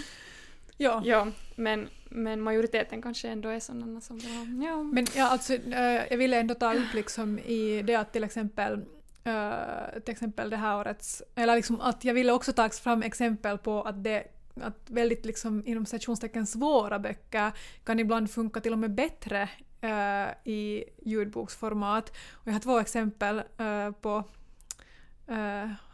ja. 0.76 1.02
ja 1.04 1.26
men, 1.54 1.88
men 2.04 2.40
majoriteten 2.40 3.02
kanske 3.02 3.28
ändå 3.28 3.48
är 3.48 3.60
sådana 3.60 4.00
som 4.00 4.18
ja. 4.62 4.82
Men 4.82 5.06
ja, 5.16 5.28
alltså, 5.28 5.52
uh, 5.52 6.10
jag 6.10 6.16
ville 6.16 6.40
ändå 6.40 6.54
ta 6.54 6.74
upp 6.74 6.94
liksom 6.94 7.38
i 7.38 7.82
det 7.82 7.94
att 7.94 8.12
till 8.12 8.24
exempel 8.24 8.84
Uh, 9.26 10.00
till 10.00 10.12
exempel 10.12 10.50
det 10.50 10.56
här 10.56 10.80
årets, 10.80 11.22
eller 11.34 11.56
liksom 11.56 11.80
att 11.80 12.04
jag 12.04 12.14
ville 12.14 12.32
också 12.32 12.52
ta 12.52 12.68
fram 12.68 13.02
exempel 13.02 13.58
på 13.58 13.82
att 13.82 14.04
det 14.04 14.24
att 14.60 14.90
väldigt 14.90 15.24
liksom 15.24 15.62
inom 15.66 15.86
citationstecken 15.86 16.46
svåra 16.46 16.98
böcker 16.98 17.52
kan 17.84 17.98
ibland 17.98 18.30
funka 18.30 18.60
till 18.60 18.72
och 18.72 18.78
med 18.78 18.94
bättre 18.94 19.48
uh, 19.84 20.52
i 20.52 20.84
ljudboksformat. 21.02 22.10
Och 22.32 22.48
jag 22.48 22.52
har 22.52 22.60
två 22.60 22.78
exempel 22.78 23.42
uh, 23.60 23.90
på 23.90 24.24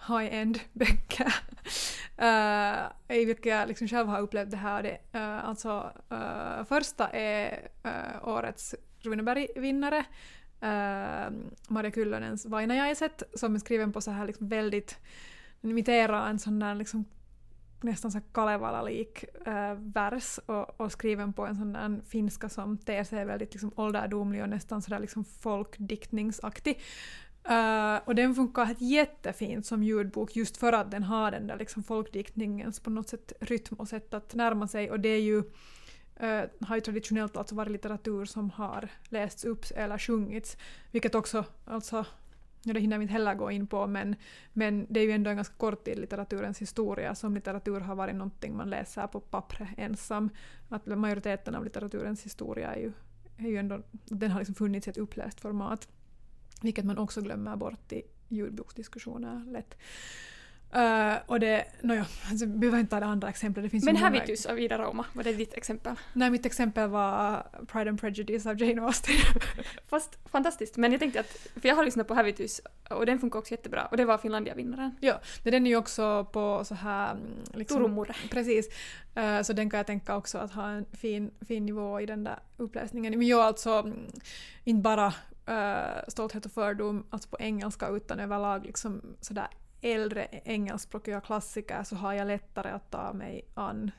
high-end 0.08 0.60
böcker 0.72 1.34
i 3.14 3.24
vilka 3.24 3.48
jag 3.48 3.68
liksom 3.68 3.88
själv 3.88 4.08
har 4.08 4.20
upplevt 4.20 4.50
det 4.50 4.56
här. 4.56 4.82
Det, 4.82 5.18
alltså, 5.18 5.92
första 6.68 7.08
är 7.08 7.68
årets 8.22 8.74
Runeberg-vinnare 9.00 10.04
äh, 10.60 11.30
Maria 11.68 11.90
Kyllönens 11.90 12.46
Vainajaiset 12.46 13.22
som 13.34 13.54
är 13.54 13.58
skriven 13.58 13.92
på 13.92 14.00
så 14.00 14.10
här 14.10 14.26
liksom 14.26 14.48
väldigt, 14.48 14.98
den 15.60 15.70
imiterar 15.70 16.30
en 16.30 16.38
sån 16.38 16.58
där 16.58 16.74
liksom 16.74 17.04
nästan 17.80 18.12
så 18.12 18.20
Kalevala-lik 18.20 19.24
äh, 19.46 19.74
vers 19.74 20.38
och, 20.46 20.80
och, 20.80 20.92
skriven 20.92 21.32
på 21.32 21.46
en 21.46 21.56
sån 21.56 21.72
där 21.72 22.00
finska 22.08 22.48
som 22.48 22.78
ter 22.78 23.04
sig 23.04 23.24
väldigt 23.24 23.52
liksom 23.52 23.72
ålderdomlig 23.76 24.42
och 24.42 24.48
nästan 24.48 24.82
sådär 24.82 24.98
liksom 24.98 25.24
folkdiktningsaktig. 25.24 26.80
Uh, 27.50 27.96
och 28.04 28.14
den 28.14 28.34
funkar 28.34 28.74
jättefint 28.78 29.66
som 29.66 29.82
ljudbok 29.82 30.36
just 30.36 30.56
för 30.56 30.72
att 30.72 30.90
den 30.90 31.02
har 31.02 31.30
den 31.30 31.46
där 31.46 31.58
liksom 31.58 31.82
folkdiktningens 31.82 32.80
på 32.80 32.90
något 32.90 33.08
sätt 33.08 33.32
rytm 33.40 33.76
och 33.76 33.88
sätt 33.88 34.14
att 34.14 34.34
närma 34.34 34.68
sig 34.68 34.90
och 34.90 35.00
det 35.00 35.08
är 35.08 35.20
ju 35.20 35.42
Eh, 36.16 36.44
har 36.60 36.76
ju 36.76 36.80
traditionellt 36.80 37.36
alltså 37.36 37.54
varit 37.54 37.72
litteratur 37.72 38.24
som 38.24 38.50
har 38.50 38.88
lästs 39.08 39.44
upp 39.44 39.64
eller 39.74 39.98
sjungits, 39.98 40.56
vilket 40.92 41.14
också 41.14 41.44
alltså 41.64 42.04
Ja, 42.66 42.72
det 42.72 42.80
hinner 42.80 42.98
vi 42.98 43.02
inte 43.02 43.12
heller 43.12 43.34
gå 43.34 43.50
in 43.50 43.66
på, 43.66 43.86
men, 43.86 44.16
men 44.52 44.86
det 44.88 45.00
är 45.00 45.04
ju 45.04 45.10
ändå 45.10 45.30
en 45.30 45.36
ganska 45.36 45.54
kort 45.54 45.84
tid 45.84 45.98
i 45.98 46.00
litteraturens 46.00 46.58
historia 46.58 47.14
som 47.14 47.34
litteratur 47.34 47.80
har 47.80 47.94
varit 47.94 48.14
någonting 48.14 48.56
man 48.56 48.70
läser 48.70 49.06
på 49.06 49.20
pappret 49.20 49.68
ensam. 49.76 50.30
Att 50.68 50.86
majoriteten 50.86 51.54
av 51.54 51.64
litteraturens 51.64 52.24
historia 52.24 52.74
är 52.74 52.80
ju, 52.80 52.92
är 53.36 53.48
ju 53.48 53.56
ändå, 53.56 53.82
den 53.92 54.30
har 54.30 54.38
liksom 54.40 54.54
funnits 54.54 54.86
i 54.86 54.90
ett 54.90 54.98
uppläst 54.98 55.40
format. 55.40 55.88
Vilket 56.62 56.84
man 56.84 56.98
också 56.98 57.20
glömmer 57.20 57.56
bort 57.56 57.92
i 57.92 58.02
ljudboksdiskussioner 58.28 59.44
lätt. 59.46 59.76
Uh, 60.74 61.14
och 61.26 61.40
det, 61.40 61.64
nåja, 61.80 62.06
alltså, 62.30 62.46
vi 62.46 62.58
behöver 62.58 62.78
inte 62.78 62.90
ta 62.90 63.00
det 63.00 63.06
andra 63.06 63.28
exemplet. 63.28 63.64
Det 63.64 63.70
finns 63.70 63.84
Men 63.84 63.96
Habitus 63.96 64.46
av 64.46 64.60
Ida 64.60 64.78
Rauma, 64.78 65.04
var 65.12 65.24
det 65.24 65.32
ditt 65.32 65.54
exempel? 65.54 65.94
Nej, 66.12 66.30
mitt 66.30 66.46
exempel 66.46 66.88
var 66.88 67.46
Pride 67.66 67.90
and 67.90 68.00
Prejudice 68.00 68.46
av 68.46 68.62
Jane 68.62 68.82
Austen. 68.82 69.14
Fast 69.88 70.18
fantastiskt, 70.24 70.76
men 70.76 70.92
jag 70.92 71.00
tänkte 71.00 71.20
att, 71.20 71.48
för 71.60 71.68
jag 71.68 71.76
har 71.76 71.84
lyssnat 71.84 72.08
på 72.08 72.14
Habitus 72.14 72.60
och 72.90 73.06
den 73.06 73.18
funkar 73.18 73.38
också 73.38 73.52
jättebra 73.52 73.86
och 73.86 73.96
det 73.96 74.04
var 74.04 74.18
Finlandia-vinnaren. 74.18 74.96
Ja, 75.00 75.20
den 75.42 75.66
är 75.66 75.70
ju 75.70 75.76
också 75.76 76.24
på 76.24 76.64
så 76.64 76.74
här... 76.74 77.10
Mm, 77.10 77.22
liksom, 77.54 77.76
Turumurre. 77.76 78.14
Precis. 78.30 78.68
Uh, 79.18 79.42
så 79.42 79.52
den 79.52 79.70
kan 79.70 79.78
jag 79.78 79.86
tänka 79.86 80.16
också 80.16 80.38
att 80.38 80.52
ha 80.52 80.68
en 80.68 80.86
fin, 80.92 81.30
fin 81.48 81.66
nivå 81.66 82.00
i 82.00 82.06
den 82.06 82.24
där 82.24 82.38
uppläsningen. 82.56 83.18
Men 83.18 83.28
jag 83.28 83.40
alltså 83.40 83.70
mm, 83.70 84.06
inte 84.64 84.82
bara 84.82 85.06
uh, 85.48 86.04
Stolthet 86.08 86.46
och 86.46 86.52
fördom, 86.52 87.06
alltså 87.10 87.28
på 87.28 87.36
engelska, 87.40 87.88
utan 87.88 88.20
överlag 88.20 88.66
liksom 88.66 89.02
sådär 89.20 89.48
äldre 89.80 90.28
engelskspråkiga 90.44 91.20
klassiker 91.20 91.82
så 91.82 91.96
har 91.96 92.12
jag 92.12 92.26
lättare 92.26 92.70
att 92.70 92.90
ta 92.90 93.12
mig 93.12 93.44
an 93.54 93.90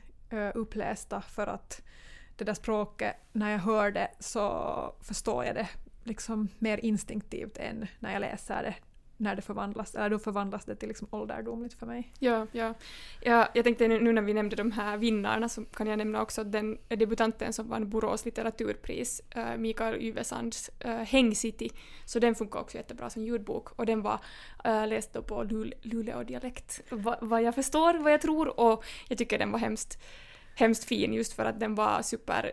upplästa 0.54 1.20
för 1.20 1.46
att 1.46 1.82
det 2.36 2.44
där 2.44 2.54
språket, 2.54 3.16
när 3.32 3.50
jag 3.50 3.58
hör 3.58 3.90
det 3.90 4.10
så 4.18 4.94
förstår 5.00 5.44
jag 5.44 5.54
det 5.54 5.68
liksom 6.04 6.48
mer 6.58 6.78
instinktivt 6.84 7.56
än 7.56 7.86
när 7.98 8.12
jag 8.12 8.20
läser 8.20 8.62
det 8.62 8.74
när 9.20 9.36
det 9.36 9.42
förvandlas, 9.42 9.94
eller 9.94 10.10
då 10.10 10.18
förvandlas 10.18 10.64
det 10.64 10.76
till 10.76 10.88
liksom 10.88 11.08
ålderdomligt 11.10 11.74
för 11.74 11.86
mig. 11.86 12.12
Ja, 12.18 12.46
ja. 12.52 12.74
ja 13.20 13.48
jag 13.54 13.64
tänkte 13.64 13.88
nu 13.88 14.12
när 14.12 14.22
vi 14.22 14.34
nämnde 14.34 14.56
de 14.56 14.72
här 14.72 14.96
vinnarna 14.96 15.48
så 15.48 15.64
kan 15.64 15.86
jag 15.86 15.98
nämna 15.98 16.22
också 16.22 16.44
den 16.44 16.78
debutanten 16.88 17.52
som 17.52 17.68
vann 17.68 17.90
Borås 17.90 18.24
litteraturpris, 18.24 19.22
äh, 19.30 19.56
Mikael 19.56 20.02
Yvesands 20.02 20.70
äh, 20.78 20.96
Häng 20.96 21.34
City, 21.34 21.70
så 22.04 22.18
den 22.18 22.34
funkar 22.34 22.60
också 22.60 22.76
jättebra 22.76 23.10
som 23.10 23.24
ljudbok 23.24 23.72
och 23.78 23.86
den 23.86 24.02
var 24.02 24.20
äh, 24.64 24.86
läst 24.86 25.12
då 25.12 25.22
på 25.22 25.42
Luleå-dialekt, 25.82 26.82
Va, 26.90 27.18
vad 27.20 27.42
jag 27.42 27.54
förstår, 27.54 27.94
vad 27.94 28.12
jag 28.12 28.20
tror 28.20 28.60
och 28.60 28.84
jag 29.08 29.18
tycker 29.18 29.38
den 29.38 29.52
var 29.52 29.58
hemskt 29.58 29.98
hemskt 30.54 30.84
fin 30.84 31.12
just 31.14 31.32
för 31.32 31.44
att 31.44 31.60
den 31.60 31.74
var 31.74 32.02
super 32.02 32.52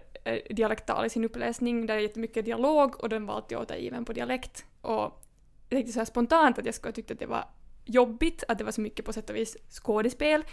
dialektal 0.49 1.05
i 1.05 1.09
sin 1.09 1.25
uppläsning, 1.25 1.85
där 1.85 1.95
är 1.95 1.99
jättemycket 1.99 2.45
dialog 2.45 3.03
och 3.03 3.09
den 3.09 3.25
var 3.25 3.35
alltid 3.35 3.57
återgiven 3.57 4.05
på 4.05 4.13
dialekt. 4.13 4.65
Och 4.81 5.24
jag 5.69 5.77
tänkte 5.77 5.93
så 5.93 5.99
här 5.99 6.05
spontant 6.05 6.59
att 6.59 6.65
jag 6.65 6.75
skulle 6.75 6.93
tycka 6.93 7.13
att 7.13 7.19
det 7.19 7.25
var 7.25 7.45
jobbigt, 7.85 8.43
att 8.47 8.57
det 8.57 8.63
var 8.63 8.71
så 8.71 8.81
mycket 8.81 9.05
på 9.05 9.13
sätt 9.13 9.29
och 9.29 9.35
vis 9.35 9.57
skådespel. 9.69 10.43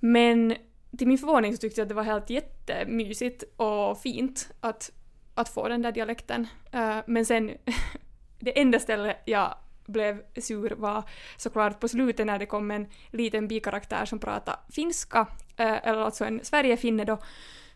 Men 0.00 0.54
till 0.98 1.08
min 1.08 1.18
förvåning 1.18 1.52
så 1.52 1.60
tyckte 1.60 1.80
jag 1.80 1.84
att 1.84 1.88
det 1.88 1.94
var 1.94 2.02
helt 2.02 2.30
jättemysigt 2.30 3.44
och 3.56 3.98
fint 4.00 4.50
att, 4.60 4.90
att 5.34 5.48
få 5.48 5.68
den 5.68 5.82
där 5.82 5.92
dialekten. 5.92 6.46
Uh, 6.74 6.98
men 7.06 7.26
sen, 7.26 7.50
det 8.38 8.60
enda 8.60 8.78
stället 8.78 9.16
jag 9.24 9.54
blev 9.86 10.22
sur 10.36 10.70
var 10.70 11.02
såklart 11.36 11.80
på 11.80 11.88
slutet 11.88 12.26
när 12.26 12.38
det 12.38 12.46
kom 12.46 12.70
en 12.70 12.86
liten 13.10 13.48
bikaraktär 13.48 14.04
som 14.04 14.18
pratade 14.18 14.58
finska, 14.72 15.20
uh, 15.20 15.88
eller 15.88 15.98
alltså 15.98 16.24
en 16.24 16.40
Sverigefinne 16.44 17.04
då, 17.04 17.18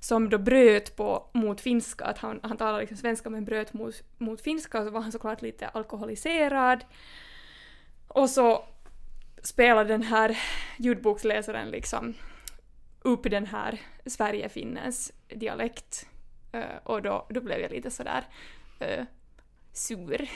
som 0.01 0.29
då 0.29 0.39
bröt 0.39 0.97
på, 0.97 1.31
mot 1.33 1.61
finska, 1.61 2.05
att 2.05 2.19
han, 2.19 2.41
han 2.43 2.57
talade 2.57 2.81
liksom 2.81 2.97
svenska 2.97 3.31
men 3.31 3.45
bröt 3.45 3.73
mot, 3.73 4.03
mot 4.19 4.41
finska 4.41 4.79
och 4.79 4.85
så 4.85 4.91
var 4.91 5.01
han 5.01 5.13
såklart 5.13 5.43
lite 5.43 5.69
alkoholiserad. 5.69 6.85
Och 8.09 8.31
så 8.31 8.65
spelade 9.43 9.89
den 9.89 10.03
här 10.03 10.39
ljudboksläsaren 10.77 11.71
liksom 11.71 12.15
upp 13.03 13.31
den 13.31 13.47
här 13.47 13.81
Sverigefinnens 14.07 15.13
dialekt 15.29 16.09
uh, 16.55 16.77
och 16.83 17.03
då, 17.03 17.27
då 17.31 17.41
blev 17.41 17.61
jag 17.61 17.71
lite 17.71 17.91
sådär 17.91 18.25
uh, 18.83 19.05
sur. 19.73 20.31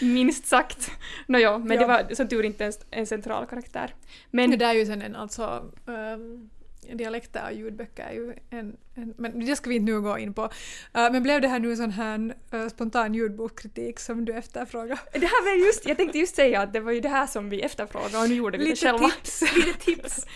Minst 0.00 0.46
sagt. 0.46 0.90
Nåja, 1.26 1.58
men 1.58 1.76
ja. 1.76 1.80
det 1.80 1.86
var 1.86 2.14
som 2.14 2.28
tur 2.28 2.44
inte 2.44 2.64
en, 2.64 2.72
en 2.90 3.06
central 3.06 3.46
karaktär. 3.46 3.94
Men 4.30 4.50
det 4.50 4.56
där 4.56 4.68
är 4.68 4.78
ju 4.78 4.86
sen 4.86 5.02
en 5.02 5.16
alltså 5.16 5.70
um, 5.86 6.50
dialekter 6.92 7.44
och 7.44 7.52
ljudböcker 7.52 8.02
är 8.02 8.12
ju 8.12 8.34
en, 8.50 8.76
en, 8.94 9.14
Men 9.18 9.46
det 9.46 9.56
ska 9.56 9.70
vi 9.70 9.76
inte 9.76 9.92
nu 9.92 10.00
gå 10.00 10.18
in 10.18 10.34
på. 10.34 10.42
Uh, 10.42 10.50
men 10.92 11.22
blev 11.22 11.40
det 11.40 11.48
här 11.48 11.58
nu 11.58 11.70
en 11.70 11.76
sån 11.76 11.90
här 11.90 12.34
uh, 12.54 12.68
spontan 12.68 13.14
ljudbokskritik 13.14 14.00
som 14.00 14.24
du 14.24 14.32
efterfrågade? 14.32 15.00
Det 15.12 15.18
här 15.18 15.44
var 15.44 15.66
just, 15.66 15.88
jag 15.88 15.96
tänkte 15.96 16.18
just 16.18 16.36
säga 16.36 16.60
att 16.60 16.72
det 16.72 16.80
var 16.80 16.92
ju 16.92 17.00
det 17.00 17.08
här 17.08 17.26
som 17.26 17.50
vi 17.50 17.62
efterfrågade 17.62 18.18
och 18.18 18.28
nu 18.28 18.34
gjorde 18.34 18.58
vi 18.58 18.64
Lite 18.64 18.86
det 18.86 18.92
själva. 18.92 19.08
Tips. 19.08 19.40
Lite 19.56 19.78
tips! 19.78 20.26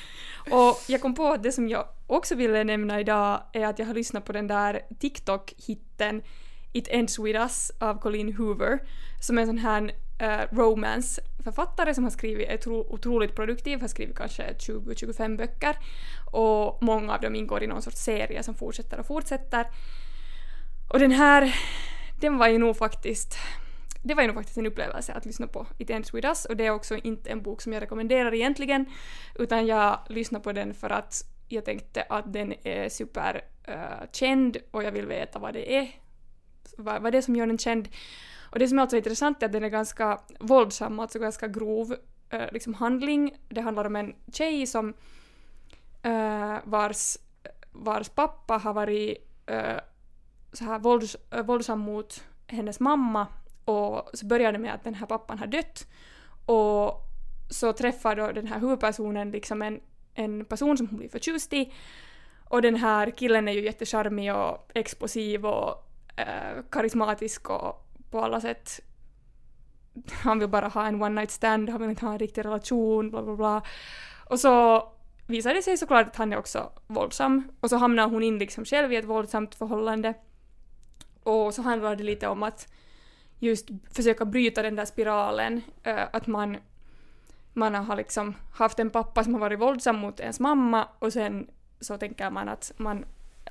Och 0.50 0.80
jag 0.86 1.00
kom 1.00 1.14
på 1.14 1.26
att 1.26 1.42
det 1.42 1.52
som 1.52 1.68
jag 1.68 1.88
också 2.06 2.34
ville 2.34 2.64
nämna 2.64 3.00
idag 3.00 3.42
är 3.52 3.66
att 3.66 3.78
jag 3.78 3.86
har 3.86 3.94
lyssnat 3.94 4.24
på 4.24 4.32
den 4.32 4.46
där 4.46 4.80
TikTok-hitten 5.00 6.22
It 6.72 6.88
Ends 6.90 7.18
With 7.18 7.38
Us 7.38 7.70
av 7.80 8.00
Colleen 8.00 8.32
Hoover 8.34 8.78
som 9.20 9.38
är 9.38 9.42
en 9.42 9.48
sån 9.48 9.58
här 9.58 9.92
Eh, 10.18 10.40
uh, 10.40 10.46
romance-författare 10.50 11.94
som 11.94 12.04
har 12.04 12.10
skrivit, 12.10 12.48
är 12.48 12.56
tro, 12.56 12.86
otroligt 12.88 13.34
produktiv, 13.34 13.80
har 13.80 13.88
skrivit 13.88 14.16
kanske 14.16 14.42
20-25 14.42 15.36
böcker 15.36 15.76
och 16.30 16.82
många 16.82 17.14
av 17.14 17.20
dem 17.20 17.34
ingår 17.34 17.62
i 17.62 17.66
någon 17.66 17.82
sorts 17.82 18.04
serie 18.04 18.42
som 18.42 18.54
fortsätter 18.54 19.00
och 19.00 19.06
fortsätter. 19.06 19.66
Och 20.88 20.98
den 20.98 21.10
här, 21.10 21.54
den 22.20 22.38
var 22.38 22.48
ju 22.48 22.58
nog 22.58 22.76
faktiskt 22.76 23.38
det 24.02 24.14
var 24.14 24.22
ju 24.22 24.26
nog 24.26 24.36
faktiskt 24.36 24.58
en 24.58 24.66
upplevelse 24.66 25.12
att 25.12 25.26
lyssna 25.26 25.46
på 25.46 25.66
It 25.78 25.90
Ends 25.90 26.14
With 26.14 26.28
Us 26.28 26.44
och 26.44 26.56
det 26.56 26.66
är 26.66 26.70
också 26.70 26.96
inte 26.96 27.30
en 27.30 27.42
bok 27.42 27.62
som 27.62 27.72
jag 27.72 27.82
rekommenderar 27.82 28.34
egentligen 28.34 28.86
utan 29.34 29.66
jag 29.66 29.98
lyssnade 30.08 30.42
på 30.42 30.52
den 30.52 30.74
för 30.74 30.90
att 30.90 31.24
jag 31.48 31.64
tänkte 31.64 32.02
att 32.02 32.32
den 32.32 32.54
är 32.62 32.88
superkänd 32.88 34.56
eh, 34.56 34.62
uh, 34.62 34.68
och 34.70 34.82
jag 34.84 34.92
vill 34.92 35.06
veta 35.06 35.38
vad 35.38 35.54
det 35.54 35.76
är, 35.76 35.88
vad, 36.76 37.02
vad 37.02 37.12
det 37.12 37.18
är 37.18 37.22
som 37.22 37.36
gör 37.36 37.46
den 37.46 37.58
känd. 37.58 37.88
Och 38.50 38.58
det 38.58 38.68
som 38.68 38.78
är 38.78 38.82
alltså 38.82 38.96
intressant 38.96 39.42
är 39.42 39.46
att 39.46 39.52
den 39.52 39.64
är 39.64 39.68
ganska 39.68 40.20
våldsam, 40.40 41.00
alltså 41.00 41.18
ganska 41.18 41.48
grov 41.48 41.96
eh, 42.30 42.52
liksom 42.52 42.74
handling. 42.74 43.36
Det 43.48 43.60
handlar 43.60 43.84
om 43.84 43.96
en 43.96 44.14
tjej 44.32 44.66
som 44.66 44.94
eh, 46.02 46.56
vars, 46.64 47.16
vars 47.72 48.08
pappa 48.08 48.56
har 48.56 48.72
varit 48.72 49.16
eh, 49.46 49.78
så 50.52 50.64
här 50.64 50.78
vålds, 50.78 51.16
våldsam 51.44 51.78
mot 51.78 52.24
hennes 52.46 52.80
mamma. 52.80 53.26
Och 53.64 54.10
så 54.14 54.26
börjar 54.26 54.52
det 54.52 54.58
med 54.58 54.74
att 54.74 54.84
den 54.84 54.94
här 54.94 55.06
pappan 55.06 55.38
har 55.38 55.46
dött. 55.46 55.86
Och 56.46 57.08
så 57.50 57.72
träffar 57.72 58.16
då 58.16 58.32
den 58.32 58.46
här 58.46 58.60
huvudpersonen 58.60 59.30
liksom 59.30 59.62
en, 59.62 59.80
en 60.14 60.44
person 60.44 60.76
som 60.76 60.86
hon 60.88 60.98
blir 60.98 61.08
förtjust 61.08 61.52
i. 61.52 61.72
Och 62.44 62.62
den 62.62 62.76
här 62.76 63.10
killen 63.10 63.48
är 63.48 63.52
ju 63.52 63.64
jättecharmig 63.64 64.34
och 64.34 64.70
explosiv 64.74 65.46
och 65.46 65.88
eh, 66.16 66.62
karismatisk 66.70 67.50
och 67.50 67.87
på 68.10 68.20
alla 68.20 68.40
sätt 68.40 68.80
han 70.12 70.38
vill 70.38 70.48
bara 70.48 70.68
ha 70.68 70.86
en 70.86 71.02
one 71.02 71.20
night 71.20 71.30
stand, 71.30 71.70
han 71.70 71.80
vill 71.80 71.90
inte 71.90 72.06
ha 72.06 72.12
en 72.12 72.18
riktig 72.18 72.44
relation, 72.44 73.10
bla 73.10 73.22
bla 73.22 73.36
bla. 73.36 73.62
Och 74.24 74.40
så 74.40 74.82
visar 75.26 75.54
det 75.54 75.62
sig 75.62 75.76
såklart 75.76 76.06
att 76.06 76.16
han 76.16 76.32
är 76.32 76.36
också 76.36 76.72
våldsam 76.86 77.48
och 77.60 77.70
så 77.70 77.76
hamnar 77.76 78.08
hon 78.08 78.22
in 78.22 78.38
liksom 78.38 78.64
själv 78.64 78.92
i 78.92 78.96
ett 78.96 79.04
våldsamt 79.04 79.54
förhållande. 79.54 80.14
Och 81.22 81.54
så 81.54 81.62
handlar 81.62 81.96
det 81.96 82.04
lite 82.04 82.28
om 82.28 82.42
att 82.42 82.72
just 83.38 83.68
försöka 83.92 84.24
bryta 84.24 84.62
den 84.62 84.76
där 84.76 84.84
spiralen, 84.84 85.62
eh, 85.82 86.02
att 86.12 86.26
man, 86.26 86.56
man 87.52 87.74
har 87.74 87.96
liksom 87.96 88.34
haft 88.54 88.78
en 88.78 88.90
pappa 88.90 89.24
som 89.24 89.34
har 89.34 89.40
varit 89.40 89.60
våldsam 89.60 89.96
mot 89.96 90.20
ens 90.20 90.40
mamma 90.40 90.88
och 90.98 91.12
sen 91.12 91.50
så 91.80 91.98
tänker 91.98 92.30
man 92.30 92.48
att 92.48 92.72
man 92.76 93.04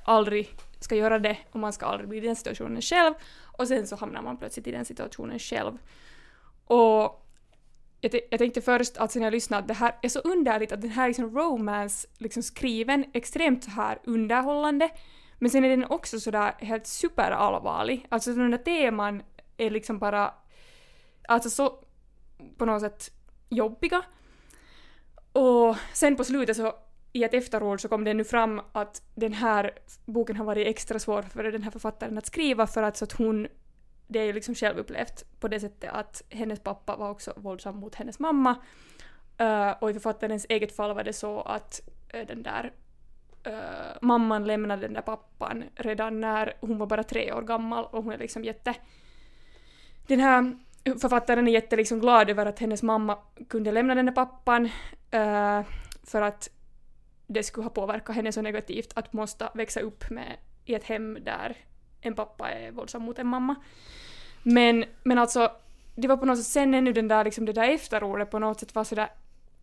aldrig 0.04 0.50
ska 0.80 0.94
göra 0.94 1.18
det 1.18 1.38
och 1.52 1.60
man 1.60 1.72
ska 1.72 1.86
aldrig 1.86 2.08
bli 2.08 2.18
i 2.18 2.20
den 2.20 2.36
situationen 2.36 2.82
själv 2.82 3.14
och 3.44 3.68
sen 3.68 3.86
så 3.86 3.96
hamnar 3.96 4.22
man 4.22 4.36
plötsligt 4.36 4.66
i 4.66 4.70
den 4.70 4.84
situationen 4.84 5.38
själv. 5.38 5.78
Och 6.64 7.24
jag, 8.00 8.20
jag 8.30 8.38
tänkte 8.38 8.60
först, 8.60 8.96
alltså 8.96 9.18
när 9.18 9.26
jag 9.26 9.32
lyssnade, 9.32 9.60
att 9.60 9.68
det 9.68 9.74
här 9.74 9.94
är 10.02 10.08
så 10.08 10.18
underligt 10.18 10.72
att 10.72 10.80
den 10.80 10.90
här 10.90 11.08
liksom 11.08 11.38
romance 11.38 12.08
liksom 12.18 12.42
skriven 12.42 13.04
extremt 13.14 13.64
så 13.64 13.70
här 13.70 13.98
underhållande 14.04 14.90
men 15.38 15.50
sen 15.50 15.64
är 15.64 15.68
den 15.68 15.84
också 15.84 16.20
sådär 16.20 16.54
helt 16.58 16.86
superallvarlig. 16.86 18.06
Alltså 18.08 18.34
de 18.34 18.50
där 18.50 18.58
teman 18.58 19.22
är 19.56 19.70
liksom 19.70 19.98
bara 19.98 20.34
alltså 21.28 21.50
så 21.50 21.84
på 22.56 22.64
något 22.64 22.82
sätt 22.82 23.10
jobbiga. 23.48 24.02
Och 25.32 25.76
sen 25.92 26.16
på 26.16 26.24
slutet 26.24 26.56
så 26.56 26.74
i 27.18 27.24
ett 27.24 27.34
efterord 27.34 27.80
så 27.80 27.88
kom 27.88 28.04
det 28.04 28.14
nu 28.14 28.24
fram 28.24 28.60
att 28.72 29.02
den 29.14 29.32
här 29.32 29.70
boken 30.04 30.36
har 30.36 30.44
varit 30.44 30.66
extra 30.66 30.98
svår 30.98 31.22
för 31.22 31.42
den 31.42 31.62
här 31.62 31.70
författaren 31.70 32.18
att 32.18 32.26
skriva 32.26 32.66
för 32.66 32.82
att, 32.82 32.96
så 32.96 33.04
att 33.04 33.12
hon 33.12 33.48
det 34.06 34.18
är 34.18 34.24
ju 34.24 34.32
liksom 34.32 34.54
självupplevt 34.54 35.40
på 35.40 35.48
det 35.48 35.60
sättet 35.60 35.90
att 35.92 36.22
hennes 36.28 36.60
pappa 36.60 36.96
var 36.96 37.10
också 37.10 37.32
våldsam 37.36 37.76
mot 37.76 37.94
hennes 37.94 38.18
mamma. 38.18 38.56
Uh, 39.40 39.70
och 39.80 39.90
i 39.90 39.92
författarens 39.92 40.46
eget 40.48 40.76
fall 40.76 40.94
var 40.94 41.04
det 41.04 41.12
så 41.12 41.40
att 41.40 41.80
uh, 42.14 42.26
den 42.26 42.42
där 42.42 42.72
uh, 43.46 43.98
mamman 44.02 44.44
lämnade 44.44 44.82
den 44.82 44.92
där 44.92 45.02
pappan 45.02 45.64
redan 45.74 46.20
när 46.20 46.54
hon 46.60 46.78
var 46.78 46.86
bara 46.86 47.02
tre 47.02 47.32
år 47.32 47.42
gammal 47.42 47.84
och 47.84 48.04
hon 48.04 48.12
är 48.12 48.18
liksom 48.18 48.44
jätte 48.44 48.74
den 50.06 50.20
här 50.20 50.58
författaren 51.00 51.48
är 51.48 51.52
jätte 51.52 51.76
liksom 51.76 52.00
glad 52.00 52.30
över 52.30 52.46
att 52.46 52.58
hennes 52.58 52.82
mamma 52.82 53.18
kunde 53.48 53.72
lämna 53.72 53.94
den 53.94 54.06
där 54.06 54.12
pappan 54.12 54.64
uh, 55.14 55.62
för 56.04 56.22
att 56.22 56.48
det 57.28 57.42
skulle 57.42 57.64
ha 57.64 57.70
påverkat 57.70 58.16
henne 58.16 58.32
så 58.32 58.42
negativt 58.42 58.92
att 58.94 59.12
måste 59.12 59.48
växa 59.54 59.80
upp 59.80 60.10
med, 60.10 60.36
i 60.64 60.74
ett 60.74 60.84
hem 60.84 61.18
där 61.24 61.56
en 62.00 62.14
pappa 62.14 62.50
är 62.50 62.70
våldsam 62.70 63.02
mot 63.02 63.18
en 63.18 63.26
mamma. 63.26 63.54
Men, 64.42 64.84
men 65.02 65.18
alltså, 65.18 65.52
det 65.94 66.08
var 66.08 66.16
på 66.16 66.26
något 66.26 66.38
sätt 66.38 66.46
sen 66.46 66.74
ännu 66.74 66.92
den 66.92 67.08
där, 67.08 67.24
liksom 67.24 67.44
det 67.44 67.52
där 67.52 67.68
efterordet 67.68 68.30
på 68.30 68.38
något 68.38 68.60
sätt 68.60 68.74
var 68.74 68.84
sådär 68.84 69.08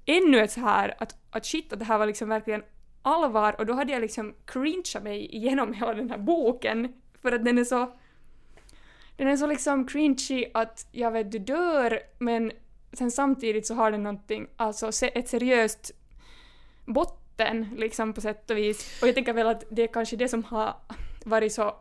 ännu 0.06 0.40
ett 0.40 0.52
så 0.52 0.60
här 0.60 0.96
att, 0.98 1.18
att 1.32 1.46
shit, 1.46 1.74
att 1.74 1.80
det 1.80 1.86
här 1.86 1.98
var 1.98 2.06
liksom 2.06 2.30
verkligen 2.30 2.64
allvar. 3.02 3.56
Och 3.58 3.66
då 3.66 3.74
hade 3.74 3.94
jag 3.94 4.02
liksom 4.02 4.36
cringeat 4.46 5.04
mig 5.04 5.36
igenom 5.36 5.74
hela 5.74 5.94
den 5.94 6.10
här 6.10 6.18
boken. 6.18 6.94
För 7.22 7.32
att 7.32 7.46
den 7.46 7.58
är 7.58 7.64
så 7.64 7.94
den 9.18 9.28
är 9.28 9.38
så 9.38 9.48
liksom 9.48 9.88
cringy 9.88 10.46
att 10.54 10.88
jag 10.92 11.12
vet 11.12 11.32
du 11.32 11.40
dör. 11.40 12.00
Men 12.18 12.52
sen 12.94 13.12
samtidigt 13.12 13.68
så 13.68 13.74
har 13.74 13.92
den 13.92 14.04
någonting, 14.04 14.48
alltså 14.58 15.06
ett 15.06 15.30
seriöst 15.30 15.92
botten 16.86 17.25
liksom 17.78 18.14
på 18.14 18.22
sätt 18.22 18.52
och 18.52 18.58
vis. 18.58 19.02
Och 19.02 19.08
jag 19.08 19.16
tänker 19.16 19.34
väl 19.34 19.48
att 19.48 19.64
det 19.70 19.82
är 19.82 19.88
kanske 19.88 20.16
det 20.16 20.28
som 20.28 20.44
har 20.44 20.76
varit 21.26 21.54
så 21.54 21.76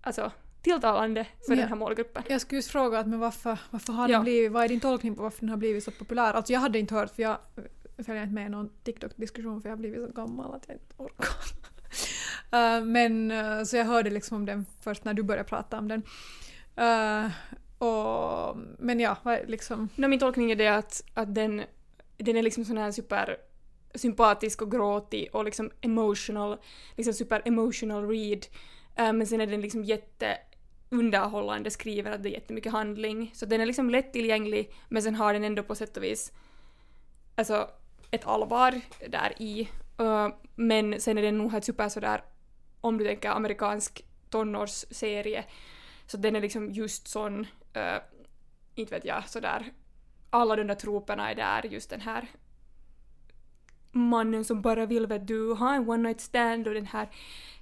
alltså, 0.00 0.32
tilltalande 0.62 1.24
för 1.46 1.52
ja. 1.52 1.60
den 1.60 1.68
här 1.68 1.76
målgruppen. 1.76 2.22
Jag 2.28 2.40
skulle 2.40 2.58
just 2.58 2.70
fråga 2.70 2.98
att 2.98 3.06
men 3.06 3.18
varför, 3.18 3.58
varför 3.70 3.92
har 3.92 4.08
den 4.08 4.14
ja. 4.14 4.20
blivit, 4.20 4.52
vad 4.52 4.64
är 4.64 4.68
din 4.68 4.80
tolkning 4.80 5.14
på 5.14 5.22
varför 5.22 5.40
den 5.40 5.48
har 5.48 5.56
blivit 5.56 5.84
så 5.84 5.90
populär? 5.90 6.34
Alltså 6.34 6.52
jag 6.52 6.60
hade 6.60 6.78
inte 6.78 6.94
hört 6.94 7.14
för 7.14 7.22
jag 7.22 7.38
följer 8.06 8.22
inte 8.22 8.34
med 8.34 8.46
i 8.46 8.48
någon 8.48 8.70
TikTok-diskussion 8.84 9.62
för 9.62 9.68
jag 9.68 9.76
har 9.76 9.80
blivit 9.80 10.06
så 10.06 10.12
gammal 10.12 10.54
att 10.54 10.64
jag 10.66 10.76
inte 10.76 10.94
orkar. 10.96 11.28
uh, 12.54 12.84
men 12.92 13.30
uh, 13.30 13.64
så 13.64 13.76
jag 13.76 13.84
hörde 13.84 14.10
liksom 14.10 14.36
om 14.36 14.46
den 14.46 14.66
först 14.80 15.04
när 15.04 15.14
du 15.14 15.22
började 15.22 15.48
prata 15.48 15.78
om 15.78 15.88
den. 15.88 16.02
Uh, 16.80 17.30
och, 17.78 18.56
men 18.78 19.00
ja, 19.00 19.16
liksom... 19.46 19.88
No, 19.94 20.06
min 20.06 20.18
tolkning 20.18 20.50
är 20.50 20.56
det 20.56 20.68
att, 20.68 21.02
att 21.14 21.34
den, 21.34 21.62
den 22.16 22.36
är 22.36 22.42
liksom 22.42 22.64
sån 22.64 22.78
här 22.78 22.92
super 22.92 23.36
sympatisk 23.94 24.62
och 24.62 24.70
gråtig 24.70 25.28
och 25.32 25.44
liksom 25.44 25.70
emotional, 25.80 26.56
liksom 26.96 27.14
super 27.14 27.42
emotional 27.44 28.08
read. 28.08 28.46
Uh, 29.00 29.12
men 29.12 29.26
sen 29.26 29.40
är 29.40 29.46
den 29.46 29.60
liksom 29.60 29.84
jätte 29.84 30.38
underhållande 30.90 31.70
skriven, 31.70 32.12
att 32.12 32.22
det 32.22 32.28
är 32.28 32.32
jättemycket 32.32 32.72
handling. 32.72 33.30
Så 33.34 33.46
den 33.46 33.60
är 33.60 33.66
liksom 33.66 33.90
lättillgänglig 33.90 34.72
men 34.88 35.02
sen 35.02 35.14
har 35.14 35.32
den 35.32 35.44
ändå 35.44 35.62
på 35.62 35.74
sätt 35.74 35.96
och 35.96 36.02
vis 36.02 36.32
alltså 37.34 37.70
ett 38.10 38.26
allvar 38.26 38.80
där 39.08 39.42
i. 39.42 39.68
Uh, 40.00 40.28
men 40.54 41.00
sen 41.00 41.18
är 41.18 41.22
den 41.22 41.38
nog 41.38 41.52
helt 41.52 41.64
super 41.64 41.88
sådär, 41.88 42.22
om 42.80 42.98
du 42.98 43.04
tänker 43.04 43.30
amerikansk 43.30 44.04
tonårsserie, 44.30 45.44
så 46.06 46.16
den 46.16 46.36
är 46.36 46.40
liksom 46.40 46.72
just 46.72 47.08
sån, 47.08 47.40
uh, 47.76 47.98
inte 48.74 48.94
vet 48.94 49.04
jag, 49.04 49.28
sådär, 49.28 49.72
alla 50.30 50.56
de 50.56 50.66
där 50.66 50.74
troperna 50.74 51.30
är 51.30 51.34
där, 51.34 51.62
just 51.62 51.90
den 51.90 52.00
här 52.00 52.28
mannen 53.92 54.44
som 54.44 54.62
bara 54.62 54.86
vill 54.86 55.06
vet 55.06 55.26
du 55.26 55.52
ha 55.52 55.74
en 55.74 55.88
one 55.88 56.08
night 56.08 56.20
stand 56.20 56.68
och 56.68 56.74
den 56.74 56.86
här 56.86 57.08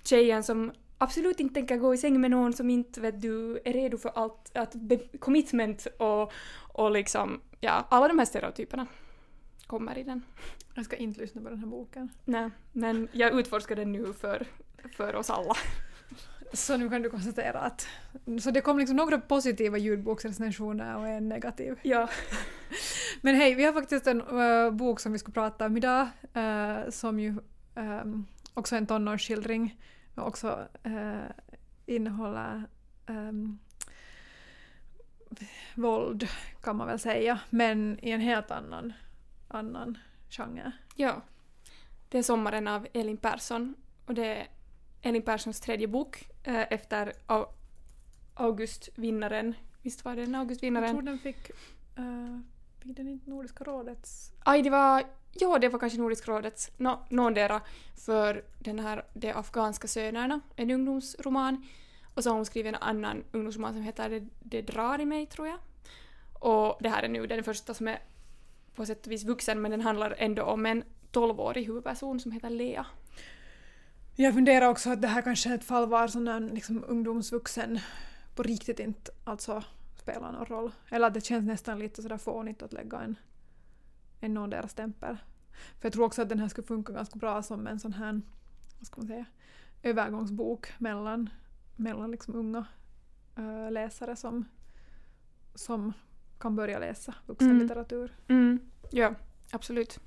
tjejen 0.04 0.42
som 0.42 0.72
absolut 0.98 1.40
inte 1.40 1.54
tänker 1.54 1.76
gå 1.76 1.94
i 1.94 1.98
säng 1.98 2.20
med 2.20 2.30
någon 2.30 2.52
som 2.52 2.70
inte 2.70 3.00
vet 3.00 3.20
du 3.20 3.60
är 3.64 3.72
redo 3.72 3.98
för 3.98 4.08
allt, 4.14 4.56
att 4.56 4.74
commitment 5.18 5.86
och, 5.98 6.32
och 6.72 6.90
liksom, 6.90 7.40
ja, 7.60 7.86
alla 7.90 8.08
de 8.08 8.18
här 8.18 8.26
stereotyperna 8.26 8.86
kommer 9.66 9.98
i 9.98 10.02
den. 10.02 10.22
Jag 10.74 10.84
ska 10.84 10.96
inte 10.96 11.20
lyssna 11.20 11.42
på 11.42 11.48
den 11.48 11.58
här 11.58 11.66
boken. 11.66 12.08
Nej, 12.24 12.50
men 12.72 13.08
jag 13.12 13.38
utforskar 13.38 13.76
den 13.76 13.92
nu 13.92 14.12
för, 14.12 14.46
för 14.96 15.14
oss 15.14 15.30
alla. 15.30 15.54
Så 16.52 16.76
nu 16.76 16.90
kan 16.90 17.02
du 17.02 17.10
konstatera 17.10 17.60
att 17.60 17.86
så 18.40 18.50
det 18.50 18.60
kom 18.60 18.78
liksom 18.78 18.96
några 18.96 19.18
positiva 19.18 19.78
ljudboksrecensioner 19.78 20.96
och 20.96 21.08
en 21.08 21.28
negativ. 21.28 21.78
Ja. 21.82 22.08
Men 23.20 23.34
hej, 23.34 23.54
vi 23.54 23.64
har 23.64 23.72
faktiskt 23.72 24.06
en 24.06 24.22
uh, 24.22 24.70
bok 24.70 25.00
som 25.00 25.12
vi 25.12 25.18
ska 25.18 25.32
prata 25.32 25.66
om 25.66 25.76
idag 25.76 26.08
uh, 26.36 26.90
som 26.90 27.20
ju 27.20 27.34
um, 27.74 28.26
också 28.54 28.74
är 28.74 28.78
en 28.78 28.86
tonårsskildring 28.86 29.80
och 30.14 30.26
också 30.26 30.68
uh, 30.86 31.24
innehåller 31.86 32.62
um, 33.06 33.58
våld 35.74 36.28
kan 36.62 36.76
man 36.76 36.86
väl 36.86 36.98
säga, 36.98 37.38
men 37.50 37.98
i 38.02 38.10
en 38.10 38.20
helt 38.20 38.50
annan, 38.50 38.92
annan 39.48 39.98
genre. 40.28 40.72
Ja. 40.94 41.22
Det 42.08 42.18
är 42.18 42.22
Sommaren 42.22 42.68
av 42.68 42.86
Elin 42.92 43.16
Persson 43.16 43.74
och 44.06 44.14
det 44.14 44.26
är 44.26 44.46
Elin 45.06 45.22
Perssons 45.22 45.60
tredje 45.60 45.88
bok 45.88 46.28
eh, 46.42 46.72
efter 46.72 47.12
Augustvinnaren. 48.34 49.54
Visst 49.82 50.04
var 50.04 50.16
det 50.16 50.22
den 50.22 50.34
Augustvinnaren? 50.34 50.86
Jag 50.86 50.94
tror 50.94 51.02
den 51.02 51.18
fick... 51.18 51.50
Uh, 51.98 52.38
fick 52.82 52.96
den 52.96 53.08
inte 53.08 53.30
Nordiska 53.30 53.64
rådets? 53.64 54.32
Aj, 54.44 54.62
det 54.62 54.70
var... 54.70 55.04
Ja, 55.32 55.58
det 55.58 55.68
var 55.68 55.78
kanske 55.78 55.98
Nordiska 55.98 56.30
rådets. 56.30 56.70
No, 56.76 56.98
någondera 57.08 57.60
för 57.94 58.44
den 58.58 58.78
här 58.78 59.04
De 59.14 59.32
afghanska 59.32 59.88
sönerna, 59.88 60.40
en 60.56 60.70
ungdomsroman. 60.70 61.66
Och 62.14 62.22
så 62.22 62.30
har 62.30 62.36
hon 62.36 62.46
skrivit 62.46 62.74
en 62.74 62.82
annan 62.82 63.24
ungdomsroman 63.32 63.72
som 63.72 63.82
heter 63.82 64.10
Det, 64.10 64.26
det 64.40 64.62
drar 64.62 65.00
i 65.00 65.04
mig, 65.04 65.26
tror 65.26 65.48
jag. 65.48 65.58
Och 66.32 66.78
det 66.80 66.88
här 66.88 67.02
är 67.02 67.08
nu 67.08 67.26
den 67.26 67.44
första 67.44 67.74
som 67.74 67.88
är 67.88 67.98
på 68.74 68.86
sätt 68.86 69.06
och 69.06 69.12
vis 69.12 69.24
vuxen 69.24 69.62
men 69.62 69.70
den 69.70 69.80
handlar 69.80 70.14
ändå 70.18 70.42
om 70.42 70.66
en 70.66 70.84
12-årig 71.12 71.66
huvudperson 71.66 72.20
som 72.20 72.32
heter 72.32 72.50
Lea. 72.50 72.86
Jag 74.18 74.34
funderar 74.34 74.68
också 74.68 74.90
att 74.90 75.02
det 75.02 75.08
här 75.08 75.22
kanske 75.22 75.50
är 75.50 75.54
ett 75.54 75.64
fall 75.64 75.88
var 75.88 76.08
sån 76.08 76.24
där 76.24 76.40
liksom 76.40 76.84
ungdomsvuxen 76.88 77.78
på 78.34 78.42
riktigt 78.42 78.80
inte 78.80 79.12
alltså 79.24 79.64
spelar 79.96 80.32
någon 80.32 80.46
roll. 80.46 80.72
Eller 80.90 81.06
att 81.06 81.14
det 81.14 81.20
känns 81.20 81.46
nästan 81.46 81.78
lite 81.78 82.02
sådär 82.02 82.18
fånigt 82.18 82.62
att 82.62 82.72
lägga 82.72 83.00
en, 83.00 83.16
en 84.20 84.34
någondera 84.34 84.68
stämpel. 84.68 85.16
För 85.50 85.86
jag 85.86 85.92
tror 85.92 86.04
också 86.04 86.22
att 86.22 86.28
den 86.28 86.38
här 86.38 86.48
skulle 86.48 86.66
funka 86.66 86.92
ganska 86.92 87.18
bra 87.18 87.42
som 87.42 87.66
en 87.66 87.80
sån 87.80 87.92
här, 87.92 88.20
vad 88.78 88.86
ska 88.86 89.00
man 89.00 89.08
säga, 89.08 89.24
övergångsbok 89.82 90.72
mellan, 90.78 91.30
mellan 91.76 92.10
liksom 92.10 92.34
unga 92.34 92.66
äh, 93.36 93.70
läsare 93.72 94.16
som, 94.16 94.44
som 95.54 95.92
kan 96.38 96.56
börja 96.56 96.78
läsa 96.78 97.14
vuxenlitteratur. 97.26 98.16
Mm. 98.28 98.60
Ja, 98.90 99.14
absolut. 99.50 100.00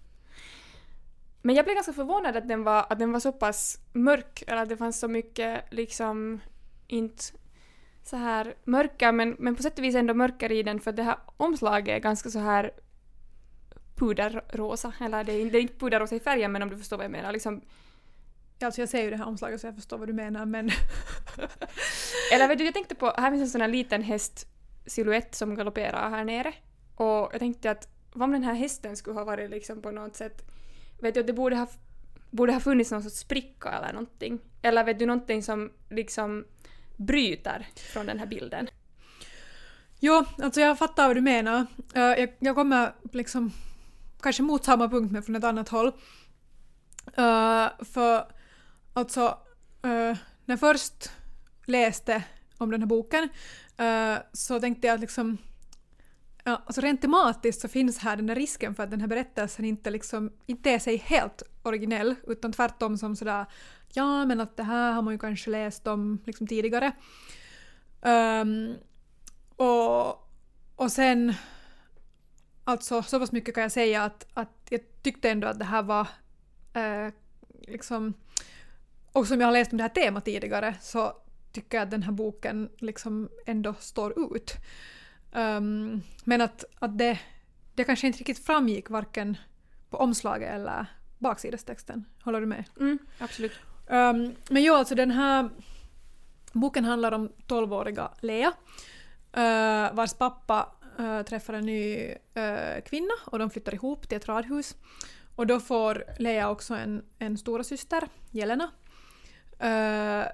Men 1.41 1.55
jag 1.55 1.65
blev 1.65 1.75
ganska 1.75 1.93
förvånad 1.93 2.37
att 2.37 2.47
den 2.47 2.63
var, 2.63 2.85
att 2.89 2.99
den 2.99 3.11
var 3.11 3.19
så 3.19 3.31
pass 3.31 3.79
mörk, 3.93 4.43
eller 4.47 4.61
att 4.61 4.69
det 4.69 4.77
fanns 4.77 4.99
så 4.99 5.07
mycket 5.07 5.73
liksom 5.73 6.39
inte 6.87 7.23
så 8.03 8.15
här 8.15 8.55
mörka 8.63 9.11
men, 9.11 9.35
men 9.39 9.55
på 9.55 9.63
sätt 9.63 9.77
och 9.77 9.83
vis 9.83 9.95
ändå 9.95 10.13
mörkare 10.13 10.55
i 10.55 10.63
den 10.63 10.79
för 10.79 10.91
det 10.91 11.03
här 11.03 11.17
omslaget 11.37 11.95
är 11.95 11.99
ganska 11.99 12.29
så 12.29 12.39
här 12.39 12.71
puderrosa, 13.95 14.93
eller 14.99 15.23
det 15.23 15.33
är, 15.33 15.51
det 15.51 15.57
är 15.57 15.61
inte 15.61 15.79
puderrosa 15.79 16.15
i 16.15 16.19
färgen 16.19 16.51
men 16.51 16.63
om 16.63 16.69
du 16.69 16.77
förstår 16.77 16.97
vad 16.97 17.03
jag 17.03 17.11
menar. 17.11 17.31
Liksom, 17.31 17.61
Alltså 18.61 18.81
jag 18.81 18.89
ser 18.89 19.03
ju 19.03 19.09
det 19.09 19.17
här 19.17 19.27
omslaget 19.27 19.61
så 19.61 19.67
jag 19.67 19.75
förstår 19.75 19.97
vad 19.97 20.07
du 20.07 20.13
menar 20.13 20.45
men... 20.45 20.69
eller 22.33 22.47
vet 22.47 22.57
du, 22.57 22.65
jag 22.65 22.73
tänkte 22.73 22.95
på, 22.95 23.13
här 23.17 23.31
finns 23.31 23.43
en 23.43 23.49
sån 23.49 23.61
här 23.61 23.67
liten 23.67 24.01
hästsilhuett 24.01 25.35
som 25.35 25.55
galopperar 25.55 26.09
här 26.09 26.23
nere. 26.23 26.53
Och 26.95 27.29
jag 27.31 27.39
tänkte 27.39 27.71
att 27.71 27.87
vad 28.13 28.23
om 28.23 28.31
den 28.31 28.43
här 28.43 28.53
hästen 28.53 28.97
skulle 28.97 29.19
ha 29.19 29.23
varit 29.23 29.49
liksom 29.49 29.81
på 29.81 29.91
något 29.91 30.15
sätt... 30.15 30.51
Vet 31.01 31.13
du, 31.13 31.19
att 31.19 31.27
det 31.27 31.33
borde 31.33 31.55
ha, 31.55 31.67
borde 32.29 32.53
ha 32.53 32.59
funnits 32.59 32.91
någon 32.91 33.03
sorts 33.03 33.19
spricka 33.19 33.69
eller 33.69 33.93
någonting. 33.93 34.39
Eller 34.61 34.83
vet 34.83 34.99
du, 34.99 35.05
någonting 35.05 35.43
som 35.43 35.71
liksom 35.89 36.45
bryter 36.97 37.67
från 37.93 38.05
den 38.05 38.19
här 38.19 38.25
bilden. 38.25 38.67
Jo, 39.99 40.25
alltså 40.41 40.61
jag 40.61 40.77
fattar 40.77 41.07
vad 41.07 41.17
du 41.17 41.21
menar. 41.21 41.65
Jag, 41.93 42.33
jag 42.39 42.55
kommer 42.55 42.93
liksom 43.13 43.51
kanske 44.21 44.43
mot 44.43 44.63
samma 44.63 44.89
punkt 44.89 45.11
men 45.11 45.23
från 45.23 45.35
ett 45.35 45.43
annat 45.43 45.69
håll. 45.69 45.87
Uh, 47.07 47.83
för 47.93 48.31
alltså, 48.93 49.27
uh, 49.85 50.17
när 50.45 50.53
jag 50.53 50.59
först 50.59 51.11
läste 51.65 52.23
om 52.57 52.71
den 52.71 52.81
här 52.81 52.87
boken 52.87 53.29
så 54.33 54.59
tänkte 54.59 54.87
jag 54.87 54.93
att 54.93 55.01
liksom 55.01 55.37
Ja, 56.49 56.61
alltså 56.65 56.81
rent 56.81 57.01
tematiskt 57.01 57.61
så 57.61 57.67
finns 57.67 57.97
här 57.97 58.15
den 58.15 58.27
där 58.27 58.35
risken 58.35 58.75
för 58.75 58.83
att 58.83 58.91
den 58.91 59.01
här 59.01 59.07
berättelsen 59.07 59.65
inte, 59.65 59.89
liksom, 59.89 60.31
inte 60.45 60.71
är 60.71 60.79
sig 60.79 60.97
helt 60.97 61.43
originell 61.63 62.15
utan 62.27 62.51
tvärtom 62.51 62.97
som 62.97 63.15
sådär 63.15 63.45
ja 63.93 64.25
men 64.25 64.41
att 64.41 64.57
det 64.57 64.63
här 64.63 64.91
har 64.91 65.01
man 65.01 65.13
ju 65.13 65.19
kanske 65.19 65.49
läst 65.49 65.87
om 65.87 66.21
liksom 66.25 66.47
tidigare. 66.47 66.91
Um, 68.01 68.75
och, 69.55 70.07
och 70.75 70.91
sen 70.91 71.33
alltså 72.63 73.01
så 73.01 73.19
pass 73.19 73.31
mycket 73.31 73.55
kan 73.55 73.61
jag 73.61 73.71
säga 73.71 74.03
att, 74.03 74.27
att 74.33 74.67
jag 74.69 74.81
tyckte 75.01 75.29
ändå 75.29 75.47
att 75.47 75.59
det 75.59 75.65
här 75.65 75.83
var 75.83 76.07
eh, 76.73 77.13
liksom 77.67 78.13
och 79.11 79.27
som 79.27 79.41
jag 79.41 79.47
har 79.47 79.53
läst 79.53 79.71
om 79.71 79.77
det 79.77 79.83
här 79.83 79.89
temat 79.89 80.25
tidigare 80.25 80.75
så 80.81 81.13
tycker 81.51 81.77
jag 81.77 81.83
att 81.83 81.91
den 81.91 82.03
här 82.03 82.11
boken 82.11 82.69
liksom 82.77 83.29
ändå 83.45 83.73
står 83.79 84.35
ut. 84.35 84.55
Um, 85.31 86.01
men 86.23 86.41
att, 86.41 86.63
att 86.79 86.97
det, 86.97 87.19
det 87.75 87.83
kanske 87.83 88.07
inte 88.07 88.19
riktigt 88.19 88.45
framgick 88.45 88.89
varken 88.89 89.37
på 89.89 89.97
omslaget 89.97 90.53
eller 90.53 90.85
baksidestexten. 91.17 92.05
Håller 92.23 92.41
du 92.41 92.47
med? 92.47 92.63
Mm, 92.79 92.99
absolut. 93.19 93.51
Um, 93.87 94.35
men 94.49 94.63
jo, 94.63 94.73
alltså 94.73 94.95
den 94.95 95.11
här 95.11 95.49
boken 96.51 96.85
handlar 96.85 97.11
om 97.11 97.31
12-åriga 97.47 98.11
Lea 98.19 98.53
uh, 99.37 99.95
vars 99.95 100.13
pappa 100.13 100.71
uh, 100.99 101.21
träffar 101.21 101.53
en 101.53 101.65
ny 101.65 102.09
uh, 102.11 102.81
kvinna 102.85 103.13
och 103.25 103.39
de 103.39 103.49
flyttar 103.49 103.73
ihop 103.73 104.09
till 104.09 104.17
ett 104.17 104.27
radhus. 104.27 104.75
Och 105.35 105.47
då 105.47 105.59
får 105.59 106.03
Lea 106.19 106.49
också 106.49 106.73
en, 106.73 107.05
en 107.19 107.37
stora 107.37 107.63
syster, 107.63 108.07
Jelena, 108.31 108.71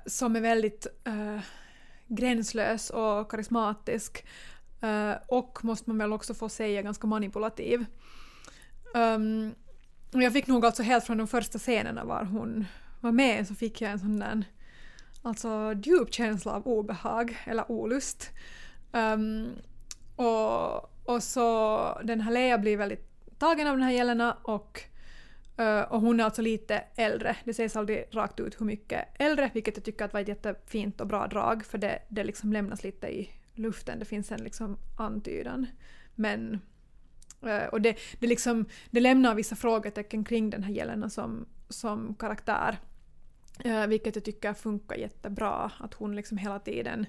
som 0.06 0.36
är 0.36 0.41
väldigt 0.41 0.88
gränslös 2.08 2.89
och 2.89 3.32
karismatisk 3.32 4.26
Eh, 4.82 5.14
och 5.28 5.66
måste 5.66 5.90
man 5.90 5.98
väl 5.98 6.14
också 6.14 6.34
få 6.34 6.50
säga 6.50 6.82
ganska 6.82 7.08
manipulativ. 7.08 7.86
Um, 8.96 9.56
jag 10.12 10.34
fick 10.34 10.48
nog 10.48 10.66
alltså 10.66 10.84
helt 10.84 11.06
från 11.06 11.18
de 11.18 11.28
första 11.28 11.60
scenerna 11.60 12.04
var 12.04 12.24
hon 12.24 12.66
var 13.02 13.12
med 13.12 13.48
så 13.48 13.56
fick 13.56 13.82
jag 13.82 13.92
en 13.92 14.00
sån 14.00 14.20
där 14.20 14.44
alltså 15.22 15.74
djup 15.84 16.14
känsla 16.14 16.52
av 16.52 16.68
obehag 16.68 17.38
eller 17.46 17.72
olust. 17.72 18.30
Um, 18.92 19.50
och, 20.16 21.10
och 21.10 21.24
så 21.24 22.02
den 22.04 22.22
här 22.22 22.32
Lea 22.32 22.58
blir 22.58 22.78
väldigt 22.78 23.40
tagen 23.40 23.68
av 23.68 23.78
den 23.78 23.84
här 23.84 23.92
Jelena 23.92 24.38
och, 24.44 24.82
uh, 25.60 25.82
och 25.82 26.02
hon 26.02 26.20
är 26.20 26.24
alltså 26.24 26.42
lite 26.42 26.84
äldre. 26.96 27.36
Det 27.44 27.54
sägs 27.54 27.76
aldrig 27.76 28.06
rakt 28.12 28.40
ut 28.40 28.62
hur 28.62 28.66
mycket 28.66 29.08
äldre, 29.20 29.52
vilket 29.54 29.78
jag 29.78 29.84
tycker 29.84 30.06
att 30.06 30.14
var 30.14 30.22
ett 30.22 30.28
jättefint 30.28 31.02
och 31.02 31.08
bra 31.08 31.28
drag 31.28 31.66
för 31.66 31.78
det, 31.78 32.00
det 32.10 32.24
liksom 32.24 32.54
lämnas 32.54 32.84
lite 32.84 33.08
i 33.08 33.30
luften, 33.56 33.99
det 33.99 34.06
finns 34.06 34.32
en 34.32 34.43
liksom 34.43 34.78
antydan. 34.97 35.68
Men 36.16 36.62
eh, 37.41 37.66
och 37.66 37.82
det, 37.82 37.97
det, 38.20 38.28
liksom, 38.28 38.66
det 38.91 38.99
lämnar 38.99 39.36
vissa 39.36 39.56
frågetecken 39.56 40.24
kring 40.24 40.49
den 40.49 40.64
här 40.64 40.74
Jelena 40.74 41.10
som, 41.10 41.45
som 41.70 42.16
karaktär. 42.16 42.78
Eh, 43.64 43.88
vilket 43.88 44.16
jag 44.16 44.24
tycker 44.24 44.53
funkar 44.53 44.95
jättebra. 44.95 45.72
Att 45.80 45.93
hon 45.93 46.16
liksom 46.16 46.38
hela 46.38 46.60
tiden... 46.60 47.06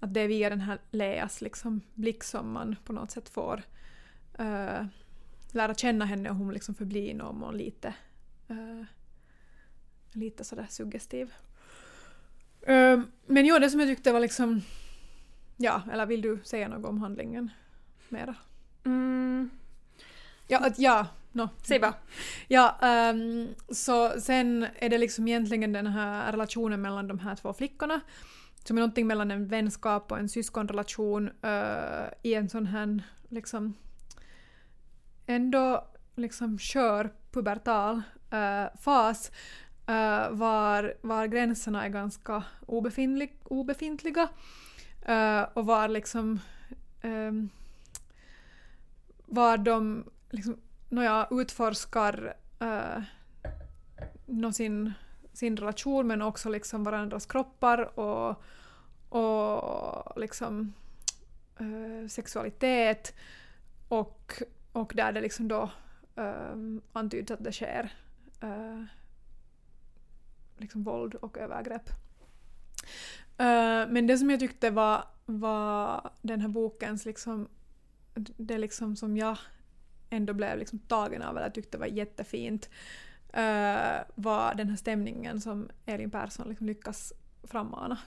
Att 0.00 0.14
det 0.14 0.20
är 0.20 0.28
via 0.28 0.50
den 0.50 0.60
här 0.60 0.78
Leas 0.90 1.40
liksom 1.40 1.80
blick 1.94 2.24
som 2.24 2.52
man 2.52 2.76
på 2.84 2.92
något 2.92 3.10
sätt 3.10 3.28
får 3.28 3.62
uh, 4.40 4.86
lära 5.52 5.74
känna 5.74 6.04
henne 6.04 6.30
och 6.30 6.36
hon 6.36 6.52
liksom 6.52 6.74
förblir 6.74 7.14
någon 7.14 7.38
mån 7.38 7.56
lite, 7.56 7.94
uh, 8.50 8.84
lite 10.12 10.44
sådär 10.44 10.66
suggestiv. 10.70 11.32
Uh, 12.68 13.02
men 13.26 13.46
jo, 13.46 13.58
det 13.58 13.70
som 13.70 13.80
jag 13.80 13.88
tyckte 13.88 14.12
var 14.12 14.20
liksom... 14.20 14.62
Ja, 15.56 15.82
eller 15.92 16.06
vill 16.06 16.22
du 16.22 16.40
säga 16.44 16.68
något 16.68 16.84
om 16.84 17.00
handlingen 17.00 17.50
mera? 18.08 18.34
Mm. 18.84 19.50
Ja, 20.46 20.58
att, 20.58 20.78
ja 20.78 21.06
No. 21.34 21.48
Säg 21.62 21.80
bara. 21.80 21.94
Ja, 22.48 22.78
um, 23.12 23.54
så 23.68 24.20
sen 24.20 24.66
är 24.78 24.88
det 24.88 24.98
liksom 24.98 25.28
egentligen 25.28 25.72
den 25.72 25.86
här 25.86 26.32
relationen 26.32 26.82
mellan 26.82 27.08
de 27.08 27.18
här 27.18 27.36
två 27.36 27.52
flickorna 27.52 28.00
som 28.64 28.76
är 28.76 28.80
någonting 28.80 29.06
mellan 29.06 29.30
en 29.30 29.48
vänskap 29.48 30.12
och 30.12 30.18
en 30.18 30.28
syskonrelation 30.28 31.28
uh, 31.28 32.06
i 32.22 32.34
en 32.34 32.48
sån 32.48 32.66
här 32.66 33.02
liksom 33.28 33.74
ändå 35.26 35.88
liksom 36.16 36.58
kör 36.58 37.12
pubertal 37.30 38.02
uh, 38.32 38.80
fas 38.80 39.30
uh, 39.90 40.30
var, 40.30 40.94
var 41.00 41.26
gränserna 41.26 41.84
är 41.84 41.88
ganska 41.88 42.42
obefintlig, 42.66 43.36
obefintliga 43.44 44.28
Uh, 45.08 45.42
och 45.54 45.66
var 45.66 45.88
liksom 45.88 46.40
um, 47.02 47.50
var 49.26 49.58
de 49.58 50.04
liksom 50.30 50.56
när 50.88 51.02
jag 51.02 51.40
utforskar 51.40 52.36
uh, 52.62 53.02
sin, 54.52 54.92
sin 55.32 55.56
relation 55.56 56.06
men 56.06 56.22
också 56.22 56.48
liksom 56.48 56.84
varandras 56.84 57.26
kroppar 57.26 57.98
och, 57.98 58.42
och 59.08 60.20
liksom 60.20 60.72
uh, 61.60 62.08
sexualitet 62.08 63.14
och, 63.88 64.42
och 64.72 64.92
där 64.96 65.12
det 65.12 65.20
liksom 65.20 65.48
då 65.48 65.70
uh, 66.18 66.80
antyds 66.92 67.30
att 67.30 67.44
det 67.44 67.52
sker 67.52 67.92
uh, 68.44 68.84
liksom 70.56 70.82
våld 70.82 71.14
och 71.14 71.38
övergrepp. 71.38 71.90
Uh, 73.40 73.92
men 73.92 74.06
det 74.06 74.18
som 74.18 74.30
jag 74.30 74.40
tyckte 74.40 74.70
var, 74.70 75.04
var 75.26 76.10
den 76.22 76.40
här 76.40 76.48
bokens 76.48 77.06
liksom 77.06 77.48
det 78.36 78.58
liksom 78.58 78.96
som 78.96 79.16
jag 79.16 79.38
ändå 80.10 80.34
blev 80.34 80.58
liksom 80.58 80.78
tagen 80.78 81.22
av 81.22 81.36
eller 81.36 81.50
tyckte 81.50 81.78
var 81.78 81.86
jättefint 81.86 82.68
uh, 83.36 84.02
var 84.14 84.54
den 84.54 84.68
här 84.68 84.76
stämningen 84.76 85.40
som 85.40 85.68
Elin 85.86 86.10
Persson 86.10 86.48
liksom 86.48 86.66
lyckas 86.66 87.12
frammana. 87.42 87.98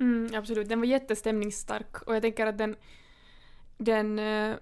Mm, 0.00 0.34
absolut, 0.34 0.68
den 0.68 0.80
var 0.80 0.86
jättestämningsstark 0.86 2.02
och 2.02 2.14
jag 2.14 2.22
tänker 2.22 2.46
att 2.46 2.58
den, 2.58 2.76
den, 3.78 4.18
uh, 4.18 4.56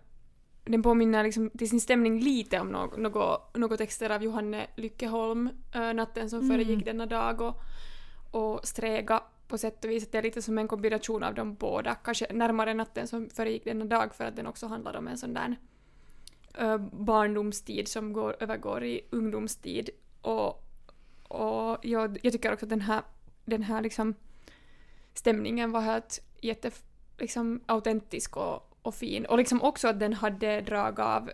den 0.65 0.83
påminner 0.83 1.25
liksom 1.25 1.51
till 1.51 1.71
sin 1.71 1.81
stämning 1.81 2.21
lite 2.21 2.61
om 2.61 2.69
något, 2.69 2.99
något, 2.99 3.57
något 3.57 3.79
texter 3.79 4.11
av 4.11 4.23
Johanne 4.23 4.67
Lyckeholm, 4.77 5.51
Natten 5.95 6.31
som 6.31 6.39
mm. 6.39 6.51
föregick 6.51 6.85
denna 6.85 7.07
dag 7.07 7.41
och, 7.41 7.61
och 8.31 8.67
Strega 8.67 9.23
på 9.53 9.59
sätt 9.59 9.85
och 9.85 9.91
vis 9.91 10.05
att 10.05 10.13
det 10.13 10.19
är 10.19 10.23
lite 10.23 10.43
som 10.43 10.59
en 10.59 10.69
kombination 10.69 11.23
av 11.23 11.35
de 11.35 11.55
båda, 11.55 11.95
kanske 11.95 12.33
närmare 12.33 12.75
natten 12.75 13.07
som 13.07 13.31
föregick 13.31 13.65
denna 13.65 13.85
dag 13.85 14.15
för 14.15 14.25
att 14.25 14.37
den 14.37 14.47
också 14.47 14.67
handlar 14.67 14.97
om 14.97 15.09
en 15.09 15.19
sån 15.19 15.35
där 15.35 15.57
barndomstid 16.93 17.89
som 17.89 18.13
går, 18.13 18.37
övergår 18.41 18.85
i 18.85 19.01
ungdomstid. 19.11 19.91
Och, 20.23 20.65
och 21.29 21.79
jag, 21.83 22.19
jag 22.23 22.33
tycker 22.33 22.53
också 22.53 22.67
att 22.67 22.71
den 22.71 22.81
här, 22.81 23.03
den 23.45 23.63
här 23.63 23.81
liksom 23.81 24.15
stämningen 25.15 25.73
var 25.73 25.81
helt 25.81 26.23
jätte 26.41 26.71
liksom 27.19 27.61
autentisk 27.67 28.37
och, 28.37 28.77
och 28.83 28.95
fin. 28.95 29.27
Och 29.27 29.39
liksom 29.39 29.63
också 29.63 29.89
att 29.89 30.01
den 30.01 30.13
hade 30.13 30.61
drag 30.61 31.01
av 31.01 31.31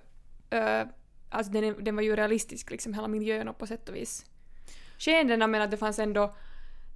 uh, 0.55 0.91
alltså 1.31 1.53
den, 1.53 1.85
den 1.85 1.97
var 1.97 2.03
ju 2.03 2.17
realistisk 2.17 2.71
liksom 2.71 2.95
hela 2.95 3.09
miljön 3.09 3.49
och 3.49 3.59
på 3.59 3.67
sätt 3.67 3.89
och 3.89 3.95
vis. 3.95 4.27
Skeendena 4.99 5.47
men 5.47 5.63
att 5.63 5.71
det 5.71 5.77
fanns 5.77 5.99
ändå 5.99 6.35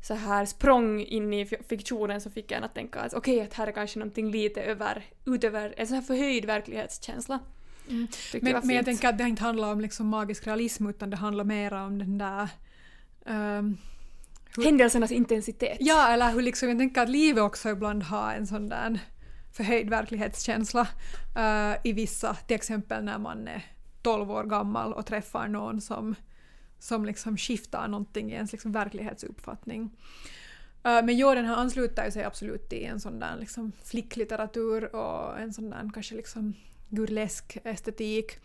så 0.03 0.14
här 0.14 0.46
språng 0.46 1.00
in 1.00 1.32
i 1.32 1.46
fiktionen 1.46 2.20
så 2.20 2.30
fick 2.30 2.50
jag 2.50 2.64
att 2.64 2.74
tänka 2.74 3.00
att 3.00 3.14
okej, 3.14 3.34
okay, 3.34 3.46
att 3.46 3.55
här 3.55 3.66
är 3.66 3.72
kanske 3.72 3.98
någonting 3.98 4.30
lite 4.30 4.62
över, 4.62 5.05
utöver 5.24 5.74
en 5.76 5.86
så 5.86 5.94
här 5.94 6.03
förhöjd 6.03 6.44
verklighetskänsla. 6.44 7.40
Mm. 7.88 8.09
Men, 8.32 8.53
jag 8.53 8.64
men 8.64 8.76
jag 8.76 8.84
tänker 8.84 9.09
att 9.09 9.18
det 9.18 9.24
inte 9.24 9.42
handlar 9.42 9.72
om 9.72 9.80
liksom 9.80 10.07
magisk 10.07 10.46
realism 10.46 10.86
utan 10.86 11.11
det 11.11 11.16
handlar 11.16 11.44
mer 11.44 11.74
om 11.74 11.98
den 11.98 12.18
där 12.18 12.48
um, 13.26 13.78
hur, 14.57 14.64
Händelsernas 14.64 15.11
intensitet. 15.11 15.76
Ja, 15.80 16.09
eller 16.09 16.32
hur 16.32 16.42
liksom, 16.42 16.68
jag 16.68 16.78
tänker 16.78 17.03
att 17.03 17.09
livet 17.09 17.42
också 17.42 17.68
ibland 17.68 18.03
har 18.03 18.34
en 18.34 18.46
sån 18.46 18.68
där 18.68 18.98
förhöjd 19.53 19.90
verklighetskänsla 19.90 20.88
uh, 21.36 21.76
i 21.84 21.92
vissa, 21.92 22.34
till 22.34 22.57
exempel 22.57 23.05
när 23.05 23.18
man 23.18 23.48
är 23.48 23.64
12 24.03 24.30
år 24.30 24.44
gammal 24.44 24.92
och 24.92 25.07
träffar 25.07 25.48
någon 25.48 25.80
som 25.80 26.14
som 26.83 27.05
liksom 27.05 27.37
skiftar 27.37 27.89
någonting 27.89 28.30
i 28.30 28.35
ens 28.35 28.53
liksom 28.53 28.72
verklighetsuppfattning. 28.72 29.91
Eh, 30.85 31.05
men 31.05 31.16
jo, 31.16 31.35
den 31.35 31.45
här 31.45 31.57
ansluter 31.57 32.11
sig 32.11 32.24
absolut 32.24 32.68
till 32.68 32.85
en 32.85 33.01
sån 33.01 33.18
där 33.18 33.37
liksom 33.37 33.72
flicklitteratur 33.85 34.95
och 34.97 35.41
en 35.41 35.53
sån 35.53 35.70
där 35.70 35.91
kanske 35.95 36.14
liksom 36.14 36.55
gurlesk 36.89 37.59
estetik 37.64 38.39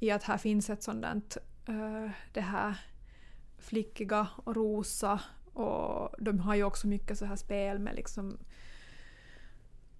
i 0.00 0.10
att 0.10 0.22
här 0.22 0.38
finns 0.38 0.70
ett 0.70 0.82
sånt 0.82 1.02
där 1.02 1.20
eh, 1.66 2.10
det 2.32 2.40
här 2.40 2.80
flickiga 3.58 4.28
och 4.36 4.56
rosa 4.56 5.20
och 5.52 6.14
de 6.18 6.38
har 6.38 6.54
ju 6.54 6.64
också 6.64 6.86
mycket 6.86 7.18
så 7.18 7.24
här 7.24 7.36
spel 7.36 7.78
med 7.78 7.94
liksom 7.94 8.38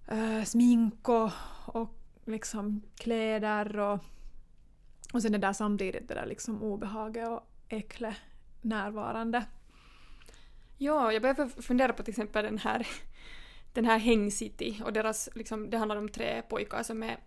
äh, 0.07 0.43
smink 0.43 1.09
och, 1.09 1.31
och 1.65 1.89
liksom 2.25 2.81
kläder 2.95 3.79
och, 3.79 3.99
och 5.13 5.21
sen 5.21 5.31
det 5.31 5.37
där 5.37 5.53
samtidigt 5.53 6.07
det 6.07 6.13
där 6.13 6.25
liksom 6.25 6.63
obehaget 6.63 7.29
och 7.29 7.49
äckle 7.69 8.15
närvarande. 8.61 9.45
Ja, 10.77 11.11
jag 11.11 11.21
började 11.21 11.49
fundera 11.49 11.93
på 11.93 12.03
till 12.03 12.11
exempel 12.11 12.45
den 12.45 12.57
här, 12.57 12.87
den 13.73 13.85
här 13.85 13.97
Häng 13.97 14.31
City 14.31 14.81
och 14.85 14.93
deras, 14.93 15.29
liksom, 15.35 15.69
det 15.69 15.77
handlar 15.77 15.95
om 15.95 16.09
tre 16.09 16.41
pojkar 16.41 16.83
som 16.83 17.03
är, 17.03 17.17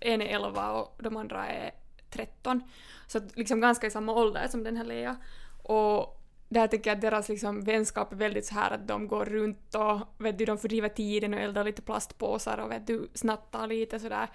en 0.00 0.22
är 0.22 0.26
11 0.26 0.72
och 0.72 1.02
de 1.02 1.16
andra 1.16 1.46
är 1.46 1.70
13. 2.10 2.62
Så 3.06 3.20
liksom 3.34 3.60
ganska 3.60 3.86
i 3.86 3.90
samma 3.90 4.12
ålder 4.12 4.48
som 4.48 4.64
den 4.64 4.76
här 4.76 4.84
Lea. 4.84 5.16
Och 5.62 6.20
där 6.48 6.66
tycker 6.66 6.90
jag 6.90 6.96
att 6.96 7.02
deras 7.02 7.28
liksom 7.28 7.60
vänskap 7.64 8.12
är 8.12 8.16
väldigt 8.16 8.46
så 8.46 8.54
här 8.54 8.70
att 8.70 8.88
de 8.88 9.08
går 9.08 9.24
runt 9.24 9.74
och 9.74 10.24
vet 10.24 10.38
du, 10.38 10.44
de 10.44 10.58
fördriver 10.58 10.88
tiden 10.88 11.34
och 11.34 11.40
eldar 11.40 11.64
lite 11.64 11.82
plastpåsar 11.82 12.58
och 12.58 12.70
vet 12.70 12.86
du, 12.86 13.10
snattar 13.14 13.66
lite 13.66 14.00
sådär 14.00 14.28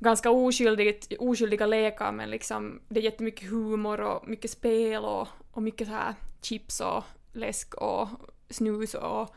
ganska 0.00 0.30
oskyldigt, 0.30 1.12
oskyldiga 1.18 1.66
lekar 1.66 2.12
men 2.12 2.30
liksom 2.30 2.80
det 2.88 3.00
är 3.00 3.04
jättemycket 3.04 3.50
humor 3.50 4.00
och 4.00 4.28
mycket 4.28 4.50
spel 4.50 5.04
och, 5.04 5.28
och 5.50 5.62
mycket 5.62 5.86
så 5.86 5.92
här 5.92 6.14
chips 6.42 6.80
och 6.80 7.04
läsk 7.32 7.74
och 7.74 8.08
snus 8.50 8.94
och 8.94 9.34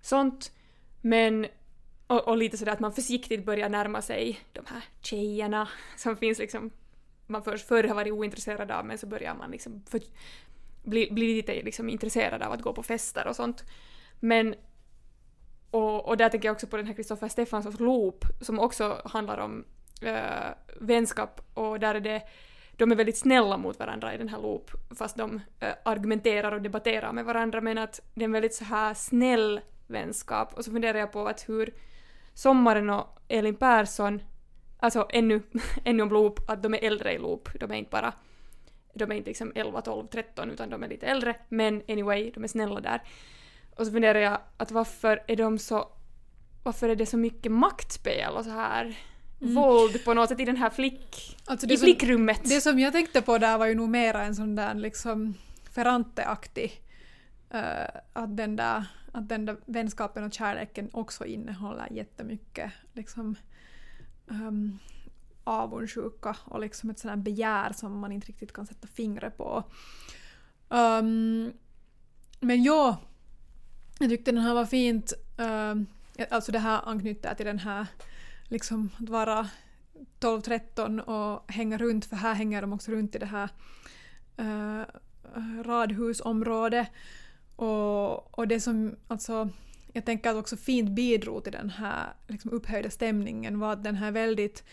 sånt. 0.00 0.52
Men 1.00 1.46
och, 2.06 2.28
och 2.28 2.36
lite 2.36 2.56
sådär 2.56 2.72
att 2.72 2.80
man 2.80 2.92
försiktigt 2.92 3.44
börjar 3.44 3.68
närma 3.68 4.02
sig 4.02 4.40
de 4.52 4.64
här 4.66 4.84
tjejerna 5.00 5.68
som 5.96 6.16
finns 6.16 6.38
liksom 6.38 6.70
man 7.26 7.42
först 7.42 7.68
förr 7.68 7.84
har 7.84 7.94
varit 7.94 8.12
ointresserad 8.12 8.70
av 8.70 8.86
men 8.86 8.98
så 8.98 9.06
börjar 9.06 9.34
man 9.34 9.50
liksom 9.50 9.82
för, 9.90 10.00
bli, 10.82 11.08
bli 11.10 11.34
lite 11.34 11.62
liksom 11.62 11.88
intresserad 11.88 12.42
av 12.42 12.52
att 12.52 12.62
gå 12.62 12.72
på 12.72 12.82
fester 12.82 13.26
och 13.26 13.36
sånt. 13.36 13.64
Men 14.20 14.54
och, 15.70 16.08
och 16.08 16.16
där 16.16 16.28
tänker 16.28 16.48
jag 16.48 16.54
också 16.54 16.66
på 16.66 16.76
den 16.76 16.86
här 16.86 16.94
Kristoffer 16.94 17.28
Stefanssons 17.28 17.80
loop 17.80 18.24
som 18.40 18.58
också 18.58 19.02
handlar 19.04 19.38
om 19.38 19.64
äh, 20.04 20.54
vänskap 20.80 21.40
och 21.54 21.80
där 21.80 21.94
är 21.94 22.00
det 22.00 22.22
de 22.76 22.92
är 22.92 22.96
väldigt 22.96 23.18
snälla 23.18 23.56
mot 23.56 23.78
varandra 23.78 24.14
i 24.14 24.18
den 24.18 24.28
här 24.28 24.38
loop 24.38 24.70
fast 24.98 25.16
de 25.16 25.40
äh, 25.60 25.68
argumenterar 25.84 26.52
och 26.52 26.62
debatterar 26.62 27.12
med 27.12 27.24
varandra 27.24 27.60
men 27.60 27.78
att 27.78 28.00
det 28.14 28.22
är 28.22 28.24
en 28.24 28.32
väldigt 28.32 28.54
så 28.54 28.64
här 28.64 28.94
snäll 28.94 29.60
vänskap. 29.86 30.54
Och 30.54 30.64
så 30.64 30.70
funderar 30.70 30.98
jag 30.98 31.12
på 31.12 31.28
att 31.28 31.48
hur 31.48 31.74
Sommaren 32.34 32.90
och 32.90 33.18
Elin 33.28 33.56
Persson, 33.56 34.22
alltså 34.78 35.06
ännu, 35.10 35.42
ännu 35.84 36.02
om 36.02 36.08
loop, 36.08 36.50
att 36.50 36.62
de 36.62 36.74
är 36.74 36.84
äldre 36.84 37.12
i 37.12 37.18
loop, 37.18 37.48
de 37.60 37.70
är 37.70 37.76
inte 37.76 37.90
bara 37.90 38.12
de 38.94 39.12
är 39.12 39.16
inte 39.16 39.30
liksom 39.30 39.52
11, 39.54 39.80
12, 39.80 40.06
13 40.06 40.50
utan 40.50 40.70
de 40.70 40.82
är 40.82 40.88
lite 40.88 41.06
äldre. 41.06 41.36
Men 41.48 41.82
anyway, 41.88 42.30
de 42.30 42.44
är 42.44 42.48
snälla 42.48 42.80
där. 42.80 43.02
Och 43.76 43.86
så 43.86 43.92
funderar 43.92 44.18
jag 44.18 44.38
att 44.56 44.70
varför 44.70 45.22
är 45.26 45.36
de 45.36 45.58
så 45.58 45.88
varför 46.62 46.88
är 46.88 46.96
det 46.96 47.06
så 47.06 47.16
mycket 47.16 47.52
maktspel 47.52 48.34
och 48.34 48.44
så 48.44 48.50
här? 48.50 48.98
Mm. 49.42 49.54
våld 49.54 50.04
på 50.04 50.14
något 50.14 50.28
sätt 50.28 50.40
i 50.40 50.44
den 50.44 50.56
här 50.56 50.70
flick... 50.70 51.36
Alltså 51.44 51.66
i 51.66 51.76
flickrummet. 51.76 52.40
det 52.44 52.60
som 52.60 52.78
jag 52.78 52.92
tänkte 52.92 53.22
på 53.22 53.38
där 53.38 53.58
var 53.58 53.66
ju 53.66 53.74
nog 53.74 53.88
mera 53.88 54.24
en 54.24 54.34
sån 54.34 54.54
där 54.54 54.74
liksom 54.74 55.34
Ferrante-aktig 55.70 56.82
uh, 57.54 58.00
att, 58.12 58.36
den 58.36 58.56
där, 58.56 58.84
att 59.12 59.28
den 59.28 59.46
där 59.46 59.56
vänskapen 59.66 60.24
och 60.24 60.32
kärleken 60.32 60.90
också 60.92 61.24
innehåller 61.24 61.92
jättemycket 61.92 62.72
liksom 62.92 63.36
um, 64.26 64.78
avundsjuka 65.44 66.36
och 66.44 66.60
liksom 66.60 66.90
ett 66.90 66.98
sådant 66.98 67.24
begär 67.24 67.72
som 67.72 67.98
man 67.98 68.12
inte 68.12 68.26
riktigt 68.26 68.52
kan 68.52 68.66
sätta 68.66 68.86
fingret 68.86 69.36
på. 69.36 69.64
Um, 70.68 71.52
men 72.40 72.62
ja, 72.62 72.96
jag 73.98 74.10
tyckte 74.10 74.32
den 74.32 74.42
här 74.42 74.54
var 74.54 74.66
fint. 74.66 75.12
Um, 75.36 75.86
alltså 76.30 76.52
det 76.52 76.58
här 76.58 76.80
anknyter 76.84 77.34
till 77.34 77.46
den 77.46 77.58
här 77.58 77.86
liksom 78.52 78.90
att 79.00 79.08
vara 79.08 79.48
12-13 80.20 81.00
och 81.00 81.52
hänga 81.52 81.78
runt, 81.78 82.04
för 82.04 82.16
här 82.16 82.34
hänger 82.34 82.60
de 82.60 82.72
också 82.72 82.90
runt 82.92 83.14
i 83.14 83.18
det 83.18 83.26
här 83.26 83.48
eh, 84.36 84.82
radhusområdet. 85.62 86.88
Och, 87.56 88.38
och 88.38 88.48
det 88.48 88.60
som 88.60 88.96
alltså 89.08 89.48
jag 89.92 90.04
tänker 90.04 90.30
att 90.30 90.36
också 90.36 90.56
fint 90.56 90.90
bidrog 90.90 91.44
till 91.44 91.52
den 91.52 91.70
här 91.70 92.12
liksom 92.28 92.50
upphöjda 92.50 92.90
stämningen 92.90 93.58
var 93.58 93.72
att 93.72 93.84
den 93.84 93.94
här 93.94 94.10
väldigt 94.10 94.64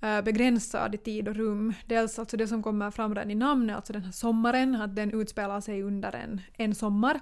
eh, 0.00 0.22
begränsad 0.22 0.94
i 0.94 0.98
tid 0.98 1.28
och 1.28 1.36
rum. 1.36 1.74
Dels 1.86 2.18
alltså 2.18 2.36
det 2.36 2.48
som 2.48 2.62
kommer 2.62 2.90
fram 2.90 3.14
redan 3.14 3.30
i 3.30 3.34
namnet, 3.34 3.76
alltså 3.76 3.92
den 3.92 4.04
här 4.04 4.12
sommaren, 4.12 4.74
att 4.74 4.96
den 4.96 5.20
utspelar 5.20 5.60
sig 5.60 5.82
under 5.82 6.14
en, 6.14 6.40
en 6.56 6.74
sommar. 6.74 7.20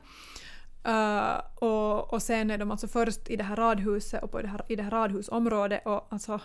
Uh, 0.89 1.41
och, 1.55 2.13
och 2.13 2.23
sen 2.23 2.51
är 2.51 2.59
de 2.59 2.71
alltså 2.71 2.89
först 2.89 3.31
i 3.31 3.37
det 3.37 3.45
här 3.45 3.57
radhuset 3.57 4.23
och 4.23 4.31
på 4.31 4.43
det 4.43 4.49
här, 4.49 4.61
i 4.69 4.77
det 4.77 4.83
här 4.83 4.91
radhusområdet 4.91 5.87
och 5.87 6.07
alltså 6.11 6.41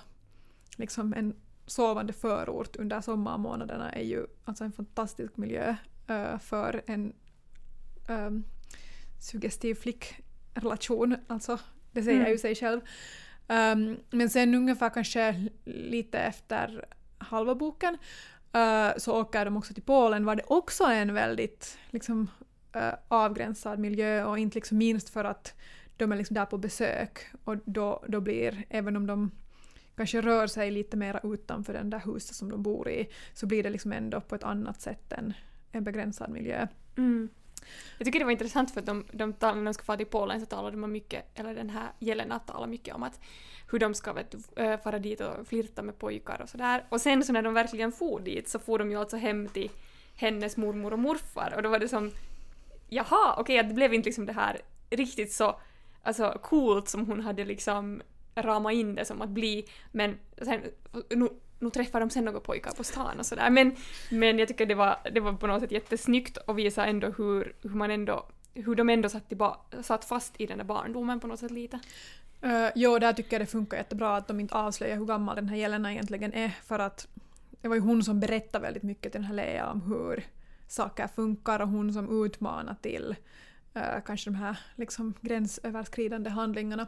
liksom 0.78 1.14
en 1.14 1.36
sovande 1.66 2.14
förort 2.14 2.76
under 2.76 3.02
sommarmånaderna 3.02 3.92
är 3.92 4.04
ju 4.04 4.28
alltså 4.46 4.64
en 4.64 4.72
fantastisk 4.72 5.38
miljö 5.38 5.76
uh, 6.10 6.38
för 6.40 6.82
en 6.86 7.14
um, 8.08 8.44
suggestiv 9.20 9.76
flickrelation. 9.76 11.16
Alltså, 11.28 11.60
det 11.92 12.04
säger 12.04 12.20
mm. 12.20 12.32
ju 12.32 12.38
sig 12.38 12.56
själv. 12.56 12.82
Um, 13.48 13.98
men 14.10 14.30
sen 14.30 14.56
ungefär 14.56 14.90
kanske 14.90 15.50
lite 15.66 16.20
efter 16.20 16.86
halva 17.18 17.56
boken 17.56 17.98
uh, 18.56 18.98
så 18.98 19.22
åker 19.22 19.46
de 19.46 19.58
också 19.58 19.74
till 19.74 19.84
Polen 19.84 20.26
var 20.26 20.36
det 20.36 20.44
också 20.48 20.84
en 20.84 21.14
väldigt 21.14 21.78
liksom, 21.90 22.28
Eh, 22.74 22.94
avgränsad 23.08 23.80
miljö 23.80 24.24
och 24.24 24.40
inte 24.40 24.56
liksom 24.56 24.78
minst 24.78 25.10
för 25.10 25.24
att 25.24 25.54
de 25.98 26.12
är 26.12 26.16
liksom 26.16 26.34
där 26.34 26.46
på 26.46 26.58
besök 26.58 27.20
och 27.44 27.56
då, 27.66 28.04
då 28.08 28.22
blir, 28.22 28.66
även 28.70 28.96
om 28.96 29.08
de 29.08 29.32
kanske 29.96 30.22
rör 30.22 30.48
sig 30.48 30.72
lite 30.72 30.98
mer 30.98 31.34
utanför 31.34 31.74
den 31.74 31.90
där 31.90 32.02
huset 32.06 32.36
som 32.36 32.50
de 32.50 32.64
bor 32.64 32.90
i, 32.90 33.10
så 33.34 33.46
blir 33.46 33.64
det 33.64 33.70
liksom 33.70 33.94
ändå 33.94 34.22
på 34.22 34.36
ett 34.36 34.44
annat 34.44 34.82
sätt 34.82 35.14
än 35.14 35.34
en 35.72 35.84
begränsad 35.84 36.30
miljö. 36.30 36.68
Mm. 36.98 37.30
Jag 37.98 38.06
tycker 38.06 38.20
det 38.20 38.26
var 38.26 38.32
intressant 38.32 38.72
för 38.72 38.80
att 38.80 38.86
de, 38.86 39.06
de, 39.12 39.34
de, 39.40 39.58
när 39.58 39.66
de 39.66 39.74
ska 39.74 39.84
fara 39.84 39.98
till 39.98 40.06
Polen 40.06 40.40
så 40.40 40.46
talade 40.46 40.78
de 40.78 40.92
mycket, 40.92 41.40
eller 41.40 41.56
den 41.56 41.70
här 41.70 41.92
Jelena 42.00 42.40
talade 42.40 42.72
mycket 42.72 42.96
om 42.96 43.04
att 43.04 43.20
hur 43.72 43.80
de 43.80 43.94
ska 43.94 44.14
vet, 44.14 44.36
eh, 44.56 44.80
fara 44.80 45.00
dit 45.00 45.22
och 45.22 45.48
flirta 45.48 45.82
med 45.82 46.00
pojkar 46.00 46.42
och 46.42 46.50
sådär. 46.50 46.86
Och 46.90 47.02
sen 47.02 47.24
så 47.24 47.34
när 47.34 47.42
de 47.42 47.54
verkligen 47.54 47.92
for 47.92 48.20
dit 48.20 48.50
så 48.50 48.60
for 48.60 48.80
de 48.80 48.92
ju 48.92 48.98
alltså 49.00 49.18
hem 49.18 49.48
till 49.48 49.70
hennes 50.16 50.58
mormor 50.58 50.94
och 50.94 51.00
morfar 51.00 51.54
och 51.56 51.64
då 51.64 51.70
var 51.70 51.80
det 51.80 51.88
som 51.88 52.12
jaha, 52.90 53.36
okej, 53.38 53.60
okay, 53.60 53.70
det 53.70 53.74
blev 53.74 53.94
inte 53.94 54.10
liksom 54.10 54.26
det 54.26 54.34
här 54.34 54.62
riktigt 54.90 55.34
så 55.34 55.60
alltså, 56.04 56.40
coolt 56.44 56.90
som 56.90 57.06
hon 57.06 57.20
hade 57.20 57.46
liksom 57.46 58.02
ramat 58.36 58.74
in 58.74 58.96
det 58.96 59.06
som 59.06 59.22
att 59.22 59.30
bli, 59.30 59.66
men 59.92 60.18
sen, 60.42 60.62
nu, 61.10 61.30
nu 61.60 61.70
träffar 61.70 62.00
de 62.00 62.10
sen 62.10 62.26
några 62.26 62.40
pojkar 62.40 62.72
på 62.72 62.84
stan 62.84 63.20
och 63.20 63.26
sådär. 63.26 63.50
Men, 63.50 63.76
men 64.12 64.40
jag 64.40 64.48
tycker 64.48 64.66
det 64.66 64.76
var, 64.76 64.98
det 65.14 65.20
var 65.20 65.34
på 65.34 65.48
något 65.48 65.62
sätt 65.62 65.72
jättesnyggt 65.72 66.38
och 66.38 66.60
visar 66.60 66.88
ändå 66.88 67.08
hur, 67.08 67.56
hur 67.62 67.70
man 67.70 67.92
ändå 67.92 68.26
hur 68.54 68.76
de 68.76 68.90
ändå 68.90 69.10
satt, 69.10 69.34
satt 69.82 70.06
fast 70.06 70.42
i 70.42 70.46
den 70.46 70.58
där 70.58 70.66
barndomen 70.66 71.20
på 71.20 71.28
något 71.28 71.40
sätt 71.40 71.52
lite. 71.52 71.80
Uh, 72.46 72.70
jo, 72.76 73.00
där 73.00 73.14
tycker 73.14 73.34
jag 73.34 73.42
det 73.42 73.52
funkar 73.52 73.78
jättebra 73.78 74.16
att 74.16 74.28
de 74.28 74.40
inte 74.40 74.56
avslöjar 74.56 74.98
hur 74.98 75.06
gammal 75.06 75.36
den 75.36 75.50
här 75.50 75.56
Jelena 75.56 75.92
egentligen 75.92 76.34
är 76.34 76.50
för 76.50 76.80
att 76.80 77.08
det 77.62 77.68
var 77.68 77.76
ju 77.76 77.82
hon 77.82 78.04
som 78.04 78.20
berättade 78.20 78.62
väldigt 78.62 78.84
mycket 78.84 79.12
till 79.12 79.22
den 79.22 79.28
här 79.28 79.36
Lea 79.36 79.72
om 79.72 79.82
hur 79.82 80.24
saker 80.70 81.08
funkar 81.08 81.60
och 81.60 81.68
hon 81.68 81.94
som 81.94 82.26
utmanar 82.26 82.76
till 82.82 83.16
uh, 83.76 84.02
kanske 84.06 84.30
de 84.30 84.36
här 84.36 84.60
liksom 84.76 85.14
gränsöverskridande 85.22 86.30
handlingarna. 86.30 86.88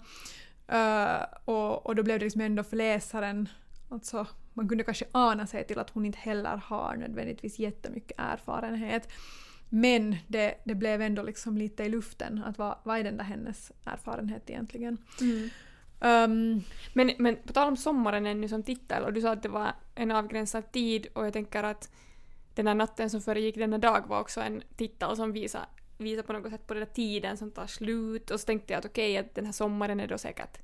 Uh, 0.73 1.25
och, 1.45 1.85
och 1.85 1.95
då 1.95 2.03
blev 2.03 2.19
det 2.19 2.25
liksom 2.25 2.41
ändå 2.41 2.63
för 2.63 2.77
läsaren, 2.77 3.49
alltså 3.89 4.27
man 4.53 4.67
kunde 4.69 4.83
kanske 4.83 5.05
ana 5.11 5.47
sig 5.47 5.67
till 5.67 5.79
att 5.79 5.89
hon 5.89 6.05
inte 6.05 6.19
heller 6.19 6.57
har 6.57 6.95
nödvändigtvis 6.95 7.59
jättemycket 7.59 8.17
erfarenhet. 8.17 9.11
Men 9.69 10.15
det, 10.27 10.55
det 10.63 10.75
blev 10.75 11.01
ändå 11.01 11.23
liksom 11.23 11.57
lite 11.57 11.83
i 11.83 11.89
luften 11.89 12.43
att 12.43 12.57
vad, 12.57 12.75
vad 12.83 12.99
är 12.99 13.03
den 13.03 13.17
där 13.17 13.23
hennes 13.23 13.71
erfarenhet 13.85 14.49
egentligen? 14.49 14.97
Mm. 15.21 15.49
Um, 16.03 16.63
Men, 16.93 17.11
men 17.17 17.35
på 17.35 17.53
tal 17.53 17.67
om 17.67 17.77
sommaren 17.77 18.25
ännu 18.25 18.47
som 18.47 18.63
titel, 18.63 19.03
och 19.03 19.13
du 19.13 19.21
sa 19.21 19.31
att 19.31 19.43
det 19.43 19.49
var 19.49 19.73
en 19.95 20.11
avgränsad 20.11 20.71
tid 20.71 21.07
och 21.13 21.25
jag 21.25 21.33
tänker 21.33 21.63
att 21.63 21.89
den 22.53 22.67
här 22.67 22.75
natten 22.75 23.09
som 23.09 23.21
föregick 23.21 23.55
denna 23.55 23.77
dag 23.77 24.07
var 24.07 24.19
också 24.19 24.41
en 24.41 24.63
titel 24.75 25.15
som 25.15 25.31
visar, 25.31 25.65
visar 25.97 26.23
på 26.23 26.33
något 26.33 26.51
sätt 26.51 26.67
på 26.67 26.73
den 26.73 26.83
där 26.85 26.93
tiden 26.93 27.37
som 27.37 27.51
tar 27.51 27.67
slut 27.67 28.31
och 28.31 28.39
så 28.39 28.45
tänkte 28.45 28.73
jag 28.73 28.79
att 28.79 28.85
okej, 28.85 29.17
att 29.17 29.35
den 29.35 29.45
här 29.45 29.51
sommaren 29.51 29.99
är 29.99 30.07
då 30.07 30.17
säkert 30.17 30.57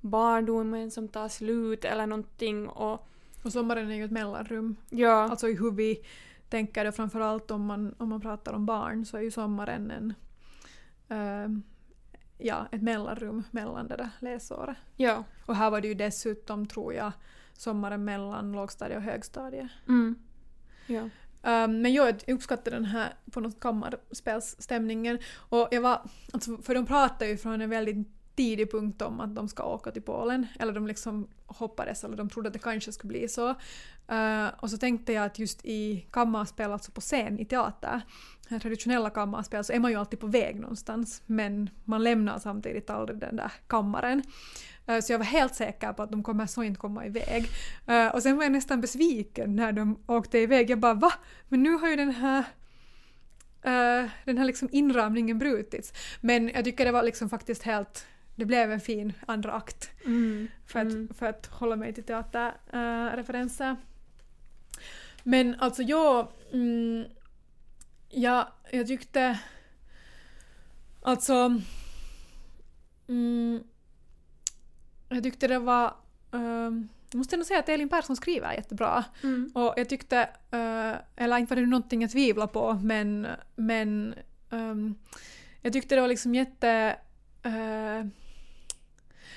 barndomen 0.00 0.90
som 0.90 1.08
tar 1.08 1.28
slut 1.28 1.84
eller 1.84 2.06
någonting 2.06 2.68
och 2.68 3.04
och 3.42 3.52
sommaren 3.52 3.90
är 3.90 3.94
ju 3.94 4.04
ett 4.04 4.10
mellanrum. 4.10 4.76
ja, 4.90 5.22
Alltså 5.30 5.48
i 5.48 5.54
hur 5.56 5.70
vi 5.70 6.04
tänker 6.48 6.84
det 6.84 6.92
framförallt 6.92 7.50
om 7.50 7.66
man, 7.66 7.94
om 7.98 8.08
man 8.08 8.20
pratar 8.20 8.52
om 8.52 8.66
barn 8.66 9.06
så 9.06 9.16
är 9.16 9.20
ju 9.20 9.30
sommaren 9.30 9.90
en, 9.90 10.14
ehm, 11.08 11.62
ja, 12.38 12.66
ett 12.72 12.82
mellanrum 12.82 13.44
mellan 13.50 13.88
det 13.88 13.96
där 13.96 14.10
läsåret. 14.18 14.76
ja, 14.96 15.24
Och 15.46 15.56
här 15.56 15.70
var 15.70 15.80
det 15.80 15.88
ju 15.88 15.94
dessutom, 15.94 16.66
tror 16.66 16.94
jag, 16.94 17.12
sommaren 17.52 18.04
mellan 18.04 18.52
lågstadie 18.52 18.96
och 18.96 19.02
högstadie. 19.02 19.68
mm, 19.88 20.14
ja, 20.88 21.08
Um, 21.42 21.82
men 21.82 21.92
jag 21.92 22.22
uppskattar 22.26 22.70
den 22.70 22.84
här 22.84 23.14
på 23.30 23.40
något 23.40 23.60
kammarspelsstämningen. 23.60 25.18
Och 25.36 25.68
jag 25.70 25.80
var, 25.80 26.02
alltså, 26.32 26.56
för 26.62 26.74
de 26.74 26.86
pratar 26.86 27.26
ju 27.26 27.36
från 27.36 27.60
en 27.60 27.70
väldigt 27.70 28.08
tidig 28.36 28.70
punkt 28.70 29.02
om 29.02 29.20
att 29.20 29.34
de 29.34 29.48
ska 29.48 29.62
åka 29.62 29.90
till 29.90 30.02
Polen. 30.02 30.46
Eller 30.58 30.72
de 30.72 30.86
liksom 30.86 31.28
hoppades, 31.46 32.04
eller 32.04 32.16
de 32.16 32.30
trodde 32.30 32.46
att 32.46 32.52
det 32.52 32.58
kanske 32.58 32.92
skulle 32.92 33.08
bli 33.08 33.28
så. 33.28 33.48
Uh, 34.12 34.48
och 34.60 34.70
så 34.70 34.78
tänkte 34.78 35.12
jag 35.12 35.24
att 35.24 35.38
just 35.38 35.64
i 35.64 36.06
kammarspel, 36.10 36.72
alltså 36.72 36.92
på 36.92 37.00
scen 37.00 37.38
i 37.38 37.44
teater, 37.44 38.00
här 38.48 38.58
traditionella 38.58 39.10
kammarspel, 39.10 39.64
så 39.64 39.72
är 39.72 39.80
man 39.80 39.90
ju 39.90 39.96
alltid 39.96 40.20
på 40.20 40.26
väg 40.26 40.60
någonstans. 40.60 41.22
Men 41.26 41.70
man 41.84 42.02
lämnar 42.02 42.38
samtidigt 42.38 42.90
aldrig 42.90 43.18
den 43.18 43.36
där 43.36 43.52
kammaren. 43.66 44.22
Eh, 44.88 45.00
Så 45.00 45.12
jag 45.12 45.18
var 45.18 45.26
helt 45.26 45.54
säker 45.54 45.92
på 45.92 46.02
att 46.02 46.12
de 46.12 46.22
kommer 46.22 46.46
så 46.46 46.62
inte 46.62 46.80
komma 46.80 47.06
iväg. 47.06 47.48
Eh, 47.86 48.06
Och 48.06 48.22
sen 48.22 48.36
var 48.36 48.42
jag 48.42 48.52
nästan 48.52 48.80
besviken 48.80 49.56
när 49.56 49.72
de 49.72 49.98
åkte 50.06 50.38
iväg. 50.38 50.70
Jag 50.70 50.78
bara 50.78 50.94
va? 50.94 51.12
Men 51.48 51.62
nu 51.62 51.70
har 51.70 51.88
ju 51.88 51.96
den 51.96 52.10
här 52.10 52.44
eh, 53.62 54.10
den 54.24 54.38
här 54.38 54.44
liksom 54.44 54.68
inramningen 54.72 55.38
brutits. 55.38 55.92
Men 56.20 56.48
jag 56.48 56.64
tycker 56.64 56.84
det 56.84 56.92
var 56.92 57.02
liksom 57.02 57.28
faktiskt 57.28 57.62
helt... 57.62 58.06
Det 58.36 58.44
blev 58.44 58.72
en 58.72 58.80
fin 58.80 59.12
andra 59.26 59.52
akt 59.52 59.90
mm, 60.04 60.48
för 60.66 60.80
att, 60.80 60.92
mm. 60.92 61.08
för 61.14 61.26
att 61.26 61.46
hålla 61.46 61.76
mig 61.76 61.94
till 61.94 62.04
teaterreferenser. 62.04 63.76
Men 65.22 65.54
alltså 65.60 65.82
jag... 65.82 66.28
Mm, 66.52 67.04
ja, 68.08 68.52
jag 68.70 68.86
tyckte... 68.86 69.38
Alltså... 71.02 71.60
Mm, 73.08 73.62
jag 75.08 75.22
tyckte 75.22 75.48
det 75.48 75.58
var... 75.58 75.94
ehm, 76.32 76.88
jag 77.10 77.18
måste 77.18 77.36
ändå 77.36 77.44
säga 77.44 77.58
att 77.58 77.68
Elin 77.68 77.88
Persson 77.88 78.16
skriver 78.16 78.52
jättebra. 78.52 79.04
Mm. 79.22 79.50
Och 79.54 79.74
jag 79.76 79.88
tyckte, 79.88 80.18
eh, 80.50 80.94
eller 81.16 81.38
inte 81.38 81.54
var 81.54 81.60
det 81.60 81.66
någonting 81.66 82.02
jag 82.02 82.10
tvivlar 82.10 82.46
på, 82.46 82.74
men, 82.74 83.26
men 83.56 84.14
ehm, 84.50 84.94
jag 85.62 85.72
tyckte 85.72 85.94
det 85.94 86.00
var 86.00 86.08
liksom 86.08 86.34
jätte... 86.34 86.96
eh, 87.42 88.06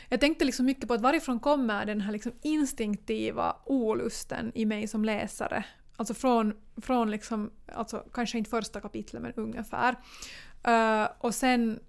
jag 0.10 0.20
tänkte 0.20 0.46
liksom 0.46 0.66
mycket 0.66 0.88
på 0.88 0.94
att 0.94 1.02
varifrån 1.02 1.40
kommer 1.40 1.86
den 1.86 2.02
här 2.02 2.12
liksom 2.12 2.32
instinktiva 2.42 3.56
olusten 3.66 4.52
i 4.56 4.66
mig 4.66 4.88
som 4.88 5.06
läsare? 5.06 5.66
Alltså 5.96 6.14
från, 6.14 6.54
från 6.78 7.12
liksom, 7.12 7.52
alltså 7.74 8.04
kanske 8.14 8.38
inte 8.38 8.50
första 8.50 8.82
kapitlet 8.82 9.22
men 9.22 9.34
ungefär. 9.36 9.96
Eh, 10.64 11.08
och 11.20 11.36
sen, 11.36 11.80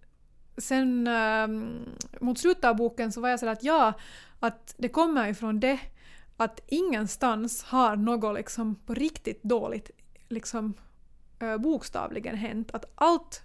sen 0.57 1.07
ehm, 1.07 1.85
mot 2.21 2.39
slutet 2.39 2.65
av 2.65 2.77
boken 2.77 3.13
så 3.13 3.21
var 3.21 3.29
jag 3.29 3.41
sådär 3.41 3.53
att 3.53 3.65
ja, 3.65 3.93
att 4.41 4.75
det 4.79 4.89
kommer 4.89 5.29
ifrån 5.29 5.61
det 5.61 5.79
att 6.37 6.61
ingenstans 6.67 7.65
har 7.65 7.97
något 7.97 8.35
liksom 8.35 8.75
på 8.75 8.95
riktigt 8.95 9.43
dåligt 9.43 9.91
liksom 10.29 10.75
eh, 11.39 11.57
bokstavligen 11.57 12.37
hänt. 12.37 12.71
Att 12.73 12.85
allt, 12.95 13.43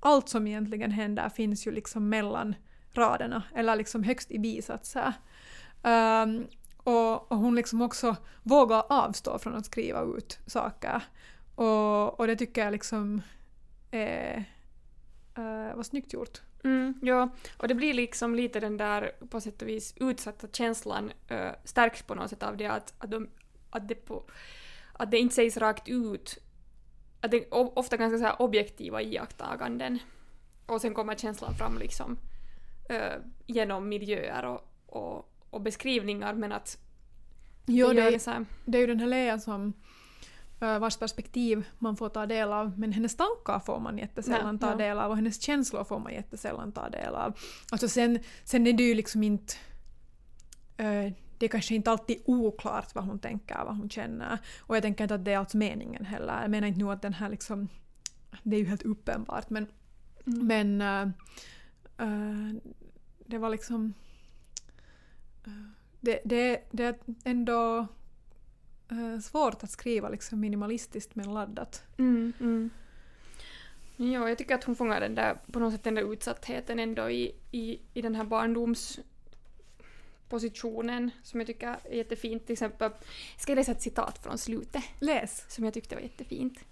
allt 0.00 0.28
som 0.28 0.46
egentligen 0.46 0.90
händer 0.90 1.28
finns 1.28 1.66
ju 1.66 1.70
liksom 1.70 2.08
mellan 2.08 2.54
raderna 2.92 3.42
eller 3.54 3.76
liksom 3.76 4.02
högst 4.02 4.30
i 4.30 4.38
bisatser. 4.38 5.12
Um, 5.82 6.46
och, 6.76 7.32
och 7.32 7.38
hon 7.38 7.54
liksom 7.54 7.82
också 7.82 8.16
vågar 8.42 8.84
avstå 8.88 9.38
från 9.38 9.54
att 9.54 9.66
skriva 9.66 10.02
ut 10.02 10.38
saker. 10.46 11.02
Och, 11.54 12.20
och 12.20 12.26
det 12.26 12.36
tycker 12.36 12.64
jag 12.64 12.72
liksom 12.72 13.22
är, 13.90 14.44
eh, 15.36 15.76
var 15.76 15.82
snyggt 15.82 16.12
gjort. 16.12 16.40
Mm, 16.64 16.94
ja, 17.02 17.28
och 17.56 17.68
det 17.68 17.74
blir 17.74 17.94
liksom 17.94 18.34
lite 18.34 18.60
den 18.60 18.76
där 18.76 19.12
på 19.30 19.40
sätt 19.40 19.62
och 19.62 19.68
vis 19.68 19.94
utsatta 19.96 20.46
känslan 20.52 21.12
uh, 21.30 21.50
stärks 21.64 22.02
på 22.02 22.14
något 22.14 22.30
sätt 22.30 22.42
av 22.42 22.56
det 22.56 22.66
att, 22.66 22.94
att, 22.98 23.10
de, 23.10 23.28
att, 23.70 23.88
det, 23.88 23.94
på, 23.94 24.24
att 24.92 25.10
det 25.10 25.18
inte 25.18 25.34
sägs 25.34 25.56
rakt 25.56 25.88
ut. 25.88 26.38
Att 27.20 27.30
det 27.30 27.36
är 27.36 27.78
ofta 27.78 27.96
ganska 27.96 28.18
så 28.18 28.24
här 28.24 28.42
objektiva 28.42 29.02
iakttaganden. 29.02 29.98
Och 30.66 30.80
sen 30.80 30.94
kommer 30.94 31.14
känslan 31.14 31.54
fram 31.54 31.78
liksom 31.78 32.18
uh, 32.90 33.24
genom 33.46 33.88
miljöer 33.88 34.44
och, 34.44 34.68
och, 34.86 35.32
och 35.50 35.60
beskrivningar 35.60 36.34
men 36.34 36.52
att 36.52 36.78
Jo, 37.66 37.86
det 37.92 38.02
är- 38.02 38.18
det 38.64 38.78
är 38.78 38.80
ju 38.80 38.86
den 38.86 39.00
här 39.00 39.06
Lea 39.06 39.38
som 39.38 39.72
vars 40.60 40.96
perspektiv 40.96 41.66
man 41.78 41.96
får 41.96 42.08
ta 42.08 42.26
del 42.26 42.52
av, 42.52 42.78
men 42.78 42.92
hennes 42.92 43.16
tankar 43.16 43.60
får 43.60 43.80
man 43.80 43.98
jättesällan 43.98 44.58
ta 44.58 44.70
ja. 44.70 44.76
del 44.76 44.98
av 44.98 45.10
och 45.10 45.16
hennes 45.16 45.42
känslor 45.42 45.84
får 45.84 45.98
man 45.98 46.12
jättesällan 46.12 46.72
ta 46.72 46.88
del 46.88 47.14
av. 47.14 47.38
Alltså 47.72 47.88
sen, 47.88 48.18
sen 48.44 48.66
är 48.66 48.72
det 48.72 48.82
ju 48.82 48.94
liksom 48.94 49.22
inte... 49.22 49.54
eh, 50.76 51.12
det 51.38 51.46
är 51.46 51.48
kanske 51.48 51.74
inte 51.74 51.90
alltid 51.90 52.22
oklart 52.24 52.94
vad 52.94 53.04
hon 53.04 53.18
tänker, 53.18 53.64
vad 53.64 53.76
hon 53.76 53.90
känner. 53.90 54.38
Och 54.60 54.76
jag 54.76 54.82
tänker 54.82 55.04
inte 55.04 55.14
att 55.14 55.24
det 55.24 55.32
är 55.32 55.38
alls 55.38 55.54
meningen 55.54 56.04
heller. 56.04 56.42
Jag 56.42 56.50
menar 56.50 56.68
inte 56.68 56.80
nu 56.80 56.90
att 56.90 57.02
den 57.02 57.14
här 57.14 57.28
liksom... 57.28 57.68
Det 58.42 58.56
är 58.56 58.60
ju 58.60 58.66
helt 58.66 58.82
uppenbart 58.82 59.50
men, 59.50 59.66
mm. 60.26 60.46
men 60.46 60.80
eh, 60.80 61.02
eh, 62.06 62.54
det 63.26 63.38
var 63.38 63.50
liksom... 63.50 63.94
eh, 65.44 65.52
det, 66.00 66.20
det, 66.24 66.68
det 66.70 66.84
är 66.84 66.94
ändå 67.24 67.78
eh, 67.78 67.86
svårt 69.22 69.64
att 69.64 69.70
skriva 69.70 70.08
liksom 70.08 70.40
minimalistiskt 70.40 71.14
men 71.14 71.34
laddat. 71.34 71.84
Mm, 71.98 72.32
mm. 72.40 72.70
Ja, 73.96 74.28
jag 74.28 74.38
tycker 74.38 74.54
att 74.54 74.64
hon 74.64 74.76
fångar 74.76 75.00
den 75.00 75.14
där, 75.14 75.38
på 75.52 75.58
något 75.58 75.72
sätt 75.72 75.84
den 75.84 75.94
där 75.94 76.12
utsattheten 76.12 76.78
ändå 76.78 77.10
i, 77.10 77.34
i, 77.50 77.80
i 77.94 78.02
den 78.02 78.14
här 78.14 78.24
barndomspositionen 78.24 81.10
som 81.22 81.40
jag 81.40 81.46
tycker 81.46 81.76
är 81.84 81.96
jättefint. 81.96 82.46
Till 82.46 82.52
exempel, 82.52 82.90
ska 83.38 83.52
jag 83.52 83.56
läsa 83.56 83.72
ett 83.72 83.82
citat 83.82 84.18
från 84.18 84.38
slutet 84.38 84.84
Läs! 84.98 85.44
som 85.48 85.64
jag 85.64 85.74
tyckte 85.74 85.94
var 85.94 86.02
jättefint. 86.02 86.64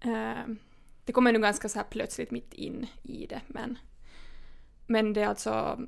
Eh, 0.00 0.44
det 1.04 1.12
kommer 1.12 1.32
nu 1.32 1.38
ganska 1.38 1.68
så 1.68 1.78
här 1.78 1.86
plötsligt 1.90 2.30
mitt 2.30 2.54
in 2.54 2.86
i 3.02 3.26
det, 3.26 3.40
men, 3.46 3.78
men 4.86 5.12
det 5.12 5.22
är 5.22 5.26
alltså 5.26 5.80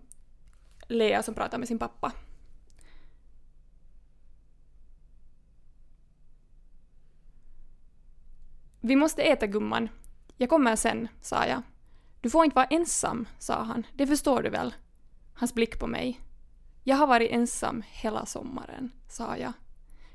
Lea 0.89 1.23
som 1.23 1.35
pratar 1.35 1.59
med 1.59 1.69
sin 1.69 1.79
pappa. 1.79 2.13
Vi 8.85 8.97
måste 8.97 9.23
äta 9.23 9.47
gumman. 9.47 9.89
Jag 10.37 10.49
kommer 10.49 10.77
sen, 10.77 11.09
sa 11.21 11.47
jag. 11.47 11.63
Du 12.21 12.31
får 12.31 12.45
inte 12.45 12.55
vara 12.55 12.67
ensam, 12.67 13.29
sa 13.39 13.63
han. 13.63 13.87
Det 13.95 14.07
förstår 14.07 14.43
du 14.43 14.51
väl? 14.51 14.75
Hans 15.35 15.55
blick 15.55 15.79
på 15.79 15.87
mig. 15.87 16.21
Jag 16.85 16.97
har 16.97 17.07
varit 17.07 17.31
ensam 17.31 17.83
hela 17.87 18.27
sommaren, 18.27 18.93
sa 19.09 19.37
jag. 19.37 19.53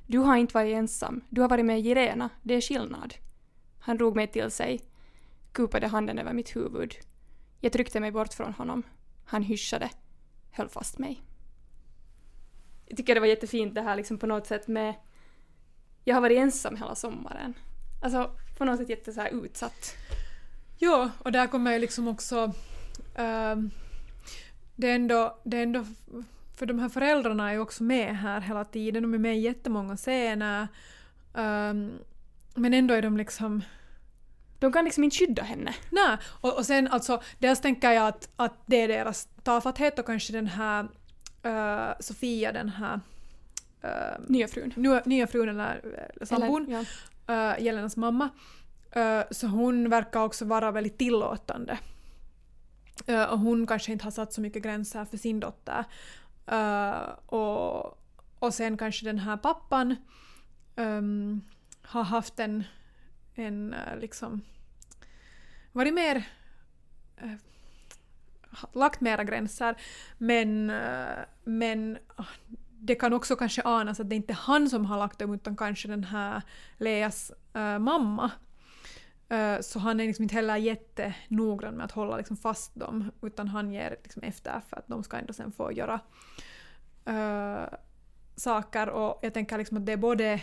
Du 0.07 0.17
har 0.19 0.35
inte 0.35 0.53
varit 0.53 0.75
ensam. 0.75 1.21
Du 1.29 1.41
har 1.41 1.49
varit 1.49 1.65
med 1.65 1.81
Jirena. 1.81 2.29
Det 2.43 2.53
är 2.53 2.61
skillnad. 2.61 3.13
Han 3.79 3.97
drog 3.97 4.15
mig 4.15 4.27
till 4.27 4.51
sig, 4.51 4.81
kupade 5.51 5.87
handen 5.87 6.19
över 6.19 6.33
mitt 6.33 6.55
huvud. 6.55 6.95
Jag 7.61 7.71
tryckte 7.71 7.99
mig 7.99 8.11
bort 8.11 8.33
från 8.33 8.53
honom. 8.53 8.83
Han 9.25 9.43
hyschade, 9.43 9.89
höll 10.51 10.69
fast 10.69 10.97
mig. 10.97 11.23
Jag 12.85 12.97
tycker 12.97 13.13
det 13.13 13.19
var 13.19 13.27
jättefint 13.27 13.75
det 13.75 13.81
här 13.81 13.95
liksom 13.95 14.17
på 14.17 14.27
något 14.27 14.47
sätt 14.47 14.67
med... 14.67 14.95
Jag 16.03 16.15
har 16.15 16.21
varit 16.21 16.39
ensam 16.39 16.75
hela 16.75 16.95
sommaren. 16.95 17.53
Alltså 18.03 18.31
på 18.57 18.65
något 18.65 18.79
sätt 18.79 18.89
jätte 18.89 19.13
så 19.13 19.21
här 19.21 19.45
utsatt. 19.45 19.95
Ja, 20.77 21.11
och 21.19 21.31
där 21.31 21.47
kommer 21.47 21.73
ju 21.73 21.79
liksom 21.79 22.07
också... 22.07 22.53
ehm, 23.15 23.69
det, 24.75 24.89
är 24.89 24.95
ändå, 24.95 25.37
det 25.43 25.57
är 25.57 25.63
ändå... 25.63 25.85
För 26.55 26.65
de 26.65 26.79
här 26.79 26.89
föräldrarna 26.89 27.49
är 27.49 27.53
ju 27.53 27.59
också 27.59 27.83
med 27.83 28.17
här 28.17 28.41
hela 28.41 28.65
tiden. 28.65 29.03
De 29.03 29.13
är 29.13 29.17
med 29.17 29.37
i 29.37 29.39
jättemånga 29.39 29.97
scener. 29.97 30.67
ehm, 31.33 31.91
men 32.55 32.73
ändå 32.73 32.93
är 32.93 33.01
de 33.01 33.17
liksom... 33.17 33.63
De 34.59 34.71
kan 34.73 34.85
liksom 34.85 35.03
inte 35.03 35.17
skydda 35.17 35.43
henne. 35.43 35.73
Nej, 35.89 36.17
och, 36.41 36.57
och 36.57 36.65
sen 36.65 36.87
alltså, 36.87 37.21
dels 37.39 37.61
tänker 37.61 37.91
jag 37.91 38.07
att, 38.07 38.29
att 38.35 38.53
det 38.65 38.81
är 38.81 38.87
deras 38.87 39.27
tafatthet 39.43 39.99
och 39.99 40.05
kanske 40.05 40.33
den 40.33 40.47
här 40.47 40.87
eh, 41.43 41.89
Sofia, 41.99 42.51
den 42.51 42.69
här 42.69 42.99
uh, 43.83 44.25
Nya 44.27 44.47
frun. 44.47 44.73
nya, 44.75 45.01
nya 45.05 45.27
frun 45.27 45.49
eller, 45.49 45.81
eller 46.15 46.25
sambon, 46.25 46.65
ja 46.69 46.83
uh, 47.29 47.63
Jelenas 47.63 47.97
mamma. 47.97 48.29
uh, 48.95 49.21
så 49.31 49.47
hon 49.47 49.89
verkar 49.89 50.19
också 50.19 50.45
vara 50.45 50.71
väldigt 50.71 50.97
tillåtande. 50.97 51.79
Uh, 53.09 53.23
och 53.23 53.39
hon 53.39 53.67
kanske 53.67 53.91
inte 53.91 54.03
har 54.03 54.11
satt 54.11 54.33
så 54.33 54.41
mycket 54.41 54.63
gränser 54.63 55.05
för 55.05 55.17
sin 55.17 55.39
dotter. 55.39 55.85
Och, 57.25 57.99
och 58.39 58.53
sen 58.53 58.77
kanske 58.77 59.05
den 59.05 59.19
här 59.19 59.37
pappan 59.37 59.95
um, 60.75 61.41
har 61.81 62.03
haft 62.03 62.39
en, 62.39 62.63
en 63.35 63.75
liksom 63.99 64.41
varit 65.71 65.93
mer 65.93 66.23
lagt 68.73 69.01
mera 69.01 69.23
gränser 69.23 69.75
men, 70.17 70.71
men 71.43 71.97
det 72.79 72.95
kan 72.95 73.13
också 73.13 73.35
kanske 73.35 73.61
anas 73.61 73.99
att 73.99 74.09
det 74.09 74.15
inte 74.15 74.33
är 74.33 74.37
han 74.37 74.69
som 74.69 74.85
har 74.85 74.97
lagt 74.97 75.19
dem 75.19 75.33
utan 75.33 75.55
kanske 75.55 75.87
den 75.87 76.03
här 76.03 76.41
Leas 76.77 77.31
äh, 77.53 77.79
mamma. 77.79 78.31
Äh, 79.29 79.59
så 79.61 79.79
han 79.79 79.99
är 79.99 80.05
liksom 80.05 80.23
inte 80.23 80.35
heller 80.35 80.55
jättenoggrann 80.55 81.75
med 81.75 81.85
att 81.85 81.91
hålla 81.91 82.17
liksom 82.17 82.37
fast 82.37 82.75
dem 82.75 83.11
utan 83.21 83.47
han 83.47 83.71
ger 83.71 83.97
liksom 84.03 84.23
efter 84.23 84.61
för 84.69 84.77
att 84.77 84.87
de 84.87 85.03
ska 85.03 85.17
ändå 85.17 85.33
sen 85.33 85.51
få 85.51 85.71
göra 85.71 85.99
äh, 87.05 87.73
saker 88.35 88.89
och 88.89 89.19
jag 89.21 89.33
tänker 89.33 89.57
liksom 89.57 89.77
att 89.77 89.85
det 89.85 89.91
är 89.91 89.97
både 89.97 90.41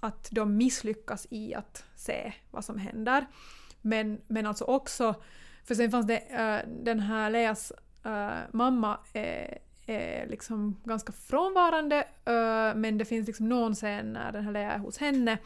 att 0.00 0.28
de 0.30 0.56
misslyckas 0.56 1.26
i 1.30 1.54
att 1.54 1.84
se 1.94 2.32
vad 2.50 2.64
som 2.64 2.78
händer 2.78 3.26
men, 3.80 4.20
men 4.26 4.46
alltså 4.46 4.64
också 4.64 5.14
för 5.64 5.74
sen 5.74 5.90
fanns 5.90 6.06
det 6.06 6.22
den 6.82 7.00
här 7.00 7.30
Leas 7.30 7.72
mamma 8.52 8.98
är, 9.86 10.26
liksom 10.26 10.80
ganska 10.84 11.12
frånvarande 11.12 11.96
eh, 12.24 12.74
men 12.74 12.98
det 12.98 13.04
finns 13.04 13.26
liksom 13.26 13.48
någon 13.48 13.74
scen 13.74 14.12
när 14.12 14.32
den 14.32 14.44
här 14.44 14.52
Lea 14.52 14.72
är 14.72 14.78
hos 14.78 14.98
henne 14.98 15.38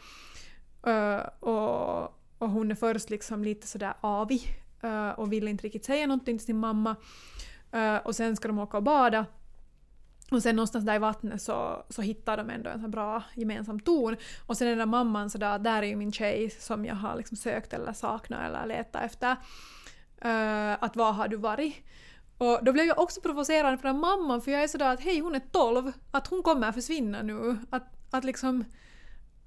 eh, 0.87 1.19
och, 1.39 2.03
och 2.37 2.49
hon 2.49 2.71
är 2.71 2.75
först 2.75 3.09
liksom 3.09 3.43
lite 3.43 3.67
sådär 3.67 3.93
avig 4.01 4.41
och 5.15 5.33
vill 5.33 5.47
inte 5.47 5.63
riktigt 5.63 5.85
säga 5.85 6.07
någonting 6.07 6.37
till 6.37 6.45
sin 6.45 6.57
mamma 6.57 6.95
och 8.03 8.15
sen 8.15 8.35
ska 8.35 8.47
de 8.47 8.59
åka 8.59 8.77
och 8.77 8.83
bada 8.83 9.25
och 10.31 10.43
sen 10.43 10.55
någonstans 10.55 10.85
där 10.85 10.95
i 10.95 10.99
vattnet 10.99 11.41
så, 11.41 11.85
så 11.89 12.01
hittar 12.01 12.37
de 12.37 12.49
ändå 12.49 12.69
en 12.69 12.81
sån 12.81 12.91
bra 12.91 13.23
gemensam 13.35 13.79
ton. 13.79 14.15
Och 14.45 14.57
sen 14.57 14.67
är 14.67 14.71
den 14.71 14.79
där 14.79 14.85
mamman 14.85 15.29
sådär, 15.29 15.59
där 15.59 15.83
är 15.83 15.87
ju 15.87 15.95
min 15.95 16.11
tjej 16.11 16.49
som 16.49 16.85
jag 16.85 16.95
har 16.95 17.15
liksom 17.15 17.37
sökt 17.37 17.73
eller 17.73 17.93
saknat 17.93 18.39
eller 18.45 18.65
letat 18.65 19.03
efter. 19.03 19.31
Uh, 20.25 20.83
att 20.83 20.95
var 20.95 21.11
har 21.11 21.27
du 21.27 21.37
varit? 21.37 21.75
Och 22.37 22.59
då 22.63 22.73
blev 22.73 22.85
jag 22.85 22.99
också 22.99 23.21
provocerad 23.21 23.81
för 23.81 23.87
den 23.87 23.99
mamman 23.99 24.41
för 24.41 24.51
jag 24.51 24.63
är 24.63 24.67
sådär 24.67 24.93
att 24.93 25.01
hej 25.01 25.19
hon 25.19 25.35
är 25.35 25.41
12, 25.51 25.91
att 26.11 26.27
hon 26.27 26.43
kommer 26.43 26.71
försvinna 26.71 27.21
nu. 27.21 27.57
Att, 27.69 27.83
att 28.11 28.23
liksom 28.23 28.65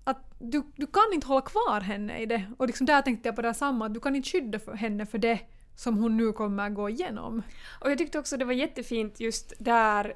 att 0.05 0.35
du, 0.39 0.63
du 0.77 0.87
kan 0.87 1.13
inte 1.15 1.27
hålla 1.27 1.41
kvar 1.41 1.81
henne 1.81 2.19
i 2.19 2.27
det. 2.27 2.53
Och 2.59 2.67
liksom 2.67 2.87
där 2.87 3.03
tänkte 3.03 3.29
jag 3.29 3.37
på 3.37 3.43
det 3.43 3.55
samma, 3.55 3.87
att 3.87 3.95
du 3.95 4.01
kan 4.01 4.17
inte 4.17 4.29
skydda 4.29 4.59
för 4.59 4.75
henne 4.75 5.07
för 5.07 5.19
det 5.19 5.41
som 5.77 5.99
hon 5.99 6.17
nu 6.17 6.33
kommer 6.33 6.71
gå 6.71 6.89
igenom. 6.89 7.43
Och 7.81 7.91
jag 7.91 7.99
tyckte 7.99 8.19
också 8.19 8.37
det 8.37 8.45
var 8.45 8.53
jättefint 8.53 9.21
just 9.21 9.53
där 9.59 10.15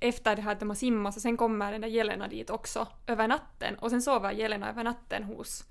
efter 0.00 0.36
det 0.36 0.42
här 0.42 0.52
att 0.52 0.60
de 0.60 0.68
har 0.68 0.76
simmat 0.76 1.14
så 1.14 1.20
sen 1.20 1.36
kommer 1.36 1.72
den 1.72 1.80
där 1.80 1.88
Jelena 1.88 2.28
dit 2.28 2.50
också 2.50 2.88
över 3.06 3.28
natten 3.28 3.74
och 3.74 3.90
sen 3.90 4.02
sover 4.02 4.32
Jelena 4.32 4.70
över 4.70 4.84
natten 4.84 5.22
hos, 5.22 5.64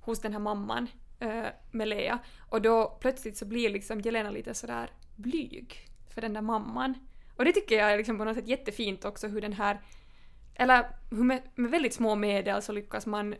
hos 0.00 0.20
den 0.20 0.32
här 0.32 0.40
mamman 0.40 0.88
äh, 1.18 1.44
med 1.70 1.88
Lea 1.88 2.18
och 2.50 2.62
då 2.62 2.96
plötsligt 3.00 3.36
så 3.36 3.44
blir 3.44 3.70
liksom 3.70 4.00
Jelena 4.00 4.30
lite 4.30 4.54
sådär 4.54 4.90
blyg 5.16 5.88
för 6.16 6.22
den 6.22 6.32
där 6.32 6.42
mamman. 6.42 6.94
Och 7.36 7.44
det 7.44 7.52
tycker 7.52 7.78
jag 7.78 7.92
är 7.92 7.96
liksom 7.96 8.18
på 8.18 8.24
något 8.24 8.36
sätt 8.36 8.48
jättefint 8.48 9.04
också 9.04 9.28
hur 9.28 9.40
den 9.40 9.52
här 9.52 9.80
eller 10.54 10.86
hur 11.10 11.24
med, 11.24 11.42
med 11.54 11.70
väldigt 11.70 11.94
små 11.94 12.14
medel 12.14 12.62
så 12.62 12.72
lyckas 12.72 13.06
man 13.06 13.34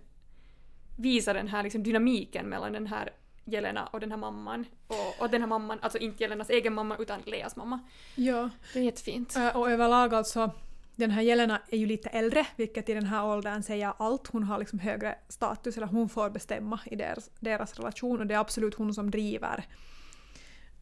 visa 0.96 1.32
den 1.32 1.48
här 1.48 1.62
liksom 1.62 1.82
dynamiken 1.82 2.48
mellan 2.48 2.72
den 2.72 2.86
här 2.86 3.12
Jelena 3.44 3.86
och 3.86 4.00
den 4.00 4.10
här 4.10 4.18
mamman. 4.18 4.64
Och, 4.86 5.22
och 5.22 5.30
den 5.30 5.40
här 5.40 5.48
mamman, 5.48 5.78
alltså 5.82 5.98
inte 5.98 6.22
Jelenas 6.22 6.50
egen 6.50 6.74
mamma 6.74 6.96
utan 6.96 7.20
Leas 7.26 7.56
mamma. 7.56 7.80
Ja. 8.14 8.50
Det 8.72 8.78
är 8.78 8.82
jättefint. 8.82 9.36
Och 9.54 9.70
överlag 9.70 10.14
alltså, 10.14 10.50
den 10.96 11.10
här 11.10 11.22
Jelena 11.22 11.60
är 11.68 11.78
ju 11.78 11.86
lite 11.86 12.08
äldre, 12.08 12.46
vilket 12.56 12.88
i 12.88 12.94
den 12.94 13.06
här 13.06 13.26
åldern 13.26 13.62
säger 13.62 13.92
allt. 13.98 14.26
Hon 14.26 14.42
har 14.42 14.58
liksom 14.58 14.78
högre 14.78 15.18
status, 15.28 15.76
eller 15.76 15.86
hon 15.86 16.08
får 16.08 16.30
bestämma 16.30 16.80
i 16.84 16.96
deras, 16.96 17.30
deras 17.40 17.76
relation 17.78 18.20
och 18.20 18.26
det 18.26 18.34
är 18.34 18.38
absolut 18.38 18.74
hon 18.74 18.94
som 18.94 19.10
driver 19.10 19.64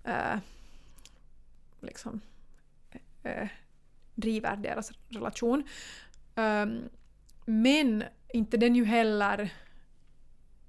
eh, 0.05 0.39
liksom 1.85 2.21
eh, 3.23 3.49
driver 4.15 4.57
deras 4.57 4.93
relation. 5.09 5.65
Um, 6.35 6.89
men 7.45 8.05
inte 8.33 8.57
den 8.57 8.77
ju 8.77 8.85
heller 8.85 9.53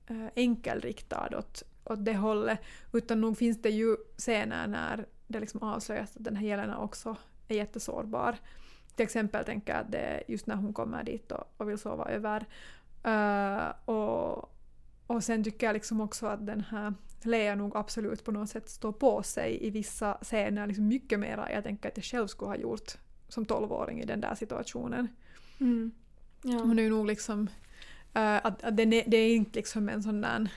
eh, 0.08 0.28
enkelriktad 0.36 1.38
åt, 1.38 1.64
åt 1.84 2.06
det 2.06 2.16
hållet, 2.16 2.60
utan 2.94 3.22
nog 3.22 3.38
finns 3.38 3.62
det 3.62 3.70
ju 3.70 3.98
scener 4.18 4.68
när 4.68 5.06
det 5.28 5.40
liksom 5.40 5.64
avslöjas 5.64 6.16
att 6.16 6.24
den 6.24 6.36
här 6.36 6.48
Jelena 6.48 6.78
också 6.78 7.16
är 7.48 7.56
jättesårbar. 7.56 8.38
Till 8.96 9.04
exempel 9.04 9.46
tänker 9.46 9.74
jag 9.74 9.82
att 9.82 9.92
det 9.92 9.98
är 9.98 10.24
just 10.28 10.48
när 10.48 10.56
hon 10.56 10.74
kommer 10.74 11.04
dit 11.04 11.32
och, 11.32 11.54
och 11.58 11.70
vill 11.70 11.78
sova 11.78 12.06
över. 12.06 12.46
Uh, 13.08 13.90
och, 13.90 14.52
och 15.08 15.24
sen 15.24 15.44
tycker 15.44 15.66
jag 15.66 15.74
liksom 15.74 16.02
också 16.02 16.28
att 16.28 16.46
den 16.46 16.62
här 16.62 16.94
Lea 17.24 17.56
nog 17.56 17.78
absolut 17.78 18.24
på 18.24 18.32
något 18.32 18.50
sätt 18.50 18.70
står 18.70 18.92
på 18.92 19.24
sig 19.24 19.68
i 19.68 19.70
vissa 19.70 20.18
scener 20.22 20.68
liksom 20.68 20.88
mycket 20.88 21.20
mer 21.20 21.38
än 21.38 21.54
jag 21.54 21.64
tänker 21.64 21.90
att 21.90 21.98
jag 21.98 22.04
själv 22.04 22.28
skulle 22.28 22.50
ha 22.50 22.56
gjort 22.56 22.92
som 23.28 23.46
tolvåring 23.46 24.02
i 24.02 24.06
den 24.06 24.22
där 24.22 24.36
situationen. 24.36 25.08
Mm. 25.60 25.92
Ja. 26.42 26.60
Hon 26.60 26.80
är 26.80 26.84
ju 26.84 26.90
nog 26.90 27.06
liksom... 27.06 27.50
eh, 28.14 28.36
att, 28.36 28.64
att 28.64 28.78
det, 28.78 28.84
är, 28.84 29.04
det 29.10 29.18
är 29.18 29.36
inte 29.36 29.60
liksom 29.60 29.90
en 29.90 30.04
sån 30.04 30.22
där... 30.22 30.50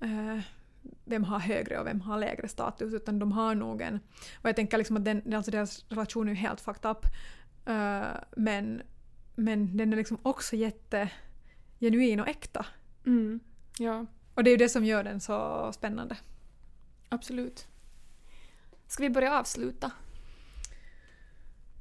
eh, 0.00 0.38
vem 1.04 1.24
har 1.24 1.38
högre 1.38 1.78
och 1.78 1.86
vem 1.86 2.00
har 2.00 2.18
lägre 2.18 2.48
status 2.48 2.94
utan 2.94 3.18
de 3.18 3.32
har 3.32 3.54
nog 3.54 3.82
en... 3.82 4.00
Och 4.42 4.48
jag 4.48 4.56
tänker 4.56 4.78
liksom 4.78 4.96
att 4.96 5.04
den, 5.04 5.34
alltså 5.34 5.50
deras 5.50 5.84
relation 5.88 6.28
är 6.28 6.32
ju 6.32 6.36
helt 6.36 6.60
fucked 6.60 6.90
up. 6.90 7.06
eh, 7.66 8.20
men, 8.36 8.82
men 9.34 9.76
den 9.76 9.92
är 9.92 9.96
liksom 9.96 10.18
också 10.22 10.56
jätte 10.56 11.10
genuin 11.80 12.20
och 12.20 12.28
äkta. 12.28 12.66
Mm. 13.06 13.40
ja, 13.78 14.06
Och 14.40 14.44
det 14.44 14.50
är 14.50 14.52
ju 14.52 14.56
det 14.56 14.68
som 14.68 14.84
gör 14.84 15.04
den 15.04 15.20
så 15.20 15.70
spännande. 15.72 16.16
absolut. 17.08 17.66
Ska 18.86 19.02
vi 19.02 19.10
börja 19.10 19.38
avsluta? 19.38 19.90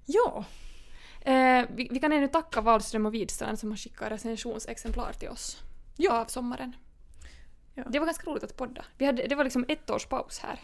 Ja, 0.05 0.45
Eh, 1.21 1.65
vi, 1.75 1.87
vi 1.91 1.99
kan 1.99 2.11
ännu 2.13 2.27
tacka 2.27 2.61
Wahlström 2.61 3.05
och 3.05 3.13
Widstrand 3.13 3.59
som 3.59 3.69
har 3.69 3.77
skickat 3.77 4.11
recensionsexemplar 4.11 5.13
till 5.13 5.29
oss 5.29 5.57
Ja. 5.97 6.21
av 6.21 6.25
sommaren. 6.25 6.75
Ja. 7.75 7.83
Det 7.89 7.99
var 7.99 8.05
ganska 8.05 8.29
roligt 8.31 8.43
att 8.43 8.57
podda. 8.57 8.85
Vi 8.97 9.05
hade, 9.05 9.27
det 9.27 9.35
var 9.35 9.43
liksom 9.43 9.65
ett 9.67 9.89
års 9.89 10.05
paus 10.05 10.39
här. 10.39 10.59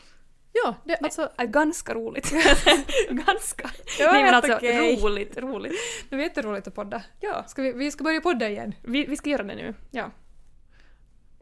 ja 0.54 0.76
det, 0.84 0.98
alltså, 0.98 1.30
Äh, 1.38 1.46
ganska 1.46 1.93
roligt. 1.93 2.32
ganska. 3.10 3.70
Det 3.98 4.06
var 4.06 4.14
Nej 4.14 4.24
men 4.24 4.34
alltså 4.34 4.56
okej. 4.56 5.04
roligt, 5.04 5.38
roligt. 5.38 5.74
det 6.10 6.16
var 6.16 6.24
jätteroligt 6.24 6.68
att 6.68 6.76
podda. 6.76 7.04
Ja, 7.20 7.43
Ska 7.48 7.62
vi, 7.62 7.72
vi 7.72 7.91
ska 7.91 8.04
börja 8.04 8.22
podda 8.22 8.50
igen. 8.50 8.76
vi, 8.84 9.06
vi 9.06 9.18
ska 9.18 9.30
göra 9.30 9.43
det 9.43 9.56
nu. 9.56 9.74
Ja. 9.91 10.12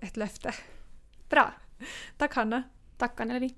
Ett 0.04 0.18
löfte. 0.18 0.54
Bra. 1.30 1.54
Tack 2.18 2.36
Hanna. 2.36 2.64
Tack 2.98 3.20
Anneli. 3.20 3.56